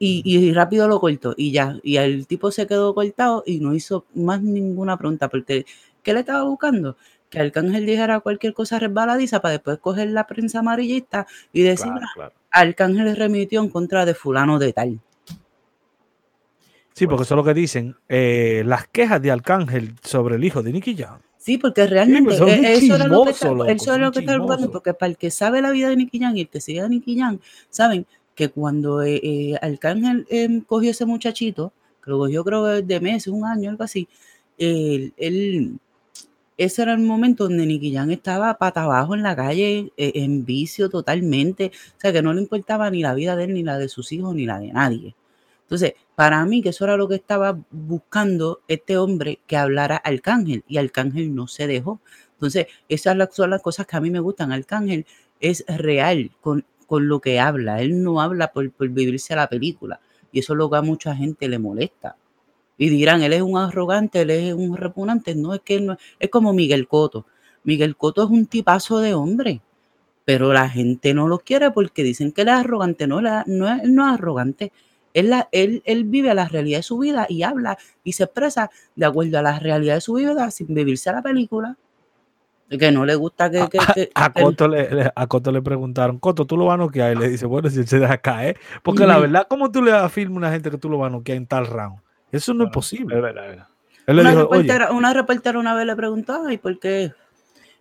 Y, 0.02 0.22
y 0.26 0.54
rápido 0.54 0.88
lo 0.88 1.00
cortó 1.02 1.34
y 1.36 1.52
ya. 1.52 1.78
Y 1.84 1.98
el 1.98 2.26
tipo 2.26 2.52
se 2.52 2.68
quedó 2.68 2.96
cortado 2.96 3.44
y 3.46 3.60
no 3.60 3.76
hizo 3.76 4.06
más 4.16 4.42
ninguna 4.42 4.98
pregunta 4.98 5.28
porque 5.30 5.66
¿qué 6.04 6.14
le 6.14 6.22
estaba 6.22 6.44
buscando? 6.44 6.96
Que 7.30 7.40
Arcángel 7.40 7.86
dijera 7.86 8.20
cualquier 8.22 8.54
cosa 8.54 8.80
resbaladiza 8.80 9.40
para 9.42 9.54
después 9.54 9.78
coger 9.80 10.10
la 10.10 10.26
prensa 10.26 10.60
amarillista 10.60 11.28
y 11.54 11.62
decir, 11.62 11.86
Claro, 11.92 12.02
"Ah, 12.04 12.12
claro. 12.16 12.34
Arcángel 12.52 13.16
remitió 13.16 13.62
en 13.62 13.70
contra 13.70 14.06
de 14.06 14.16
fulano 14.16 14.58
de 14.58 14.74
tal. 14.74 15.00
Sí, 16.94 17.08
porque 17.08 17.24
eso 17.24 17.36
es 17.36 17.38
lo 17.38 17.44
que 17.44 17.54
dicen. 17.54 17.96
eh, 18.10 18.64
las 18.66 18.88
quejas 18.88 19.22
de 19.22 19.32
Arcángel 19.32 19.94
sobre 20.04 20.36
el 20.36 20.44
hijo 20.44 20.62
de 20.64 20.74
Nicky 20.74 20.96
Jam. 20.98 21.20
Sí, 21.38 21.58
porque 21.58 21.88
realmente 21.88 22.26
pues 22.26 22.38
son 22.38 22.50
eh, 22.50 22.60
un 22.60 22.66
eso 22.66 22.96
era 22.96 23.08
lo 23.08 23.24
que 23.24 23.32
está, 23.32 23.48
loco, 23.52 23.66
eso 23.66 23.94
era 23.96 24.06
lo 24.06 24.12
que 24.12 24.20
está 24.20 24.34
chismosos. 24.34 24.68
porque 24.70 24.94
para 24.94 25.10
el 25.12 25.18
que 25.18 25.32
sabe 25.32 25.62
la 25.62 25.72
vida 25.72 25.88
de 25.90 25.96
Nicky 25.96 26.20
Jam 26.20 26.36
y 26.36 26.42
el 26.42 26.50
que 26.50 26.60
sigue 26.60 26.82
a 26.82 26.90
Nicky 26.90 27.18
Jam, 27.18 27.40
saben 27.70 28.06
que 28.36 28.50
cuando 28.50 29.02
eh, 29.04 29.22
eh, 29.24 29.56
Arcángel 29.62 30.26
em, 30.30 30.62
cogió 30.62 30.92
ese 30.92 31.06
muchachito, 31.06 31.72
que 32.04 32.12
lo 32.12 32.18
cogió 32.18 32.44
creo 32.44 32.66
que 32.66 32.82
de 32.82 33.00
meses, 33.00 33.28
un 33.28 33.46
año, 33.46 33.70
algo 33.70 33.84
así, 33.84 34.08
él, 34.58 35.14
él- 35.16 35.80
ese 36.60 36.82
era 36.82 36.92
el 36.92 37.00
momento 37.00 37.46
donde 37.46 37.66
Nicky 37.66 37.94
Jam 37.94 38.12
estaba 38.12 38.58
pata 38.58 38.84
abajo 38.84 39.16
en 39.16 39.24
la 39.24 39.34
calle, 39.34 39.94
eh, 39.96 40.12
en 40.16 40.44
vicio 40.44 40.90
totalmente, 40.90 41.72
o 41.98 42.00
sea 42.02 42.12
que 42.12 42.22
no 42.22 42.34
le 42.34 42.42
importaba 42.42 42.90
ni 42.92 43.02
la 43.02 43.14
vida 43.14 43.38
de 43.38 43.46
él, 43.46 43.54
ni 43.54 43.64
la 43.64 43.78
de 43.78 43.88
sus 43.88 44.12
hijos, 44.12 44.36
ni 44.36 44.46
la 44.46 44.60
de 44.60 44.74
nadie. 44.74 45.16
Entonces, 45.62 45.94
para 46.16 46.44
mí, 46.46 46.62
que 46.62 46.70
eso 46.70 46.84
era 46.84 46.98
lo 46.98 47.08
que 47.08 47.16
estaba 47.16 47.58
buscando 47.72 48.60
este 48.68 48.98
hombre 48.98 49.40
que 49.48 49.56
hablara 49.56 49.96
Arcángel, 49.96 50.66
y 50.68 50.78
Arcángel 50.78 51.34
no 51.34 51.48
se 51.48 51.66
dejó. 51.66 52.02
Entonces, 52.34 52.68
esas 52.90 53.16
son 53.34 53.52
las 53.52 53.62
cosas 53.62 53.88
que 53.88 53.96
a 53.96 54.02
mí 54.02 54.12
me 54.12 54.20
gustan. 54.20 54.52
Arcángel 54.52 55.06
es 55.40 55.64
real 55.68 56.32
con, 56.42 56.66
con 56.88 57.08
lo 57.08 57.22
que 57.22 57.40
habla. 57.40 57.82
Él 57.82 58.04
no 58.04 58.20
habla 58.20 58.52
por, 58.52 58.70
por 58.72 58.90
vivirse 58.90 59.34
la 59.34 59.48
película. 59.48 60.02
Y 60.34 60.40
eso 60.40 60.54
es 60.54 60.58
lo 60.58 60.70
que 60.70 60.78
a 60.78 60.82
mucha 60.82 61.16
gente 61.16 61.48
le 61.48 61.60
molesta. 61.60 62.18
Y 62.80 62.90
dirán, 62.90 63.22
él 63.22 63.34
es 63.34 63.42
un 63.44 63.58
arrogante, 63.58 64.22
él 64.22 64.30
es 64.32 64.54
un 64.54 64.76
repugnante. 64.78 65.36
No, 65.36 65.54
es 65.54 65.60
que 65.62 65.76
él 65.76 65.86
no 65.86 65.98
es 66.18 66.30
como 66.30 66.54
Miguel 66.54 66.88
Coto. 66.88 67.26
Miguel 67.64 67.96
Coto 67.98 68.24
es 68.24 68.30
un 68.30 68.46
tipazo 68.48 69.00
de 69.00 69.14
hombre, 69.14 69.62
pero 70.26 70.52
la 70.54 70.68
gente 70.70 71.14
no 71.14 71.28
lo 71.28 71.40
quiere 71.40 71.72
porque 71.72 72.04
dicen 72.04 72.32
que 72.32 72.42
él 72.44 72.48
es 72.48 72.54
arrogante. 72.56 73.06
No, 73.06 73.20
él 73.20 73.26
no 73.48 73.68
es, 73.70 73.84
no 73.84 74.08
es 74.08 74.14
arrogante. 74.14 74.72
Él, 75.14 75.30
la- 75.32 75.50
él, 75.52 75.82
él 75.86 76.06
vive 76.06 76.34
la 76.34 76.48
realidad 76.48 76.80
de 76.80 76.84
su 76.84 76.98
vida 77.00 77.26
y 77.28 77.44
habla 77.44 77.78
y 78.04 78.14
se 78.14 78.24
expresa 78.24 78.70
de 78.96 79.06
acuerdo 79.06 79.40
a 79.40 79.42
la 79.42 79.60
realidad 79.60 79.96
de 79.96 80.02
su 80.02 80.14
vida 80.14 80.50
sin 80.50 80.74
vivirse 80.74 81.12
la 81.12 81.22
película. 81.22 81.76
Que 82.70 82.92
no 82.92 83.04
le 83.04 83.16
gusta 83.16 83.50
que... 83.50 83.68
que- 83.68 83.80
que- 83.94 84.10
A 84.14 84.32
que- 84.32 84.42
Coto, 84.44 84.68
le, 84.68 84.90
le- 84.94 85.12
a 85.14 85.28
Coto 85.28 85.52
le 85.52 85.62
preguntaron, 85.62 86.20
Coto, 86.20 86.46
¿tú 86.46 86.56
lo 86.56 86.66
vas 86.68 86.76
a 86.76 86.78
noquear? 86.78 87.14
Y 87.18 87.20
le 87.20 87.28
dice, 87.30 87.46
bueno, 87.48 87.70
si 87.70 87.80
él 87.80 87.88
se 87.88 88.00
deja 88.00 88.18
caer. 88.20 88.58
Porque 88.84 89.06
la 89.08 89.16
verdad, 89.20 89.48
¿cómo 89.50 89.70
tú 89.72 89.82
le 89.82 89.92
afirmas 89.92 90.36
a 90.36 90.38
una 90.38 90.52
gente 90.52 90.70
que 90.72 90.78
tú 90.78 90.88
lo 90.90 91.00
vas 91.00 91.08
a 91.10 91.16
noquear 91.18 91.38
en 91.38 91.48
tal 91.48 91.66
round? 91.66 92.00
Eso 92.32 92.54
no 92.54 92.66
es 92.66 92.70
Es 92.70 92.74
posible. 92.74 93.20
verdad, 93.20 93.44
es 93.46 93.50
verdad. 93.52 93.68
Él 94.08 94.16
le 94.16 94.22
una, 94.22 94.32
dijo, 94.32 94.48
oye, 94.48 94.62
reportera, 94.64 94.92
una 94.92 95.14
reportera 95.14 95.60
una 95.60 95.76
vez 95.76 95.86
le 95.86 95.96
preguntó, 95.96 96.44
ay, 96.48 96.58
¿por 96.58 96.80
qué? 96.80 97.12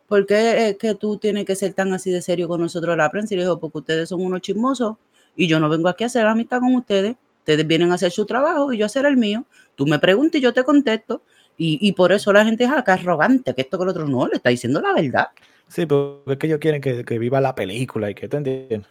¿Por 0.06 0.26
qué 0.26 0.68
es 0.68 0.76
que 0.76 0.94
tú 0.94 1.18
tienes 1.18 1.44
que 1.44 1.54
ser 1.54 1.74
tan 1.74 1.92
así 1.92 2.10
de 2.10 2.22
serio 2.22 2.48
con 2.48 2.60
nosotros 2.60 2.96
la 2.96 3.10
prensa? 3.10 3.34
Y 3.34 3.36
le 3.36 3.44
dijo, 3.44 3.58
porque 3.58 3.78
ustedes 3.78 4.08
son 4.08 4.22
unos 4.22 4.40
chismosos 4.40 4.96
y 5.36 5.46
yo 5.46 5.60
no 5.60 5.68
vengo 5.68 5.88
aquí 5.88 6.04
a 6.04 6.06
hacer 6.08 6.26
amistad 6.26 6.60
con 6.60 6.74
ustedes. 6.74 7.16
Ustedes 7.40 7.66
vienen 7.66 7.92
a 7.92 7.94
hacer 7.94 8.10
su 8.10 8.26
trabajo 8.26 8.72
y 8.72 8.78
yo 8.78 8.84
a 8.84 8.86
hacer 8.86 9.06
el 9.06 9.16
mío. 9.16 9.44
Tú 9.74 9.86
me 9.86 9.98
preguntas 9.98 10.38
y 10.38 10.42
yo 10.42 10.52
te 10.52 10.64
contesto. 10.64 11.22
Y, 11.56 11.78
y 11.80 11.92
por 11.92 12.12
eso 12.12 12.32
la 12.32 12.44
gente 12.44 12.64
es 12.64 12.70
acá 12.70 12.94
arrogante, 12.94 13.54
que 13.54 13.62
esto 13.62 13.78
que 13.78 13.84
el 13.84 13.90
otro 13.90 14.06
no, 14.06 14.28
le 14.28 14.36
está 14.36 14.50
diciendo 14.50 14.80
la 14.80 14.92
verdad. 14.92 15.28
Sí, 15.66 15.86
porque 15.86 16.32
es 16.32 16.38
que 16.38 16.46
ellos 16.46 16.58
quieren 16.60 16.80
que, 16.80 17.04
que 17.04 17.18
viva 17.18 17.40
la 17.40 17.54
película 17.54 18.10
y 18.10 18.14
que 18.14 18.28
te 18.28 18.36
entiendes. 18.36 18.88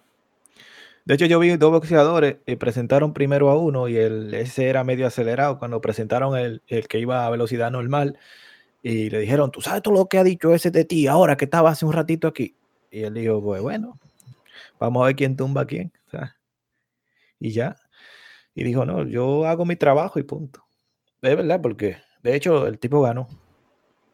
De 1.08 1.14
hecho, 1.14 1.26
yo 1.26 1.40
vi 1.40 1.56
dos 1.56 1.72
boxeadores 1.72 2.36
y 2.46 2.58
presentaron 2.58 3.14
primero 3.14 3.50
a 3.50 3.58
uno 3.58 3.88
y 3.88 3.96
el, 3.96 4.34
ese 4.34 4.68
era 4.68 4.84
medio 4.84 5.08
acelerado 5.08 5.58
cuando 5.58 5.80
presentaron 5.80 6.38
el, 6.38 6.62
el 6.68 6.90
que 6.90 7.00
iba 7.00 7.26
a 7.26 7.30
velocidad 7.30 7.72
normal 7.72 8.20
y 8.84 9.10
le 9.10 9.20
dijeron, 9.20 9.50
tú 9.50 9.62
sabes 9.62 9.82
todo 9.82 9.94
lo 9.94 10.08
que 10.08 10.18
ha 10.18 10.26
dicho 10.26 10.54
ese 10.54 10.70
de 10.70 10.84
ti 10.84 11.08
ahora 11.08 11.38
que 11.38 11.46
estaba 11.46 11.70
hace 11.70 11.86
un 11.86 11.94
ratito 11.94 12.28
aquí. 12.28 12.58
Y 12.92 13.04
él 13.04 13.14
dijo, 13.14 13.42
pues 13.42 13.62
bueno, 13.62 13.98
vamos 14.82 15.02
a 15.02 15.06
ver 15.06 15.16
quién 15.16 15.38
tumba 15.38 15.62
a 15.62 15.66
quién. 15.66 15.94
y 17.40 17.52
ya. 17.52 17.78
Y 18.54 18.66
dijo, 18.66 18.86
no, 18.86 19.08
yo 19.08 19.46
hago 19.46 19.64
mi 19.64 19.78
trabajo 19.78 20.20
y 20.20 20.24
punto. 20.24 20.66
Es 21.22 21.38
verdad, 21.38 21.62
porque 21.62 22.00
de 22.22 22.36
hecho 22.36 22.68
el 22.68 22.80
tipo 22.80 23.02
ganó. 23.02 23.30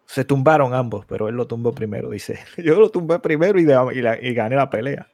Se 0.05 0.25
tumbaron 0.25 0.75
ambos, 0.75 1.07
pero 1.07 1.27
él 1.27 1.33
lo 1.35 1.47
tumbó 1.47 1.73
primero, 1.73 2.11
dice. 2.11 2.37
Yo 2.57 2.79
lo 2.79 2.91
tumbé 2.91 3.17
primero 3.17 3.59
y, 3.59 3.63
y 3.63 4.33
gané 4.35 4.55
la 4.55 4.69
pelea. 4.69 5.07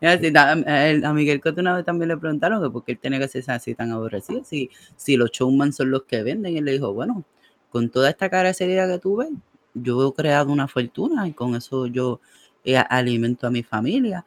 A, 0.00 1.12
Miguel 1.12 1.40
Cotto 1.40 1.60
una 1.60 1.74
vez 1.76 1.84
también 1.84 2.08
le 2.08 2.16
preguntaron 2.16 2.62
que 2.62 2.70
por 2.70 2.84
qué 2.84 2.92
él 2.92 2.98
tenía 2.98 3.18
que 3.18 3.28
ser 3.28 3.44
así 3.50 3.74
tan 3.74 3.92
aborrecido, 3.92 4.44
si, 4.44 4.70
si 4.96 5.16
los 5.16 5.30
showman 5.30 5.72
son 5.72 5.90
los 5.90 6.04
que 6.04 6.22
venden. 6.22 6.54
Y 6.54 6.58
él 6.58 6.64
le 6.64 6.72
dijo, 6.72 6.92
bueno, 6.92 7.24
con 7.70 7.88
toda 7.90 8.10
esta 8.10 8.28
cara 8.30 8.52
seriedad 8.54 8.88
que 8.88 8.98
tú 8.98 9.16
ves, 9.16 9.28
yo 9.74 10.08
he 10.08 10.14
creado 10.14 10.50
una 10.52 10.68
fortuna 10.68 11.26
y 11.28 11.32
con 11.32 11.54
eso 11.54 11.86
yo 11.86 12.20
eh, 12.64 12.76
alimento 12.76 13.46
a 13.46 13.50
mi 13.50 13.62
familia. 13.62 14.24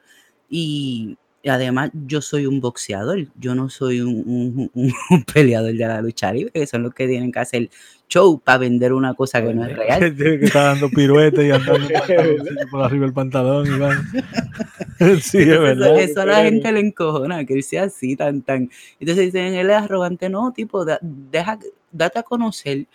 Y, 0.50 1.18
además 1.48 1.90
yo 2.06 2.22
soy 2.22 2.46
un 2.46 2.60
boxeador, 2.60 3.28
yo 3.40 3.56
no 3.56 3.70
soy 3.70 4.02
un, 4.02 4.10
un- 4.26 4.70
un- 4.74 4.94
un 5.10 5.24
peleador 5.24 5.72
de 5.74 5.88
la 5.88 6.02
lucha 6.02 6.32
libre, 6.34 6.52
que 6.52 6.68
son 6.68 6.84
los 6.84 6.94
que 6.94 7.08
tienen 7.08 7.32
que 7.32 7.40
hacer 7.40 7.70
show 8.10 8.40
para 8.40 8.58
vender 8.60 8.92
una 8.92 9.14
cosa 9.14 9.42
que 9.42 9.54
no 9.54 9.64
es 9.66 9.76
real. 9.76 10.16
que 10.18 10.36
estar 10.46 10.66
dando 10.74 10.90
piruetes 10.90 11.46
y 11.48 11.52
andando 11.52 11.88
por 12.72 12.84
arriba 12.84 13.06
del 13.06 13.14
pantalón. 13.14 13.68
y 13.68 13.80
van. 13.80 14.06
sí, 15.22 15.38
es 15.40 15.60
Eso, 15.62 15.62
verdad. 15.62 15.94
eso 15.96 16.22
a 16.22 16.26
la 16.26 16.44
gente 16.44 16.72
le 16.72 16.80
encojona, 16.82 17.46
que 17.46 17.54
él 17.54 17.64
sea 17.64 17.84
así, 17.84 18.16
tan, 18.16 18.42
tan. 18.42 18.70
Entonces 19.00 19.26
dicen, 19.26 19.54
él 19.54 19.70
es 19.70 19.76
arrogante, 19.78 20.30
no, 20.30 20.52
tipo, 20.54 20.86
da- 20.86 21.00
deja, 21.02 21.60
date 21.92 22.20
a 22.20 22.24
conocer 22.24 22.88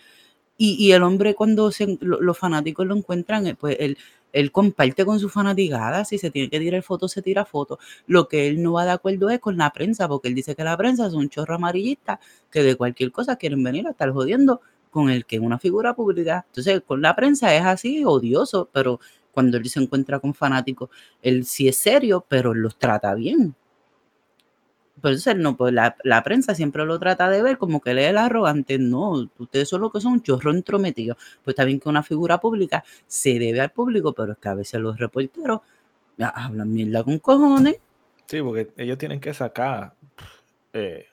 Y, 0.57 0.75
y 0.85 0.93
el 0.93 1.03
hombre 1.03 1.35
cuando 1.35 1.71
se, 1.71 1.97
lo- 2.01 2.21
los 2.21 2.37
fanáticos 2.39 2.85
lo 2.87 2.95
encuentran, 2.97 3.47
eh, 3.47 3.55
pues 3.55 3.77
él, 3.79 3.97
él 4.33 4.51
comparte 4.51 5.05
con 5.05 5.19
su 5.19 5.29
fanaticada, 5.29 6.05
si 6.05 6.17
se 6.19 6.31
tiene 6.31 6.49
que 6.49 6.59
tirar 6.59 6.83
fotos, 6.83 7.11
se 7.13 7.21
tira 7.23 7.45
fotos. 7.45 7.79
Lo 8.07 8.27
que 8.29 8.47
él 8.49 8.63
no 8.63 8.73
va 8.73 8.85
de 8.85 8.91
acuerdo 8.91 9.29
es 9.31 9.39
con 9.41 9.57
la 9.57 9.71
prensa, 9.73 10.07
porque 10.09 10.29
él 10.29 10.35
dice 10.35 10.55
que 10.55 10.63
la 10.65 10.77
prensa 10.77 11.07
es 11.07 11.13
un 11.13 11.29
chorro 11.29 11.55
amarillista, 11.55 12.19
que 12.51 12.63
de 12.63 12.75
cualquier 12.77 13.11
cosa 13.11 13.37
quieren 13.37 13.63
venir 13.63 13.87
a 13.87 13.91
estar 13.91 14.11
jodiendo 14.11 14.61
con 14.91 15.09
el 15.09 15.25
que 15.25 15.37
es 15.37 15.41
una 15.41 15.59
figura 15.59 15.93
pública. 15.95 16.45
Entonces, 16.49 16.81
con 16.87 17.01
la 17.01 17.15
prensa 17.15 17.55
es 17.55 17.63
así, 17.65 18.03
odioso, 18.05 18.69
pero 18.73 18.99
cuando 19.35 19.57
él 19.57 19.69
se 19.69 19.79
encuentra 19.79 20.19
con 20.19 20.33
fanáticos, 20.33 20.89
él 21.21 21.45
sí 21.45 21.67
es 21.67 21.77
serio, 21.77 22.25
pero 22.27 22.55
los 22.55 22.79
trata 22.79 23.13
bien. 23.13 23.53
Por 25.01 25.11
eso 25.11 25.29
él 25.29 25.41
no, 25.41 25.55
pues 25.57 25.73
la, 25.73 25.95
la 26.03 26.23
prensa 26.23 26.55
siempre 26.55 26.85
lo 26.85 26.97
trata 26.97 27.29
de 27.29 27.43
ver 27.43 27.57
como 27.57 27.81
que 27.81 27.91
él 27.91 27.99
es 27.99 28.07
el 28.09 28.17
arrogante. 28.17 28.79
No, 28.79 29.29
ustedes 29.37 29.67
son 29.67 29.81
lo 29.81 29.91
que 29.91 29.99
son 29.99 30.13
un 30.13 30.21
chorro 30.23 30.51
entrometido. 30.51 31.15
Pues 31.43 31.53
está 31.53 31.65
bien 31.65 31.79
que 31.81 31.89
una 31.89 32.01
figura 32.01 32.39
pública 32.39 32.83
se 33.05 33.37
debe 33.37 33.59
al 33.59 33.71
público, 33.71 34.13
pero 34.13 34.31
es 34.31 34.37
que 34.39 34.47
a 34.49 34.53
veces 34.55 34.79
los 34.79 34.97
reporteros 34.97 35.59
hablan 36.17 36.71
mierda 36.73 37.03
con 37.03 37.19
cojones. 37.19 37.75
Sí, 38.25 38.41
porque 38.41 38.71
ellos 38.77 38.97
tienen 38.97 39.19
que 39.19 39.33
sacar 39.33 39.93
eh, 40.73 41.05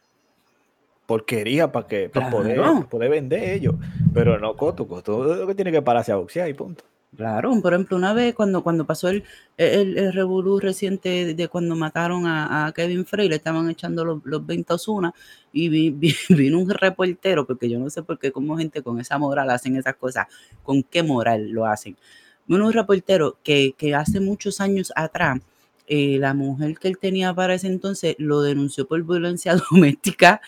porquería 1.05 1.71
para 1.73 1.87
que 1.89 2.09
para 2.09 2.31
Claro. 2.31 2.89
poder 2.89 3.11
vender 3.11 3.43
ellos. 3.55 3.75
Pero 4.15 4.39
no 4.39 4.57
Coto, 4.57 4.87
Coto 4.87 5.25
lo 5.35 5.47
que 5.47 5.55
tiene 5.57 5.73
que 5.73 5.83
pararse 5.83 6.13
a 6.13 6.17
boxear 6.17 6.49
y 6.49 6.55
punto. 6.55 6.85
Claro, 7.15 7.53
por 7.61 7.75
ejemplo, 7.75 7.95
una 7.99 8.15
vez 8.15 8.35
cuando, 8.35 8.63
cuando 8.63 8.87
pasó 8.87 9.09
el, 9.11 9.23
el, 9.59 10.15
revolú 10.15 10.59
reciente 10.59 11.35
de, 11.35 11.49
cuando 11.49 11.77
mataron 11.77 12.25
a, 12.27 12.73
Kevin 12.75 13.05
Frey, 13.05 13.29
le 13.29 13.37
estaban 13.37 13.69
echando 13.69 14.03
los, 14.03 14.23
los 14.25 14.47
20 14.47 14.73
a 14.73 14.77
Ozuna, 14.77 15.13
y 15.53 15.69
vi- 15.69 15.91
vi- 15.91 16.15
vino 16.31 16.59
un 16.59 16.71
reportero, 16.71 17.47
porque 17.47 17.69
yo 17.69 17.79
no 17.79 17.91
sé 17.91 18.03
por 18.03 18.19
qué 18.19 18.33
como 18.33 18.57
gente 18.57 18.83
con 18.83 18.99
esa 18.99 19.19
moral 19.19 19.51
hacen 19.51 19.77
esas 19.77 19.97
cosas, 19.97 20.27
con 20.63 20.83
qué 20.83 21.03
moral 21.03 21.51
lo 21.51 21.67
hacen. 21.67 21.99
Vino 22.47 22.65
un 22.67 22.73
reportero 22.73 23.37
que, 23.45 23.75
que 23.77 23.95
hace 23.95 24.19
muchos 24.19 24.63
años 24.63 24.91
atrás, 24.97 25.39
eh, 25.87 26.17
la 26.19 26.33
mujer 26.33 26.79
que 26.79 26.89
él 26.89 26.97
tenía 26.97 27.35
para 27.35 27.53
ese 27.55 27.67
entonces 27.67 28.15
lo 28.19 28.41
denunció 28.41 28.87
por 28.89 29.03
violencia 29.05 29.55
doméstica 29.71 30.41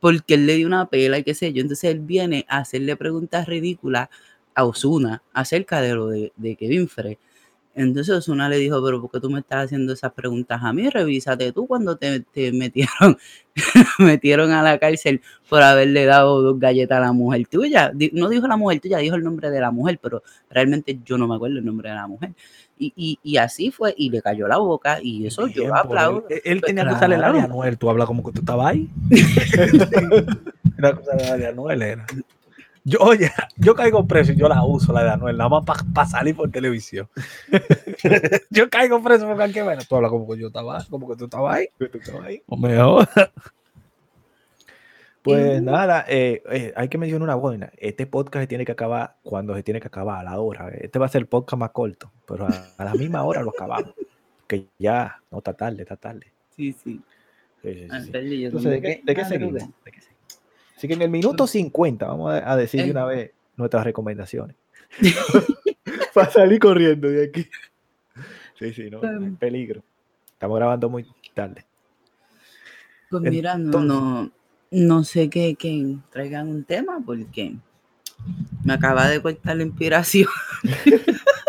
porque 0.00 0.34
él 0.34 0.46
le 0.46 0.54
dio 0.56 0.66
una 0.66 0.86
pela 0.88 1.18
y 1.18 1.24
qué 1.24 1.34
sé 1.34 1.52
yo. 1.52 1.60
Entonces 1.62 1.90
él 1.90 2.00
viene 2.00 2.46
a 2.48 2.58
hacerle 2.58 2.96
preguntas 2.96 3.46
ridículas 3.46 4.08
a 4.54 4.64
Osuna 4.64 5.22
acerca 5.32 5.80
de 5.80 5.94
lo 5.94 6.08
de, 6.08 6.32
de 6.36 6.56
Kevin 6.56 6.88
Frey. 6.88 7.18
Entonces 7.74 8.14
Osuna 8.14 8.48
le 8.48 8.58
dijo, 8.58 8.84
pero 8.84 9.00
¿por 9.00 9.10
qué 9.10 9.20
tú 9.20 9.30
me 9.30 9.40
estás 9.40 9.66
haciendo 9.66 9.92
esas 9.92 10.12
preguntas 10.12 10.60
a 10.62 10.72
mí? 10.72 10.90
Revísate 10.90 11.52
tú 11.52 11.66
cuando 11.66 11.96
te, 11.96 12.20
te 12.20 12.50
metieron, 12.52 13.16
metieron 13.98 14.50
a 14.50 14.62
la 14.62 14.78
cárcel 14.78 15.22
por 15.48 15.62
haberle 15.62 16.04
dado 16.04 16.42
dos 16.42 16.58
galletas 16.58 16.98
a 16.98 17.00
la 17.00 17.12
mujer 17.12 17.46
tuya. 17.46 17.92
No 18.12 18.28
dijo 18.28 18.48
la 18.48 18.56
mujer 18.56 18.80
tuya, 18.80 18.98
dijo 18.98 19.14
el 19.14 19.22
nombre 19.22 19.50
de 19.50 19.60
la 19.60 19.70
mujer, 19.70 20.00
pero 20.02 20.22
realmente 20.50 20.98
yo 21.04 21.16
no 21.16 21.28
me 21.28 21.36
acuerdo 21.36 21.58
el 21.58 21.64
nombre 21.64 21.90
de 21.90 21.94
la 21.94 22.08
mujer. 22.08 22.32
Y, 22.76 22.92
y, 22.96 23.18
y 23.22 23.36
así 23.36 23.70
fue, 23.70 23.94
y 23.96 24.10
le 24.10 24.20
cayó 24.20 24.48
la 24.48 24.56
boca, 24.56 24.98
y 25.02 25.26
eso 25.26 25.46
yo 25.46 25.62
Bien 25.62 25.68
lo 25.68 25.74
por 25.74 25.86
aplaudo. 25.86 26.26
Él, 26.28 26.40
él 26.44 26.60
Pues 26.60 26.68
tenía 26.70 26.88
que 26.88 26.94
usar 26.94 27.12
el 27.12 27.22
área 27.22 27.44
Anuel. 27.44 27.78
Tú 27.78 27.88
hablas 27.88 28.06
como 28.06 28.24
que 28.24 28.32
tú 28.32 28.40
estabas 28.40 28.72
ahí. 28.72 28.90
Era 30.78 30.98
el 31.18 31.24
área 31.30 31.48
Anuel 31.50 31.82
era. 31.82 32.06
Yo, 32.90 32.98
oye, 33.00 33.30
yo 33.56 33.74
caigo 33.74 34.04
preso 34.06 34.32
y 34.32 34.36
yo 34.36 34.48
la 34.48 34.64
uso, 34.64 34.92
la 34.92 35.04
de 35.04 35.10
Anuel, 35.10 35.36
nada 35.36 35.48
más 35.48 35.64
para 35.64 36.08
salir 36.08 36.34
por 36.34 36.50
televisión. 36.50 37.08
yo 38.50 38.68
caigo 38.68 39.00
preso 39.02 39.28
que 39.52 39.62
ver. 39.62 39.86
Tú 39.86 39.96
hablas 39.96 40.10
como 40.10 40.28
que 40.28 40.40
yo 40.40 40.48
estaba, 40.48 40.84
como 40.90 41.08
que 41.08 41.16
tú 41.16 41.24
estabas 41.26 41.56
ahí. 41.56 41.68
O 42.46 42.56
mejor. 42.56 43.08
Pues 45.22 45.62
nada, 45.62 46.04
eh, 46.08 46.42
eh, 46.50 46.72
hay 46.74 46.88
que 46.88 46.98
mencionar 46.98 47.22
una 47.22 47.34
buena. 47.34 47.70
Este 47.76 48.06
podcast 48.06 48.42
se 48.44 48.46
tiene 48.48 48.64
que 48.64 48.72
acabar 48.72 49.16
cuando 49.22 49.54
se 49.54 49.62
tiene 49.62 49.80
que 49.80 49.86
acabar, 49.86 50.20
a 50.20 50.30
la 50.30 50.40
hora. 50.40 50.70
Este 50.70 50.98
va 50.98 51.06
a 51.06 51.10
ser 51.10 51.20
el 51.20 51.26
podcast 51.26 51.60
más 51.60 51.70
corto, 51.70 52.10
pero 52.26 52.46
a, 52.46 52.68
a 52.76 52.84
la 52.84 52.94
misma 52.94 53.22
hora 53.22 53.42
lo 53.42 53.50
acabamos. 53.50 53.94
Que 54.48 54.66
ya, 54.78 55.20
no 55.30 55.38
está 55.38 55.52
tarde, 55.52 55.82
está 55.82 55.96
tarde. 55.96 56.32
Sí, 56.56 56.72
sí. 56.72 57.00
Entonces, 57.62 58.70
¿de 58.70 58.80
qué, 58.80 59.00
de 59.04 59.14
qué 59.14 59.24
seguimos? 59.24 59.54
¿De 59.84 59.92
qué 59.92 60.00
seguimos? 60.00 60.09
Así 60.80 60.88
que 60.88 60.94
en 60.94 61.02
el 61.02 61.10
minuto 61.10 61.46
50 61.46 62.06
vamos 62.06 62.32
a, 62.32 62.52
a 62.52 62.56
decir 62.56 62.82
de 62.82 62.90
una 62.90 63.04
vez 63.04 63.32
nuestras 63.54 63.84
recomendaciones. 63.84 64.56
Para 66.14 66.30
salir 66.30 66.58
corriendo 66.58 67.06
de 67.06 67.24
aquí. 67.24 67.46
Sí, 68.58 68.72
sí, 68.72 68.88
no, 68.88 69.04
Em. 69.04 69.36
peligro. 69.36 69.82
Estamos 70.32 70.56
grabando 70.56 70.88
muy 70.88 71.06
tarde. 71.34 71.66
Pues 73.10 73.22
mira, 73.24 73.58
no, 73.58 73.80
no, 73.80 74.30
no 74.70 75.04
sé 75.04 75.28
que, 75.28 75.54
que 75.54 75.96
traigan 76.10 76.48
un 76.48 76.64
tema 76.64 77.02
porque 77.04 77.56
me 78.64 78.72
acaba 78.72 79.06
de 79.06 79.20
cortar 79.20 79.58
la 79.58 79.64
inspiración. 79.64 80.30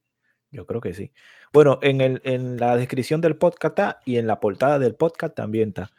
Yo 0.51 0.67
creo 0.67 0.81
que 0.81 0.93
sí. 0.93 1.13
Bueno, 1.53 1.79
en, 1.83 2.01
el, 2.01 2.21
en 2.25 2.57
la 2.57 2.77
descripción 2.77 3.21
del 3.21 3.37
podcast 3.37 3.79
está 3.79 4.01
y 4.05 4.17
en 4.17 4.27
la 4.27 4.41
portada 4.41 4.81
del 4.81 4.97
podcast 4.97 5.37
también 5.37 5.69
está. 5.69 5.93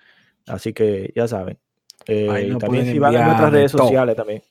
Así 0.45 0.73
que 0.73 1.13
ya 1.15 1.29
saben. 1.29 1.57
Eh, 2.07 2.57
también 2.59 2.87
si 2.87 2.99
van 2.99 3.15
a 3.15 3.25
nuestras 3.25 3.53
de 3.53 3.57
redes 3.57 3.71
todo. 3.71 3.83
sociales 3.83 4.17
también. 4.17 4.43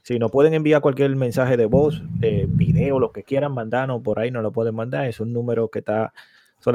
Si 0.00 0.18
nos 0.18 0.30
pueden 0.30 0.54
enviar 0.54 0.80
cualquier 0.80 1.14
mensaje 1.14 1.58
de 1.58 1.66
voz, 1.66 2.02
eh, 2.22 2.46
video, 2.48 2.98
lo 2.98 3.12
que 3.12 3.24
quieran 3.24 3.52
mandarnos 3.52 4.00
por 4.00 4.20
ahí, 4.20 4.30
nos 4.30 4.42
lo 4.42 4.52
pueden 4.52 4.74
mandar. 4.74 5.04
Es 5.04 5.20
un 5.20 5.34
número 5.34 5.68
que 5.68 5.80
está 5.80 6.14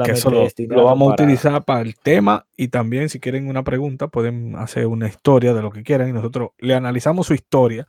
Que 0.04 0.16
solamente 0.16 0.64
eso 0.64 0.74
lo, 0.74 0.84
vamos 0.84 1.10
a 1.10 1.12
utilizar 1.12 1.62
para 1.64 1.82
el 1.82 1.96
tema 1.96 2.46
y 2.56 2.68
también 2.68 3.10
si 3.10 3.20
quieren 3.20 3.48
una 3.48 3.62
pregunta 3.62 4.08
pueden 4.08 4.56
hacer 4.56 4.86
una 4.86 5.06
historia 5.06 5.52
de 5.52 5.60
lo 5.60 5.70
que 5.70 5.82
quieran 5.82 6.08
y 6.08 6.12
nosotros 6.12 6.50
le 6.58 6.74
analizamos 6.74 7.26
su 7.26 7.34
historia 7.34 7.86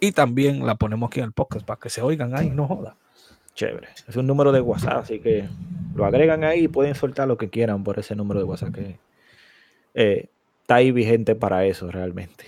y 0.00 0.12
también 0.12 0.66
la 0.66 0.74
ponemos 0.74 1.08
aquí 1.08 1.20
en 1.20 1.26
el 1.26 1.32
podcast 1.32 1.64
para 1.64 1.78
que 1.78 1.90
se 1.90 2.02
oigan 2.02 2.36
ahí, 2.36 2.50
no 2.50 2.66
joda. 2.66 2.96
Chévere. 3.54 3.88
Es 4.08 4.16
un 4.16 4.26
número 4.26 4.52
de 4.52 4.60
WhatsApp, 4.60 4.98
así 4.98 5.20
que 5.20 5.48
lo 5.94 6.04
agregan 6.04 6.44
ahí 6.44 6.64
y 6.64 6.68
pueden 6.68 6.94
soltar 6.94 7.28
lo 7.28 7.36
que 7.36 7.50
quieran 7.50 7.84
por 7.84 7.98
ese 7.98 8.14
número 8.16 8.40
de 8.40 8.44
WhatsApp 8.44 8.74
que 8.74 8.98
eh, 9.94 10.28
está 10.62 10.76
ahí 10.76 10.92
vigente 10.92 11.34
para 11.34 11.64
eso 11.64 11.90
realmente. 11.90 12.46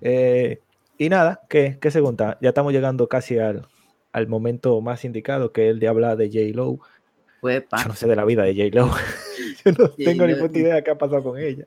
Eh, 0.00 0.60
y 0.98 1.08
nada, 1.08 1.40
¿qué, 1.48 1.78
qué 1.80 1.90
se 1.90 2.00
cuenta? 2.00 2.38
Ya 2.40 2.50
estamos 2.50 2.72
llegando 2.72 3.08
casi 3.08 3.38
al, 3.38 3.66
al 4.12 4.28
momento 4.28 4.80
más 4.80 5.04
indicado, 5.04 5.52
que 5.52 5.68
es 5.68 5.70
el 5.72 5.80
de 5.80 5.88
hablar 5.88 6.16
de 6.16 6.28
J. 6.28 6.56
Lo. 6.56 6.78
Yo 7.82 7.88
no 7.88 7.94
sé 7.94 8.06
de 8.06 8.16
la 8.16 8.24
vida 8.24 8.44
de 8.44 8.54
J. 8.54 8.76
Lo. 8.78 8.94
Yo 9.64 9.72
no 9.78 9.88
tengo 9.90 10.26
ni 10.26 10.32
J.Lo. 10.34 10.46
puta 10.46 10.58
idea 10.58 10.74
de 10.76 10.84
qué 10.84 10.90
ha 10.90 10.98
pasado 10.98 11.22
con 11.22 11.38
ella. 11.38 11.64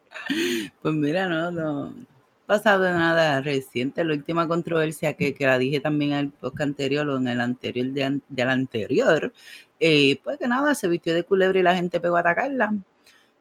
pues 0.82 0.94
mira, 0.94 1.28
no, 1.28 1.52
no 1.52 1.84
ha 1.88 2.48
pasado 2.48 2.84
nada 2.92 3.42
reciente. 3.42 4.04
La 4.04 4.14
última 4.14 4.48
controversia 4.48 5.14
que, 5.14 5.34
que 5.34 5.46
la 5.46 5.58
dije 5.58 5.80
también 5.80 6.14
en 6.14 6.18
el 6.20 6.30
podcast 6.30 6.62
anterior 6.62 7.08
o 7.10 7.18
en 7.18 7.28
el 7.28 7.42
anterior 7.42 7.88
de 7.88 8.20
del 8.30 8.50
anterior, 8.50 9.34
eh, 9.80 10.20
pues 10.24 10.38
que 10.40 10.48
nada, 10.48 10.74
se 10.76 10.88
vistió 10.88 11.14
de 11.14 11.24
culebra 11.24 11.60
y 11.60 11.64
la 11.64 11.76
gente 11.76 12.00
pegó 12.00 12.18
a 12.18 12.22
atacarla. 12.22 12.74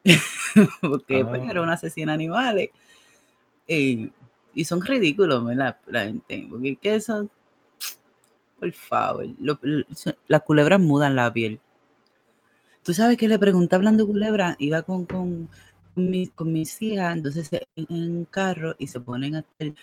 Porque 0.81 1.23
pues, 1.25 1.41
Ah. 1.43 1.47
era 1.51 1.61
una 1.61 1.73
asesina 1.73 2.11
de 2.11 2.15
animales. 2.15 2.69
Eh, 3.67 4.09
y 4.53 4.63
son 4.65 4.81
ridículos, 4.81 5.43
¿verdad? 5.45 5.77
La 5.87 6.05
gente. 6.05 6.47
Porque 6.49 6.75
que 6.75 6.95
eso. 6.95 7.29
Por 8.59 8.71
favor. 8.71 9.25
lo- 9.39 9.59
lo- 9.61 9.85
las 10.27 10.41
culebras 10.43 10.79
mudan 10.79 11.15
la 11.15 11.31
piel. 11.31 11.59
Tú 12.85 12.93
sabes 12.93 13.17
que 13.17 13.27
le 13.27 13.39
pregunté 13.39 13.75
hablando 13.75 14.05
culebra, 14.07 14.55
iba 14.59 14.81
con, 14.83 15.05
con, 15.05 15.49
con 15.95 16.11
con 16.35 16.53
mis 16.53 16.81
hijas, 16.81 17.15
entonces 17.17 17.49
en, 17.75 17.85
un 17.89 18.25
carro 18.25 18.75
y 18.77 18.87
se 18.87 18.99
ponen 18.99 19.35
a 19.35 19.39
estar 19.39 19.73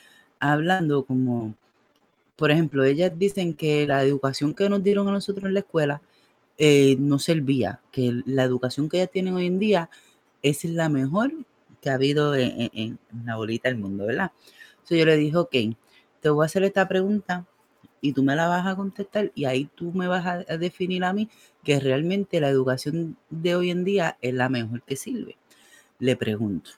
hablando 0.40 1.04
como, 1.04 1.54
por 2.36 2.50
ejemplo, 2.52 2.84
ellas 2.84 3.12
dicen 3.18 3.54
que 3.54 3.86
la 3.88 4.02
educación 4.04 4.54
que 4.54 4.68
nos 4.70 4.82
dieron 4.84 5.08
a 5.08 5.12
nosotros 5.12 5.46
en 5.46 5.54
la 5.54 5.60
escuela 5.60 6.02
eh, 6.58 6.96
no 7.00 7.18
servía, 7.20 7.80
que 7.92 8.22
la 8.26 8.44
educación 8.44 8.88
que 8.88 8.98
ellas 8.98 9.10
tienen 9.12 9.34
hoy 9.34 9.46
en 9.46 9.58
día 9.60 9.90
es 10.42 10.64
la 10.64 10.88
mejor 10.90 11.32
que 11.82 11.90
ha 11.90 11.94
habido 11.94 12.34
en, 12.36 12.70
en- 12.74 12.98
en 13.12 13.26
la 13.26 13.36
bolita 13.36 13.68
del 13.70 13.78
mundo, 13.78 14.06
¿verdad? 14.06 14.32
Entonces 14.74 14.98
yo 15.00 15.06
le 15.06 15.16
dije, 15.18 15.36
ok, 15.38 15.56
te 16.20 16.30
voy 16.30 16.44
a 16.44 16.46
hacer 16.46 16.64
esta 16.64 16.88
pregunta 16.88 17.46
y 18.02 18.12
tú 18.12 18.24
me 18.24 18.36
la 18.36 18.48
vas 18.48 18.66
a 18.66 18.74
contestar 18.74 19.30
y 19.34 19.46
ahí 19.46 19.70
tú 19.76 19.92
me 19.92 20.08
vas 20.08 20.26
a, 20.26 20.58
definir 20.58 21.04
a 21.04 21.12
mí 21.12 21.30
que 21.62 21.78
realmente 21.78 22.40
la 22.40 22.48
educación 22.48 23.16
de 23.30 23.54
hoy 23.54 23.70
en 23.70 23.84
día 23.84 24.18
es 24.20 24.34
la 24.34 24.48
mejor 24.48 24.82
que 24.82 24.96
sirve. 24.96 25.36
Le 26.00 26.16
pregunto, 26.16 26.72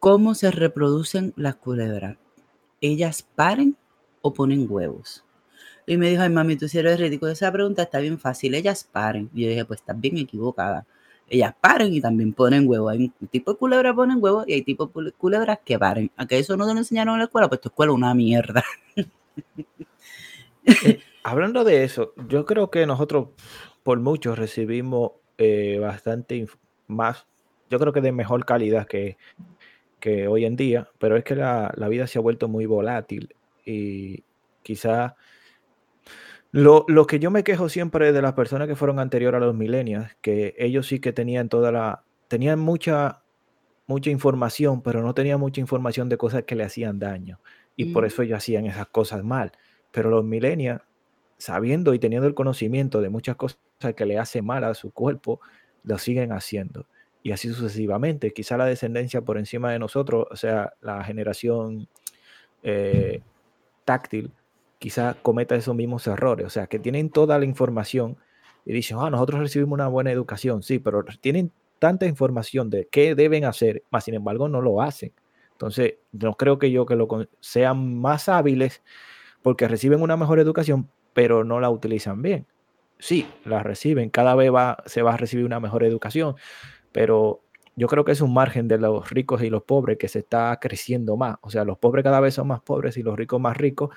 ¿cómo 0.00 0.34
se 0.34 0.50
reproducen 0.50 1.34
las 1.36 1.56
culebras? 1.56 2.16
¿Ellas 2.80 3.22
paren 3.22 3.76
o 4.22 4.32
ponen 4.32 4.66
huevos? 4.68 5.24
Y 5.86 5.98
me 5.98 6.08
dijo, 6.08 6.22
ay 6.22 6.30
mami, 6.30 6.56
tú 6.56 6.66
si 6.66 6.78
eres 6.78 6.98
ridículo, 6.98 7.32
esa 7.32 7.52
pregunta 7.52 7.82
está 7.82 7.98
bien 7.98 8.18
fácil, 8.18 8.54
ellas 8.54 8.88
paren. 8.90 9.28
Y 9.34 9.42
yo 9.42 9.50
dije, 9.50 9.66
pues 9.66 9.80
estás 9.80 10.00
bien 10.00 10.16
equivocada. 10.16 10.86
Ellas 11.32 11.54
paren 11.60 11.92
y 11.94 12.00
también 12.00 12.32
ponen 12.34 12.68
huevos. 12.68 12.92
Hay 12.92 13.10
un 13.20 13.28
tipo 13.28 13.52
de 13.52 13.58
culebra 13.58 13.90
que 13.90 13.94
ponen 13.96 14.18
huevos 14.20 14.44
y 14.46 14.52
hay 14.52 14.62
tipo 14.62 14.86
de 14.86 14.92
cule- 14.92 15.12
culebras 15.16 15.58
que 15.64 15.78
paren. 15.78 16.10
¿A 16.16 16.26
que 16.26 16.38
eso 16.38 16.56
no 16.56 16.66
te 16.66 16.74
lo 16.74 16.78
enseñaron 16.78 17.14
en 17.14 17.20
la 17.20 17.24
escuela? 17.24 17.48
Pues 17.48 17.60
tu 17.60 17.68
escuela 17.70 17.92
es 17.92 17.96
una 17.96 18.14
mierda. 18.14 18.62
Eh, 20.64 21.00
hablando 21.24 21.64
de 21.64 21.84
eso, 21.84 22.12
yo 22.28 22.44
creo 22.46 22.70
que 22.70 22.86
nosotros 22.86 23.28
por 23.82 23.98
mucho 24.00 24.34
recibimos 24.34 25.12
eh, 25.38 25.78
bastante 25.80 26.46
más, 26.86 27.26
yo 27.70 27.78
creo 27.78 27.92
que 27.92 28.00
de 28.00 28.12
mejor 28.12 28.44
calidad 28.44 28.86
que, 28.86 29.16
que 30.00 30.28
hoy 30.28 30.44
en 30.44 30.56
día, 30.56 30.88
pero 30.98 31.16
es 31.16 31.24
que 31.24 31.34
la, 31.36 31.72
la 31.76 31.88
vida 31.88 32.06
se 32.06 32.18
ha 32.18 32.22
vuelto 32.22 32.48
muy 32.48 32.66
volátil 32.66 33.34
y 33.64 34.22
quizá 34.62 35.16
lo, 36.52 36.84
lo, 36.88 37.06
que 37.06 37.18
yo 37.18 37.30
me 37.30 37.44
quejo 37.44 37.68
siempre 37.68 38.12
de 38.12 38.22
las 38.22 38.34
personas 38.34 38.68
que 38.68 38.76
fueron 38.76 38.98
anterior 38.98 39.34
a 39.34 39.40
los 39.40 39.54
millennials, 39.54 40.14
que 40.20 40.54
ellos 40.58 40.86
sí 40.86 41.00
que 41.00 41.12
tenían 41.12 41.48
toda 41.48 41.72
la, 41.72 42.04
tenían 42.28 42.60
mucha, 42.60 43.22
mucha 43.86 44.10
información, 44.10 44.82
pero 44.82 45.02
no 45.02 45.14
tenían 45.14 45.40
mucha 45.40 45.60
información 45.60 46.08
de 46.08 46.18
cosas 46.18 46.44
que 46.44 46.54
le 46.54 46.64
hacían 46.64 46.98
daño. 46.98 47.40
Y 47.74 47.86
por 47.86 48.04
eso 48.04 48.22
ellos 48.22 48.38
hacían 48.38 48.66
esas 48.66 48.86
cosas 48.88 49.24
mal. 49.24 49.52
Pero 49.90 50.10
los 50.10 50.24
millennials, 50.24 50.82
sabiendo 51.38 51.94
y 51.94 51.98
teniendo 51.98 52.26
el 52.28 52.34
conocimiento 52.34 53.00
de 53.00 53.08
muchas 53.08 53.36
cosas 53.36 53.58
que 53.96 54.06
le 54.06 54.18
hacen 54.18 54.44
mal 54.44 54.64
a 54.64 54.74
su 54.74 54.92
cuerpo, 54.92 55.40
lo 55.84 55.98
siguen 55.98 56.32
haciendo. 56.32 56.86
Y 57.22 57.32
así 57.32 57.48
sucesivamente. 57.48 58.32
Quizá 58.32 58.56
la 58.56 58.66
descendencia 58.66 59.22
por 59.22 59.38
encima 59.38 59.72
de 59.72 59.78
nosotros, 59.78 60.26
o 60.30 60.36
sea, 60.36 60.74
la 60.80 61.02
generación 61.04 61.88
eh, 62.62 63.22
táctil, 63.84 64.32
quizá 64.82 65.14
cometa 65.22 65.54
esos 65.54 65.76
mismos 65.76 66.08
errores. 66.08 66.44
O 66.44 66.50
sea, 66.50 66.66
que 66.66 66.80
tienen 66.80 67.08
toda 67.08 67.38
la 67.38 67.44
información 67.44 68.16
y 68.64 68.72
dicen, 68.72 68.98
ah, 69.00 69.10
nosotros 69.10 69.38
recibimos 69.38 69.74
una 69.74 69.86
buena 69.86 70.10
educación, 70.10 70.64
sí, 70.64 70.80
pero 70.80 71.04
tienen 71.20 71.52
tanta 71.78 72.04
información 72.06 72.68
de 72.68 72.88
qué 72.90 73.14
deben 73.14 73.44
hacer, 73.44 73.84
más 73.90 74.04
sin 74.04 74.14
embargo 74.14 74.48
no 74.48 74.60
lo 74.60 74.82
hacen. 74.82 75.12
Entonces, 75.52 75.94
no 76.10 76.34
creo 76.34 76.58
que 76.58 76.72
yo 76.72 76.84
que 76.84 76.96
lo 76.96 77.06
sean 77.38 78.00
más 78.00 78.28
hábiles 78.28 78.82
porque 79.42 79.68
reciben 79.68 80.02
una 80.02 80.16
mejor 80.16 80.40
educación, 80.40 80.90
pero 81.12 81.44
no 81.44 81.60
la 81.60 81.70
utilizan 81.70 82.20
bien. 82.20 82.46
Sí, 82.98 83.28
la 83.44 83.62
reciben, 83.62 84.10
cada 84.10 84.34
vez 84.34 84.52
va, 84.52 84.82
se 84.86 85.02
va 85.02 85.14
a 85.14 85.16
recibir 85.16 85.46
una 85.46 85.60
mejor 85.60 85.84
educación, 85.84 86.34
pero 86.90 87.40
yo 87.76 87.86
creo 87.86 88.04
que 88.04 88.12
es 88.12 88.20
un 88.20 88.34
margen 88.34 88.66
de 88.66 88.78
los 88.78 89.10
ricos 89.10 89.42
y 89.42 89.50
los 89.50 89.62
pobres 89.62 89.96
que 89.98 90.08
se 90.08 90.20
está 90.20 90.58
creciendo 90.60 91.16
más. 91.16 91.36
O 91.40 91.50
sea, 91.50 91.64
los 91.64 91.78
pobres 91.78 92.02
cada 92.02 92.18
vez 92.20 92.34
son 92.34 92.48
más 92.48 92.60
pobres 92.62 92.96
y 92.96 93.02
los 93.02 93.16
ricos 93.16 93.40
más 93.40 93.56
ricos, 93.56 93.90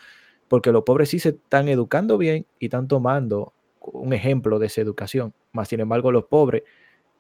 porque 0.48 0.72
los 0.72 0.84
pobres 0.84 1.10
sí 1.10 1.20
se 1.20 1.30
están 1.30 1.68
educando 1.70 2.18
bien 2.18 2.46
y 2.60 2.66
están 2.66 2.88
tomando 2.88 3.54
un 3.80 4.14
ejemplo 4.14 4.60
de 4.60 4.68
esa 4.68 4.82
educación. 4.82 5.34
Más 5.52 5.68
sin 5.68 5.80
embargo, 5.80 6.12
los 6.12 6.26
pobres 6.26 6.64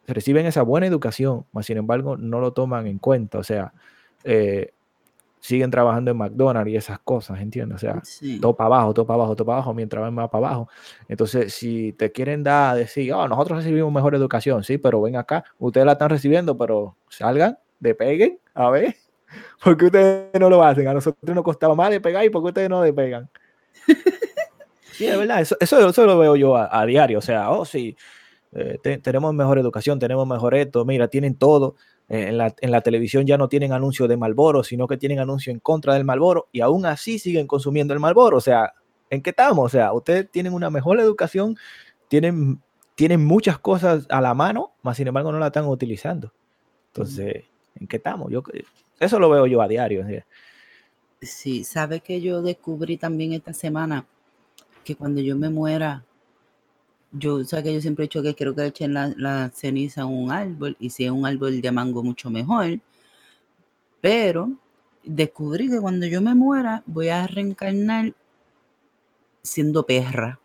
reciben 0.07 0.45
esa 0.45 0.61
buena 0.61 0.87
educación, 0.87 1.45
más 1.51 1.65
sin 1.65 1.77
embargo, 1.77 2.17
no 2.17 2.39
lo 2.39 2.53
toman 2.53 2.87
en 2.87 2.99
cuenta. 2.99 3.39
O 3.39 3.43
sea, 3.43 3.73
eh, 4.23 4.71
siguen 5.45 5.69
trabajando 5.69 6.09
en 6.09 6.17
McDonald's 6.17 6.71
y 6.71 6.75
esas 6.75 6.99
cosas, 6.99 7.39
¿entiendes? 7.39 7.75
O 7.75 7.79
sea, 7.79 8.01
todo 8.41 8.55
para 8.55 8.65
abajo, 8.65 8.93
todo 8.95 9.05
para 9.05 9.17
abajo, 9.17 9.35
todo 9.35 9.45
para 9.45 9.57
abajo, 9.57 9.73
mientras 9.75 10.01
van 10.01 10.13
más 10.13 10.29
para 10.29 10.47
abajo. 10.47 10.69
Entonces, 11.07 11.53
si 11.53 11.93
te 11.93 12.11
quieren 12.11 12.41
dar, 12.43 12.73
a 12.73 12.75
decir, 12.75 13.13
oh, 13.13 13.27
nosotros 13.27 13.59
recibimos 13.59 13.93
mejor 13.93 14.15
educación, 14.15 14.63
sí, 14.63 14.79
pero 14.79 15.01
ven 15.01 15.17
acá, 15.17 15.43
ustedes 15.59 15.85
la 15.85 15.93
están 15.93 16.09
recibiendo, 16.09 16.57
pero 16.57 16.97
salgan, 17.09 17.59
despeguen, 17.79 18.39
a 18.55 18.71
ver, 18.71 18.95
porque 19.63 19.85
ustedes 19.85 20.39
no 20.39 20.49
lo 20.49 20.63
hacen, 20.63 20.87
a 20.87 20.93
nosotros 20.93 21.35
nos 21.35 21.43
costaba 21.43 21.75
más 21.75 21.89
despegar 21.89 22.25
y 22.25 22.29
porque 22.29 22.47
ustedes 22.49 22.69
no 22.69 22.81
despegan. 22.81 23.29
sí, 24.91 25.05
es 25.05 25.17
verdad, 25.17 25.41
eso, 25.41 25.57
eso, 25.59 26.05
lo 26.05 26.17
veo 26.17 26.35
yo 26.35 26.55
a, 26.55 26.85
diario, 26.85 27.19
o 27.19 27.21
sea, 27.21 27.51
oh, 27.51 27.65
sí, 27.65 27.95
eh, 28.53 28.79
tenemos 29.01 29.33
mejor 29.33 29.59
educación, 29.59 29.99
tenemos 29.99 30.27
mejor 30.27 30.55
esto, 30.55 30.85
mira, 30.85 31.07
tienen 31.07 31.35
todo, 31.35 31.75
eh, 32.07 32.27
en 32.61 32.71
la, 32.71 32.81
televisión 32.81 33.25
ya 33.25 33.37
no 33.37 33.49
tienen 33.49 33.73
anuncio 33.73 34.07
de 34.07 34.17
Malboro, 34.17 34.63
sino 34.63 34.87
que 34.87 34.97
tienen 34.97 35.19
anuncio 35.19 35.51
en 35.51 35.59
contra 35.59 35.95
del 35.95 36.05
Malboro 36.05 36.47
y 36.51 36.61
aún 36.61 36.85
así 36.85 37.17
siguen 37.17 37.47
consumiendo 37.47 37.93
el 37.93 37.99
Malboro. 37.99 38.37
O 38.37 38.41
sea, 38.41 38.73
¿en 39.09 39.21
qué 39.21 39.31
estamos? 39.31 39.65
O 39.65 39.69
sea, 39.69 39.91
ustedes 39.93 40.29
tienen 40.29 40.53
una 40.53 40.69
mejor 40.69 40.99
educación, 40.99 41.57
tienen, 42.07 42.61
tienen 42.95 43.25
muchas 43.25 43.57
cosas 43.57 44.05
a 44.09 44.21
la 44.21 44.33
mano, 44.33 44.73
más 44.83 44.97
sin 44.97 45.07
embargo 45.07 45.31
no 45.31 45.39
la 45.39 45.47
están 45.47 45.65
utilizando. 45.65 46.31
Entonces, 46.87 47.45
¿en 47.79 47.87
qué 47.87 47.97
estamos? 47.97 48.31
Yo, 48.31 48.43
eso 48.99 49.19
lo 49.19 49.29
veo 49.29 49.47
yo 49.47 49.61
a 49.61 49.67
diario. 49.67 50.05
Sí, 51.21 51.63
sabe 51.63 52.01
que 52.01 52.21
yo 52.21 52.41
descubrí 52.41 52.97
también 52.97 53.33
esta 53.33 53.53
semana 53.53 54.05
que 54.83 54.95
cuando 54.95 55.21
yo 55.21 55.35
me 55.35 55.49
muera, 55.49 56.05
yo, 57.11 57.37
o 57.37 57.63
que 57.63 57.73
yo 57.73 57.81
siempre 57.81 58.05
he 58.05 58.07
dicho 58.07 58.21
que 58.21 58.35
quiero 58.35 58.55
que 58.55 58.65
echen 58.65 58.93
la, 58.93 59.49
ceniza 59.53 60.01
en 60.01 60.07
un 60.07 60.31
árbol 60.31 60.75
y 60.79 60.89
si 60.89 61.05
es 61.05 61.11
un 61.11 61.25
árbol 61.25 61.61
de 61.61 61.71
mango 61.71 62.03
mucho 62.03 62.29
mejor. 62.29 62.79
Pero 64.01 64.51
descubrí 65.03 65.69
que 65.69 65.79
cuando 65.79 66.05
yo 66.05 66.21
me 66.21 66.35
muera 66.35 66.83
voy 66.85 67.09
a 67.09 67.25
reencarnar 67.25 68.13
siendo 69.41 69.85
perra. 69.85 70.39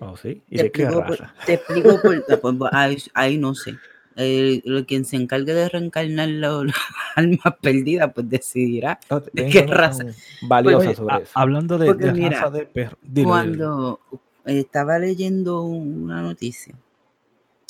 Oh, 0.00 0.16
sí. 0.16 0.42
¿Y 0.50 0.56
te 0.56 0.62
de 0.64 0.72
qué 0.72 0.90
raza? 0.90 1.32
te 1.46 1.54
explico 1.54 2.00
por, 2.02 2.58
pues, 2.58 3.10
ahí, 3.14 3.38
no 3.38 3.54
sé. 3.54 3.76
El, 4.16 4.84
quien 4.86 5.04
se 5.04 5.16
encargue 5.16 5.54
de 5.54 5.68
reencarnar 5.68 6.28
las 6.28 6.74
almas 7.16 7.54
perdidas, 7.60 8.12
pues 8.14 8.28
decidirá 8.28 8.98
de 9.32 9.48
qué 9.48 9.66
raza. 9.66 10.04
Valiosa 10.42 10.86
pues, 10.86 10.96
sobre 10.96 11.22
eso. 11.22 11.32
Hablando 11.34 11.78
de, 11.78 12.30
raza 12.30 12.50
de 12.50 12.66
perro. 12.66 12.96
Cuando, 13.24 14.00
estaba 14.44 14.98
leyendo 14.98 15.62
una 15.62 16.22
noticia, 16.22 16.74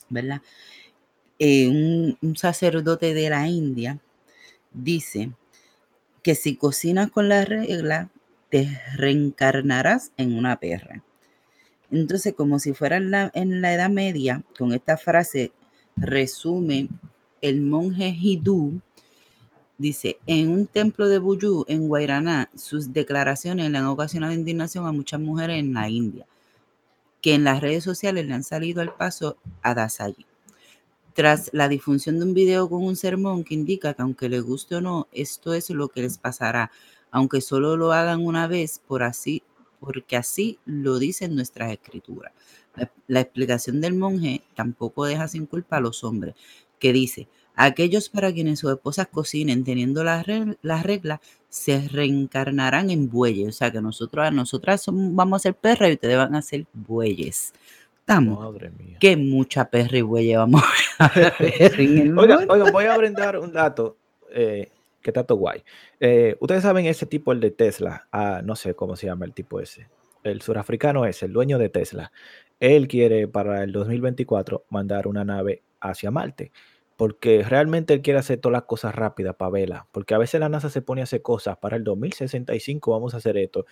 ¿verdad? 0.08 0.40
Eh, 1.38 1.68
un, 1.68 2.36
sacerdote 2.36 3.14
de 3.14 3.30
la 3.30 3.48
India 3.48 3.98
dice 4.72 5.32
que 6.22 6.34
si 6.34 6.56
cocinas 6.56 7.10
con 7.10 7.28
la 7.28 7.44
regla, 7.44 8.10
te 8.48 8.80
reencarnarás 8.96 10.12
en 10.16 10.36
una 10.36 10.56
perra. 10.60 11.02
Entonces, 11.90 12.34
como 12.34 12.58
si 12.58 12.72
fuera 12.72 12.96
en 12.96 13.10
la, 13.10 13.30
en 13.34 13.60
la 13.60 13.74
Edad 13.74 13.90
Media, 13.90 14.42
con 14.56 14.72
esta 14.72 14.96
frase 14.96 15.52
resume 15.96 16.88
el 17.40 17.60
monje 17.60 18.08
hindú, 18.08 18.80
dice, 19.78 20.18
en 20.26 20.50
un 20.50 20.66
templo 20.66 21.08
de 21.08 21.18
Buyu, 21.18 21.64
en 21.68 21.88
Guairaná, 21.88 22.50
sus 22.54 22.92
declaraciones 22.92 23.70
le 23.70 23.78
han 23.78 23.86
ocasionado 23.86 24.32
indignación 24.32 24.86
a 24.86 24.92
muchas 24.92 25.20
mujeres 25.20 25.58
en 25.58 25.74
la 25.74 25.88
India 25.88 26.26
que 27.22 27.34
en 27.34 27.44
las 27.44 27.60
redes 27.60 27.84
sociales 27.84 28.26
le 28.26 28.34
han 28.34 28.42
salido 28.42 28.82
al 28.82 28.94
paso 28.94 29.38
a 29.62 29.74
Dasayi. 29.74 30.26
Tras 31.14 31.50
la 31.52 31.68
difusión 31.68 32.18
de 32.18 32.24
un 32.24 32.34
video 32.34 32.68
con 32.68 32.84
un 32.84 32.96
sermón 32.96 33.44
que 33.44 33.54
indica 33.54 33.94
que 33.94 34.02
aunque 34.02 34.28
les 34.28 34.42
guste 34.42 34.76
o 34.76 34.80
no, 34.80 35.06
esto 35.12 35.54
es 35.54 35.70
lo 35.70 35.88
que 35.88 36.02
les 36.02 36.18
pasará, 36.18 36.72
aunque 37.10 37.40
solo 37.40 37.76
lo 37.76 37.92
hagan 37.92 38.26
una 38.26 38.48
vez, 38.48 38.80
por 38.86 39.04
así, 39.04 39.42
porque 39.78 40.16
así 40.16 40.58
lo 40.64 40.98
dicen 40.98 41.34
nuestras 41.36 41.70
escrituras. 41.70 42.32
La, 42.76 42.90
la 43.06 43.20
explicación 43.20 43.80
del 43.80 43.94
monje 43.94 44.42
tampoco 44.54 45.04
deja 45.04 45.28
sin 45.28 45.46
culpa 45.46 45.76
a 45.76 45.80
los 45.80 46.04
hombres, 46.04 46.34
que 46.78 46.92
dice, 46.92 47.28
aquellos 47.54 48.08
para 48.08 48.32
quienes 48.32 48.60
sus 48.60 48.72
esposas 48.72 49.08
cocinen 49.08 49.64
teniendo 49.64 50.04
las 50.04 50.26
reglas 50.26 51.20
se 51.48 51.88
reencarnarán 51.88 52.90
en 52.90 53.10
bueyes. 53.10 53.48
O 53.48 53.52
sea 53.52 53.70
que 53.70 53.80
nosotros, 53.80 54.26
a 54.26 54.30
nosotras 54.30 54.84
vamos 54.88 55.40
a 55.40 55.42
ser 55.42 55.54
perras 55.54 55.90
y 55.90 55.94
ustedes 55.94 56.16
van 56.16 56.34
a 56.34 56.42
ser 56.42 56.66
bueyes. 56.72 57.52
Estamos. 57.98 58.40
Madre 58.40 58.70
mía. 58.70 58.96
Qué 59.00 59.16
mucha 59.16 59.68
perra 59.70 59.98
y 59.98 60.02
buey 60.02 60.34
vamos 60.34 60.62
a 60.98 61.08
ver 61.14 61.34
en 61.78 61.98
el 61.98 62.18
oiga, 62.18 62.44
oiga, 62.48 62.70
voy 62.70 62.84
a 62.86 62.96
brindar 62.96 63.38
un 63.38 63.52
dato. 63.52 63.96
Eh, 64.30 64.70
que 65.00 65.12
dato 65.12 65.36
guay. 65.36 65.62
Eh, 66.00 66.36
ustedes 66.40 66.62
saben 66.62 66.86
ese 66.86 67.06
tipo, 67.06 67.32
el 67.32 67.40
de 67.40 67.50
Tesla. 67.50 68.06
Ah, 68.12 68.40
no 68.42 68.56
sé 68.56 68.74
cómo 68.74 68.96
se 68.96 69.06
llama 69.06 69.24
el 69.24 69.34
tipo 69.34 69.60
ese. 69.60 69.88
El 70.22 70.40
surafricano 70.42 71.04
es 71.06 71.22
el 71.22 71.32
dueño 71.32 71.58
de 71.58 71.68
Tesla. 71.68 72.12
Él 72.62 72.86
quiere 72.86 73.26
para 73.26 73.64
el 73.64 73.72
2024 73.72 74.66
mandar 74.70 75.08
una 75.08 75.24
nave 75.24 75.62
hacia 75.80 76.12
Marte 76.12 76.52
porque 76.96 77.42
realmente 77.42 77.94
él 77.94 78.02
quiere 78.02 78.20
hacer 78.20 78.38
todas 78.38 78.52
las 78.52 78.62
cosas 78.62 78.94
rápidas 78.94 79.34
para 79.34 79.50
verla, 79.50 79.88
porque 79.90 80.14
a 80.14 80.18
veces 80.18 80.38
la 80.38 80.48
NASA 80.48 80.70
se 80.70 80.82
pone 80.82 81.00
a 81.00 81.04
hacer 81.04 81.20
cosas, 81.20 81.56
para 81.58 81.76
el 81.76 81.82
2065 81.82 82.92
vamos 82.92 83.14
a 83.14 83.16
hacer 83.16 83.36
esto, 83.38 83.66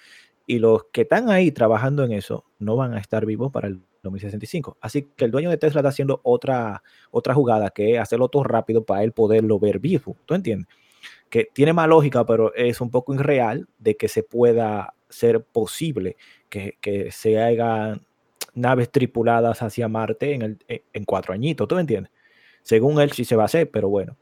y 0.48 0.58
los 0.58 0.86
que 0.90 1.02
están 1.02 1.30
ahí 1.30 1.52
trabajando 1.52 2.02
en 2.02 2.10
eso 2.10 2.44
no 2.58 2.74
van 2.74 2.92
a 2.94 2.98
estar 2.98 3.26
vivos 3.26 3.52
para 3.52 3.68
el 3.68 3.82
2065. 4.02 4.78
Así 4.80 5.12
que 5.14 5.26
el 5.26 5.30
dueño 5.30 5.48
de 5.48 5.58
Tesla 5.58 5.80
está 5.80 5.90
haciendo 5.90 6.20
otra, 6.24 6.82
otra 7.12 7.32
jugada, 7.34 7.70
que 7.70 7.94
es 7.94 8.00
hacerlo 8.00 8.26
todo 8.28 8.42
rápido 8.42 8.84
para 8.84 9.04
él 9.04 9.12
poderlo 9.12 9.60
ver 9.60 9.78
vivo, 9.78 10.16
¿tú 10.26 10.34
entiendes? 10.34 10.66
Que 11.28 11.46
tiene 11.52 11.72
más 11.72 11.88
lógica, 11.88 12.26
pero 12.26 12.52
es 12.54 12.80
un 12.80 12.90
poco 12.90 13.14
irreal 13.14 13.68
de 13.78 13.96
que 13.96 14.08
se 14.08 14.24
pueda 14.24 14.94
ser 15.08 15.44
posible 15.44 16.16
que, 16.48 16.78
que 16.80 17.12
se 17.12 17.40
hagan 17.40 18.02
naves 18.54 18.90
tripuladas 18.90 19.62
hacia 19.62 19.88
Marte 19.88 20.34
en, 20.34 20.42
el, 20.42 20.58
en 20.68 21.04
cuatro 21.04 21.34
añitos, 21.34 21.68
¿tú 21.68 21.78
entiendes? 21.78 22.12
Según 22.62 23.00
él 23.00 23.12
sí 23.12 23.24
se 23.24 23.36
va 23.36 23.42
a 23.42 23.46
hacer, 23.46 23.70
pero 23.70 23.88
bueno. 23.88 24.16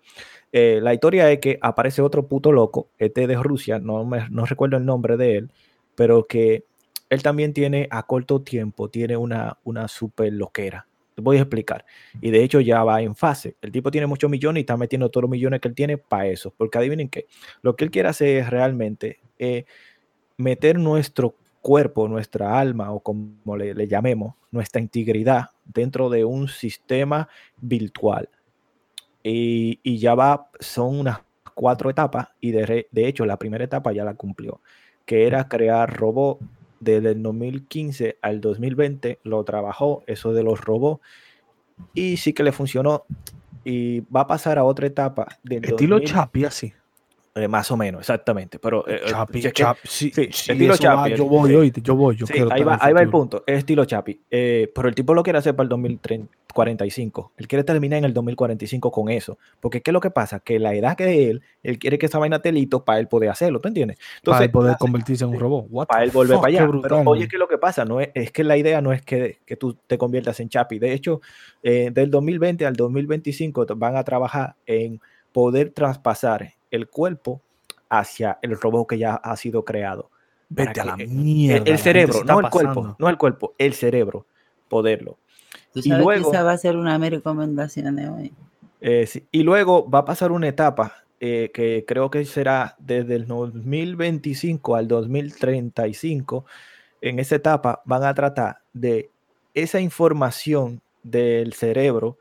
Eh, 0.53 0.81
la 0.83 0.95
historia 0.95 1.31
es 1.31 1.41
que 1.41 1.59
aparece 1.61 2.01
otro 2.01 2.26
puto 2.26 2.53
loco, 2.53 2.89
este 2.99 3.26
de 3.26 3.37
Rusia, 3.37 3.79
no, 3.79 4.05
me, 4.05 4.29
no 4.31 4.47
recuerdo 4.47 4.79
el 4.79 4.87
nombre 4.87 5.16
de 5.16 5.37
él, 5.37 5.51
pero 5.95 6.26
que 6.26 6.64
él 7.11 7.22
también 7.22 7.53
tiene 7.53 7.87
a 7.91 8.05
corto 8.05 8.43
tiempo, 8.43 8.89
tiene 8.89 9.16
una, 9.16 9.59
una 9.64 9.89
super 9.89 10.33
loquera. 10.33 10.87
Te 11.14 11.22
voy 11.22 11.39
a 11.39 11.41
explicar. 11.41 11.85
Y 12.20 12.31
de 12.31 12.45
hecho 12.45 12.61
ya 12.61 12.85
va 12.85 13.03
en 13.03 13.16
fase. 13.16 13.57
El 13.61 13.72
tipo 13.72 13.91
tiene 13.91 14.07
muchos 14.07 14.31
millones 14.31 14.61
y 14.61 14.62
está 14.62 14.76
metiendo 14.76 15.11
todos 15.11 15.22
los 15.22 15.31
millones 15.31 15.61
que 15.61 15.66
él 15.66 15.74
tiene 15.74 15.99
para 15.99 16.29
eso. 16.29 16.55
Porque 16.57 16.79
adivinen 16.79 17.09
qué, 17.09 17.26
lo 17.61 17.74
que 17.74 17.85
él 17.85 17.91
quiere 17.91 18.09
hacer 18.09 18.37
es 18.37 18.51
realmente 18.51 19.18
eh, 19.39 19.64
meter 20.37 20.79
nuestro 20.79 21.35
cuerpo, 21.69 22.09
nuestra 22.09 22.59
alma 22.59 22.93
o 22.93 23.01
como 23.01 23.55
le, 23.59 23.75
le 23.75 23.87
llamemos, 23.87 24.33
nuestra 24.51 24.81
integridad 24.81 25.51
dentro 25.66 26.09
de 26.09 26.25
un 26.25 26.49
sistema 26.49 27.29
virtual. 27.61 28.31
Y, 29.23 29.79
y 29.83 29.99
ya 29.99 30.14
va, 30.14 30.49
son 30.61 30.99
unas 30.99 31.19
cuatro 31.53 31.91
etapas 31.91 32.29
y 32.41 32.53
de, 32.53 32.89
de, 32.91 33.07
hecho 33.07 33.27
la 33.27 33.37
primera 33.37 33.64
etapa 33.64 33.93
ya 33.93 34.03
la 34.03 34.14
cumplió, 34.14 34.62
que 35.05 35.27
era 35.27 35.47
crear 35.47 35.95
robots 35.95 36.43
desde 36.81 37.11
el 37.11 37.23
2015 37.23 38.16
al 38.23 38.41
2020, 38.41 39.19
lo 39.25 39.45
trabajó, 39.45 40.05
eso 40.07 40.33
de 40.33 40.45
los 40.45 40.62
robots, 40.62 41.03
y 41.93 42.16
sí 42.16 42.33
que 42.33 42.45
le 42.45 42.53
funcionó. 42.53 43.05
Y 43.62 44.01
va 44.09 44.23
a 44.23 44.27
pasar 44.27 44.57
a 44.57 44.64
otra 44.64 44.87
etapa. 44.87 45.27
Del 45.43 45.66
Estilo 45.66 45.97
2000, 45.97 46.09
Chapi, 46.09 46.45
así. 46.47 46.73
Eh, 47.39 47.49
más 47.49 47.70
o 47.70 47.76
menos, 47.76 48.01
exactamente. 48.01 48.59
Pero, 48.59 48.86
eh, 48.89 49.01
Chapi, 49.07 49.47
eh, 49.47 49.53
Chapi, 49.53 49.80
sí, 49.84 50.11
sí, 50.14 50.28
sí, 50.32 50.53
estilo 50.53 50.76
Chapi. 50.76 51.11
va, 51.12 51.16
yo 51.16 51.24
voy, 51.26 51.55
oíste, 51.55 51.80
yo 51.82 51.95
voy, 51.95 52.16
yo 52.16 52.26
Sí, 52.26 52.32
quiero 52.32 52.53
ahí, 52.53 52.62
va, 52.62 52.78
ahí 52.80 52.93
va 52.93 53.01
el 53.03 53.11
punto. 53.11 53.45
Es 53.47 53.59
estilo 53.59 53.84
Chapi. 53.84 54.20
Eh, 54.30 54.70
pero 54.74 54.89
el 54.89 54.95
tipo 54.95 55.14
lo 55.14 55.22
quiere 55.22 55.39
hacer 55.39 55.55
para 55.55 55.64
el 55.64 55.68
2045. 55.68 57.32
Él 57.36 57.47
quiere 57.49 57.64
terminar 57.64 57.99
en 57.99 58.05
el 58.05 58.12
2045 58.14 58.91
con 58.91 59.09
eso. 59.11 59.39
Porque 59.61 59.82
¿qué 59.82 59.91
es 59.91 59.93
lo 59.93 60.01
que 60.01 60.11
pasa? 60.11 60.41
Que 60.41 60.59
la 60.59 60.74
edad 60.74 60.97
que 60.97 61.30
él, 61.30 61.43
él 61.62 61.78
quiere 61.78 61.99
que 61.99 62.07
esa 62.07 62.18
vaina 62.18 62.36
esté 62.36 62.53
listo 62.53 62.84
para 62.84 62.99
él 62.99 63.09
poder 63.09 63.30
hacerlo. 63.30 63.61
¿Tú 63.61 63.68
entiendes? 63.68 63.99
para 64.24 64.45
él 64.45 64.51
poder 64.51 64.70
hace? 64.72 64.78
convertirse 64.80 65.24
en 65.24 65.30
un 65.30 65.39
robot. 65.41 65.66
What 65.70 65.86
para 65.86 66.05
él 66.05 66.11
volver 66.11 66.34
fuck, 66.36 66.43
para 66.43 66.57
allá. 66.57 66.66
brutal, 66.66 66.91
Pero 66.91 67.11
oye. 67.11 67.28
¿qué 67.28 67.36
es 67.36 67.41
lo 67.41 67.49
que 67.49 67.59
pasa? 67.59 67.84
No 67.84 68.01
es, 68.01 68.11
es 68.14 68.32
que 68.32 68.45
la 68.45 68.57
idea 68.57 68.80
no 68.80 68.93
es 68.93 69.03
que, 69.03 69.39
que 69.45 69.57
tú 69.57 69.74
te 69.86 69.99
conviertas 69.99 70.41
en 70.41 70.49
Chapi. 70.49 70.78
De 70.78 70.93
hecho, 70.93 71.20
del 71.62 72.11
2020 72.11 72.66
al 72.66 72.74
2025 72.74 73.66
t- 73.66 73.74
van 73.76 73.97
a 73.97 74.05
trabajar 74.05 74.57
en 74.66 75.01
poder 75.32 75.70
traspasar 75.70 76.55
el 76.71 76.89
cuerpo 76.89 77.41
hacia 77.89 78.39
el 78.43 78.59
robot 78.61 78.89
que 78.89 78.99
ya 78.99 79.14
ha 79.14 79.37
sido 79.37 79.64
creado. 79.64 80.11
Vete 80.51 80.81
a 80.81 80.85
la 80.85 80.97
que- 80.97 81.07
mierda. 81.07 81.71
el, 81.71 81.79
cerebro, 81.79 82.25
no 82.25 82.41
el 82.41 82.49
cuerpo, 82.51 82.97
no 82.99 83.09
el 83.09 83.19
cuerpo, 83.19 83.55
el 83.59 83.75
cerebro, 83.75 84.27
poderlo. 84.69 85.19
Tú 85.73 85.81
Y 85.85 85.89
luego- 85.91 86.31
que 86.31 86.37
esa 86.37 86.43
va 86.43 86.53
a 86.53 86.59
ser 86.59 86.77
una 86.77 86.95
de 86.95 86.99
mis 86.99 87.11
recomendaciones 87.11 88.09
hoy. 88.09 88.33
Eh, 88.81 89.07
sí, 89.07 89.27
Y 89.33 89.43
luego 89.43 89.89
va 89.91 90.01
a 90.01 90.05
pasar 90.05 90.33
una 90.33 90.49
etapa 90.49 91.05
eh, 91.21 91.51
que 91.53 91.85
creo 91.87 92.11
que 92.11 92.25
será 92.25 92.77
desde 92.79 93.16
el 93.16 93.27
2025 93.27 94.77
al 94.77 94.87
2035. 94.87 96.45
En 97.01 97.19
esa 97.19 97.37
etapa 97.37 97.83
van 97.85 98.05
a 98.05 98.14
tratar 98.14 98.59
de 98.73 99.11
esa 99.55 99.81
información 99.81 100.81
del 101.03 101.53
cerebro 101.55 102.19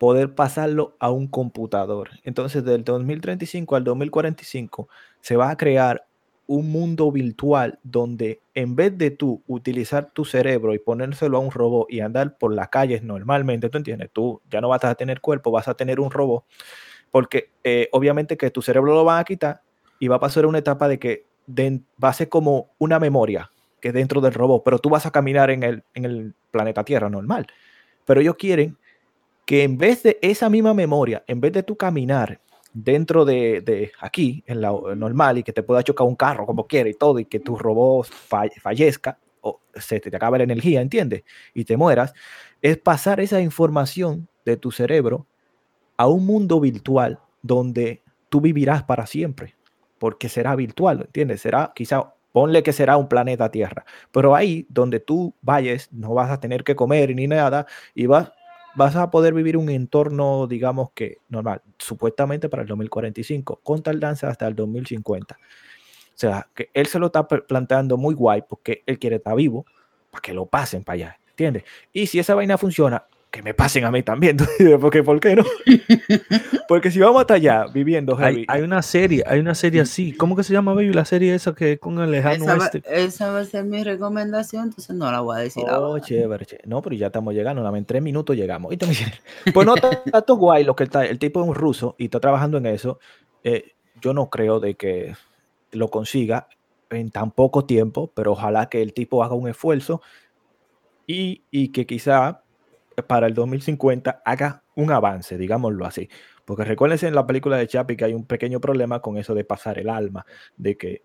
poder 0.00 0.34
pasarlo 0.34 0.96
a 0.98 1.10
un 1.10 1.26
computador. 1.26 2.08
Entonces, 2.24 2.64
del 2.64 2.84
2035 2.84 3.76
al 3.76 3.84
2045 3.84 4.88
se 5.20 5.36
va 5.36 5.50
a 5.50 5.58
crear 5.58 6.06
un 6.46 6.72
mundo 6.72 7.12
virtual 7.12 7.78
donde 7.82 8.40
en 8.54 8.76
vez 8.76 8.96
de 8.96 9.10
tú 9.10 9.42
utilizar 9.46 10.10
tu 10.10 10.24
cerebro 10.24 10.72
y 10.72 10.78
ponérselo 10.78 11.36
a 11.36 11.40
un 11.40 11.50
robot 11.50 11.86
y 11.90 12.00
andar 12.00 12.38
por 12.38 12.54
las 12.54 12.70
calles 12.70 13.02
normalmente, 13.02 13.68
¿tú 13.68 13.76
entiendes? 13.76 14.08
Tú 14.10 14.40
ya 14.50 14.62
no 14.62 14.70
vas 14.70 14.82
a 14.84 14.94
tener 14.94 15.20
cuerpo, 15.20 15.50
vas 15.50 15.68
a 15.68 15.74
tener 15.74 16.00
un 16.00 16.10
robot, 16.10 16.44
porque 17.10 17.50
eh, 17.62 17.90
obviamente 17.92 18.38
que 18.38 18.50
tu 18.50 18.62
cerebro 18.62 18.94
lo 18.94 19.04
van 19.04 19.20
a 19.20 19.24
quitar 19.24 19.60
y 19.98 20.08
va 20.08 20.16
a 20.16 20.20
pasar 20.20 20.46
una 20.46 20.60
etapa 20.60 20.88
de 20.88 20.98
que 20.98 21.26
va 22.02 22.08
a 22.08 22.14
ser 22.14 22.30
como 22.30 22.70
una 22.78 22.98
memoria 22.98 23.50
que 23.82 23.92
dentro 23.92 24.22
del 24.22 24.32
robot, 24.32 24.62
pero 24.64 24.78
tú 24.78 24.88
vas 24.88 25.04
a 25.04 25.10
caminar 25.10 25.50
en 25.50 25.62
el, 25.62 25.84
en 25.92 26.06
el 26.06 26.34
planeta 26.50 26.84
Tierra 26.84 27.10
normal. 27.10 27.48
Pero 28.06 28.22
ellos 28.22 28.36
quieren 28.36 28.78
que 29.50 29.64
en 29.64 29.76
vez 29.76 30.04
de 30.04 30.16
esa 30.22 30.48
misma 30.48 30.74
memoria, 30.74 31.24
en 31.26 31.40
vez 31.40 31.52
de 31.52 31.64
tú 31.64 31.76
caminar 31.76 32.40
dentro 32.72 33.24
de, 33.24 33.60
de 33.60 33.90
aquí, 33.98 34.44
en 34.46 34.60
la 34.60 34.70
normal, 34.94 35.38
y 35.38 35.42
que 35.42 35.52
te 35.52 35.64
pueda 35.64 35.82
chocar 35.82 36.06
un 36.06 36.14
carro 36.14 36.46
como 36.46 36.68
quiera 36.68 36.88
y 36.88 36.94
todo, 36.94 37.18
y 37.18 37.24
que 37.24 37.40
tu 37.40 37.58
robot 37.58 38.06
fall- 38.06 38.52
fallezca, 38.60 39.18
o 39.40 39.60
se 39.74 39.98
te 39.98 40.14
acabe 40.14 40.38
la 40.38 40.44
energía, 40.44 40.80
¿entiendes? 40.80 41.24
Y 41.52 41.64
te 41.64 41.76
mueras, 41.76 42.14
es 42.62 42.78
pasar 42.78 43.18
esa 43.18 43.40
información 43.40 44.28
de 44.44 44.56
tu 44.56 44.70
cerebro 44.70 45.26
a 45.96 46.06
un 46.06 46.24
mundo 46.26 46.60
virtual 46.60 47.18
donde 47.42 48.02
tú 48.28 48.40
vivirás 48.40 48.84
para 48.84 49.04
siempre, 49.08 49.56
porque 49.98 50.28
será 50.28 50.54
virtual, 50.54 51.00
¿entiendes? 51.00 51.40
Será 51.40 51.72
quizá, 51.74 52.14
ponle 52.30 52.62
que 52.62 52.72
será 52.72 52.96
un 52.96 53.08
planeta 53.08 53.50
Tierra, 53.50 53.84
pero 54.12 54.36
ahí 54.36 54.64
donde 54.68 55.00
tú 55.00 55.34
vayas 55.42 55.88
no 55.90 56.14
vas 56.14 56.30
a 56.30 56.38
tener 56.38 56.62
que 56.62 56.76
comer 56.76 57.16
ni 57.16 57.26
nada 57.26 57.66
y 57.96 58.06
vas, 58.06 58.30
vas 58.74 58.96
a 58.96 59.10
poder 59.10 59.34
vivir 59.34 59.56
un 59.56 59.68
entorno, 59.68 60.46
digamos 60.46 60.90
que 60.92 61.18
normal, 61.28 61.62
supuestamente 61.78 62.48
para 62.48 62.62
el 62.62 62.68
2045, 62.68 63.60
con 63.62 63.82
tardanza 63.82 64.28
hasta 64.28 64.46
el 64.46 64.54
2050. 64.54 65.36
O 65.36 65.38
sea, 66.14 66.48
que 66.54 66.70
él 66.74 66.86
se 66.86 66.98
lo 66.98 67.06
está 67.06 67.26
pl- 67.26 67.42
planteando 67.42 67.96
muy 67.96 68.14
guay 68.14 68.42
porque 68.48 68.82
él 68.86 68.98
quiere 68.98 69.16
estar 69.16 69.34
vivo 69.34 69.64
para 70.10 70.22
que 70.22 70.34
lo 70.34 70.46
pasen 70.46 70.84
para 70.84 70.94
allá, 70.94 71.20
¿entiendes? 71.30 71.64
Y 71.92 72.06
si 72.06 72.18
esa 72.18 72.34
vaina 72.34 72.58
funciona, 72.58 73.04
que 73.30 73.42
me 73.42 73.54
pasen 73.54 73.84
a 73.84 73.90
mí 73.92 74.02
también, 74.02 74.36
porque 74.80 75.02
¿por 75.04 75.20
qué 75.20 75.36
no? 75.36 75.44
porque 76.68 76.90
si 76.90 76.98
vamos 76.98 77.20
hasta 77.20 77.34
allá 77.34 77.66
viviendo 77.72 78.16
Hay, 78.18 78.34
heavy, 78.34 78.46
hay 78.48 78.62
una 78.62 78.82
serie, 78.82 79.22
hay 79.26 79.38
una 79.40 79.54
serie 79.54 79.80
así. 79.82 80.12
¿Cómo 80.12 80.34
que 80.34 80.42
se 80.42 80.52
llama, 80.52 80.74
baby? 80.74 80.92
La 80.92 81.04
serie 81.04 81.34
esa 81.34 81.54
que 81.54 81.72
es 81.72 81.78
con 81.78 81.98
el 82.00 82.10
lejano 82.10 82.44
Esa 82.44 82.56
va, 82.56 82.62
oeste. 82.64 82.82
esa 82.86 83.30
va 83.30 83.38
a 83.40 83.44
ser 83.44 83.64
mi 83.64 83.84
recomendación, 83.84 84.64
entonces 84.64 84.96
no 84.96 85.10
la 85.12 85.20
voy 85.20 85.36
a 85.36 85.40
decir 85.40 85.64
Oh, 85.68 85.70
ahora. 85.74 86.02
chévere, 86.02 86.44
chévere. 86.44 86.68
No, 86.68 86.82
pero 86.82 86.96
ya 86.96 87.06
estamos 87.06 87.32
llegando, 87.34 87.60
nada 87.62 87.70
más 87.70 87.78
en 87.78 87.84
tres 87.84 88.02
minutos 88.02 88.36
llegamos. 88.36 88.74
Pues 89.54 89.66
no, 89.66 89.74
todo 89.76 90.36
guay 90.36 90.64
lo 90.64 90.74
que 90.74 90.84
está. 90.84 91.06
El 91.06 91.18
tipo 91.18 91.40
es 91.40 91.48
un 91.48 91.54
ruso 91.54 91.94
y 91.98 92.06
está 92.06 92.18
trabajando 92.20 92.58
en 92.58 92.66
eso. 92.66 92.98
Eh, 93.44 93.72
yo 94.00 94.12
no 94.12 94.28
creo 94.28 94.58
de 94.60 94.74
que 94.74 95.14
lo 95.72 95.88
consiga 95.88 96.48
en 96.90 97.10
tan 97.10 97.30
poco 97.30 97.64
tiempo, 97.64 98.10
pero 98.14 98.32
ojalá 98.32 98.68
que 98.68 98.82
el 98.82 98.92
tipo 98.92 99.22
haga 99.22 99.34
un 99.36 99.48
esfuerzo 99.48 100.02
y, 101.06 101.42
y 101.50 101.68
que 101.68 101.86
quizá 101.86 102.42
para 103.02 103.26
el 103.26 103.34
2050 103.34 104.22
haga 104.24 104.64
un 104.74 104.90
avance, 104.90 105.36
digámoslo 105.38 105.86
así. 105.86 106.08
Porque 106.44 106.64
recuérdense 106.64 107.06
en 107.06 107.14
la 107.14 107.26
película 107.26 107.56
de 107.56 107.66
Chapi 107.66 107.96
que 107.96 108.04
hay 108.04 108.14
un 108.14 108.26
pequeño 108.26 108.60
problema 108.60 109.00
con 109.00 109.18
eso 109.18 109.34
de 109.34 109.44
pasar 109.44 109.78
el 109.78 109.88
alma, 109.88 110.26
de 110.56 110.76
que, 110.76 111.04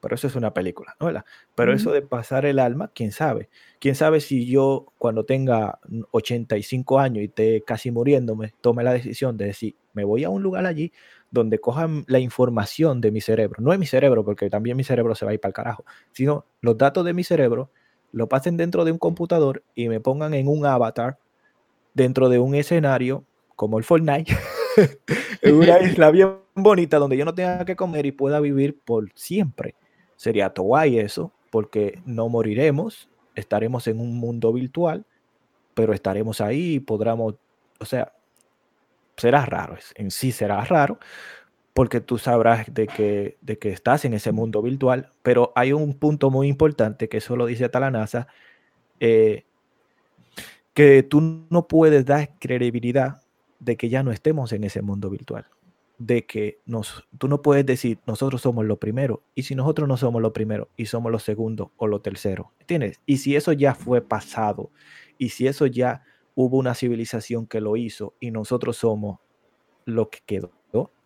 pero 0.00 0.14
eso 0.14 0.26
es 0.26 0.36
una 0.36 0.54
película, 0.54 0.96
¿no? 1.00 1.10
Pero 1.54 1.72
eso 1.72 1.90
Ujú. 1.90 1.94
de 1.94 2.02
pasar 2.02 2.46
el 2.46 2.58
alma, 2.58 2.90
quién 2.94 3.12
sabe. 3.12 3.48
Quién 3.78 3.94
sabe 3.94 4.20
si 4.20 4.46
yo 4.46 4.86
cuando 4.98 5.24
tenga 5.24 5.80
85 6.12 6.98
años 6.98 7.22
y 7.22 7.26
esté 7.26 7.62
casi 7.62 7.90
muriéndome, 7.90 8.54
tome 8.60 8.84
la 8.84 8.92
decisión 8.92 9.36
de 9.36 9.46
decir, 9.46 9.76
me 9.92 10.04
voy 10.04 10.24
a 10.24 10.30
un 10.30 10.42
lugar 10.42 10.66
allí 10.66 10.92
donde 11.30 11.58
cojan 11.58 12.04
la 12.06 12.18
información 12.18 13.00
de 13.00 13.10
mi 13.10 13.20
cerebro. 13.20 13.60
No 13.60 13.72
es 13.72 13.78
mi 13.78 13.86
cerebro, 13.86 14.24
porque 14.24 14.48
también 14.48 14.76
mi 14.76 14.84
cerebro 14.84 15.14
se 15.14 15.24
va 15.24 15.32
a 15.32 15.34
ir 15.34 15.40
para 15.40 15.50
el 15.50 15.54
carajo, 15.54 15.84
sino 16.12 16.46
los 16.60 16.78
datos 16.78 17.04
de 17.04 17.12
mi 17.14 17.24
cerebro 17.24 17.70
lo 18.12 18.28
pasen 18.28 18.56
dentro 18.56 18.84
de 18.84 18.92
un 18.92 18.98
computador 18.98 19.62
y 19.74 19.88
me 19.88 20.00
pongan 20.00 20.32
en 20.34 20.48
un 20.48 20.64
avatar 20.64 21.18
dentro 21.96 22.28
de 22.28 22.38
un 22.38 22.54
escenario 22.54 23.24
como 23.56 23.78
el 23.78 23.84
Fortnite, 23.84 24.36
en 25.42 25.54
una 25.54 25.80
isla 25.82 26.10
bien 26.10 26.36
bonita 26.54 26.98
donde 26.98 27.16
yo 27.16 27.24
no 27.24 27.34
tenga 27.34 27.64
que 27.64 27.74
comer 27.74 28.04
y 28.04 28.12
pueda 28.12 28.38
vivir 28.38 28.78
por 28.78 29.10
siempre. 29.14 29.74
Sería 30.16 30.52
guay 30.54 30.98
eso, 30.98 31.32
porque 31.50 32.00
no 32.04 32.28
moriremos, 32.28 33.08
estaremos 33.34 33.86
en 33.86 34.00
un 34.00 34.18
mundo 34.18 34.52
virtual, 34.52 35.06
pero 35.74 35.94
estaremos 35.94 36.42
ahí 36.42 36.74
y 36.74 36.80
podremos, 36.80 37.34
o 37.80 37.84
sea, 37.86 38.12
será 39.16 39.46
raro, 39.46 39.76
en 39.94 40.10
sí 40.10 40.32
será 40.32 40.62
raro, 40.64 40.98
porque 41.72 42.00
tú 42.00 42.18
sabrás 42.18 42.72
de 42.72 42.86
que, 42.86 43.38
de 43.40 43.58
que 43.58 43.70
estás 43.70 44.04
en 44.04 44.12
ese 44.12 44.32
mundo 44.32 44.60
virtual, 44.60 45.12
pero 45.22 45.52
hay 45.54 45.72
un 45.72 45.94
punto 45.94 46.30
muy 46.30 46.48
importante 46.48 47.08
que 47.08 47.18
eso 47.18 47.36
lo 47.36 47.46
dice 47.46 47.64
hasta 47.64 47.80
la 47.80 47.90
NASA, 47.90 48.26
eh, 49.00 49.46
que 50.76 51.02
tú 51.02 51.46
no 51.48 51.68
puedes 51.68 52.04
dar 52.04 52.38
credibilidad 52.38 53.22
de 53.60 53.78
que 53.78 53.88
ya 53.88 54.02
no 54.02 54.12
estemos 54.12 54.52
en 54.52 54.62
ese 54.62 54.82
mundo 54.82 55.08
virtual, 55.08 55.46
de 55.96 56.26
que 56.26 56.60
nos, 56.66 57.08
tú 57.16 57.28
no 57.28 57.40
puedes 57.40 57.64
decir 57.64 57.98
nosotros 58.06 58.42
somos 58.42 58.66
lo 58.66 58.78
primero, 58.78 59.22
y 59.34 59.44
si 59.44 59.54
nosotros 59.54 59.88
no 59.88 59.96
somos 59.96 60.20
lo 60.20 60.34
primero 60.34 60.68
y 60.76 60.84
somos 60.84 61.10
los 61.10 61.22
segundos 61.22 61.68
o 61.78 61.86
lo 61.86 62.02
tercero, 62.02 62.52
¿entiendes? 62.60 63.00
Y 63.06 63.16
si 63.16 63.36
eso 63.36 63.54
ya 63.54 63.74
fue 63.74 64.02
pasado, 64.02 64.70
y 65.16 65.30
si 65.30 65.46
eso 65.46 65.64
ya 65.64 66.02
hubo 66.34 66.58
una 66.58 66.74
civilización 66.74 67.46
que 67.46 67.62
lo 67.62 67.78
hizo 67.78 68.12
y 68.20 68.30
nosotros 68.30 68.76
somos 68.76 69.18
lo 69.86 70.10
que 70.10 70.18
quedó, 70.26 70.52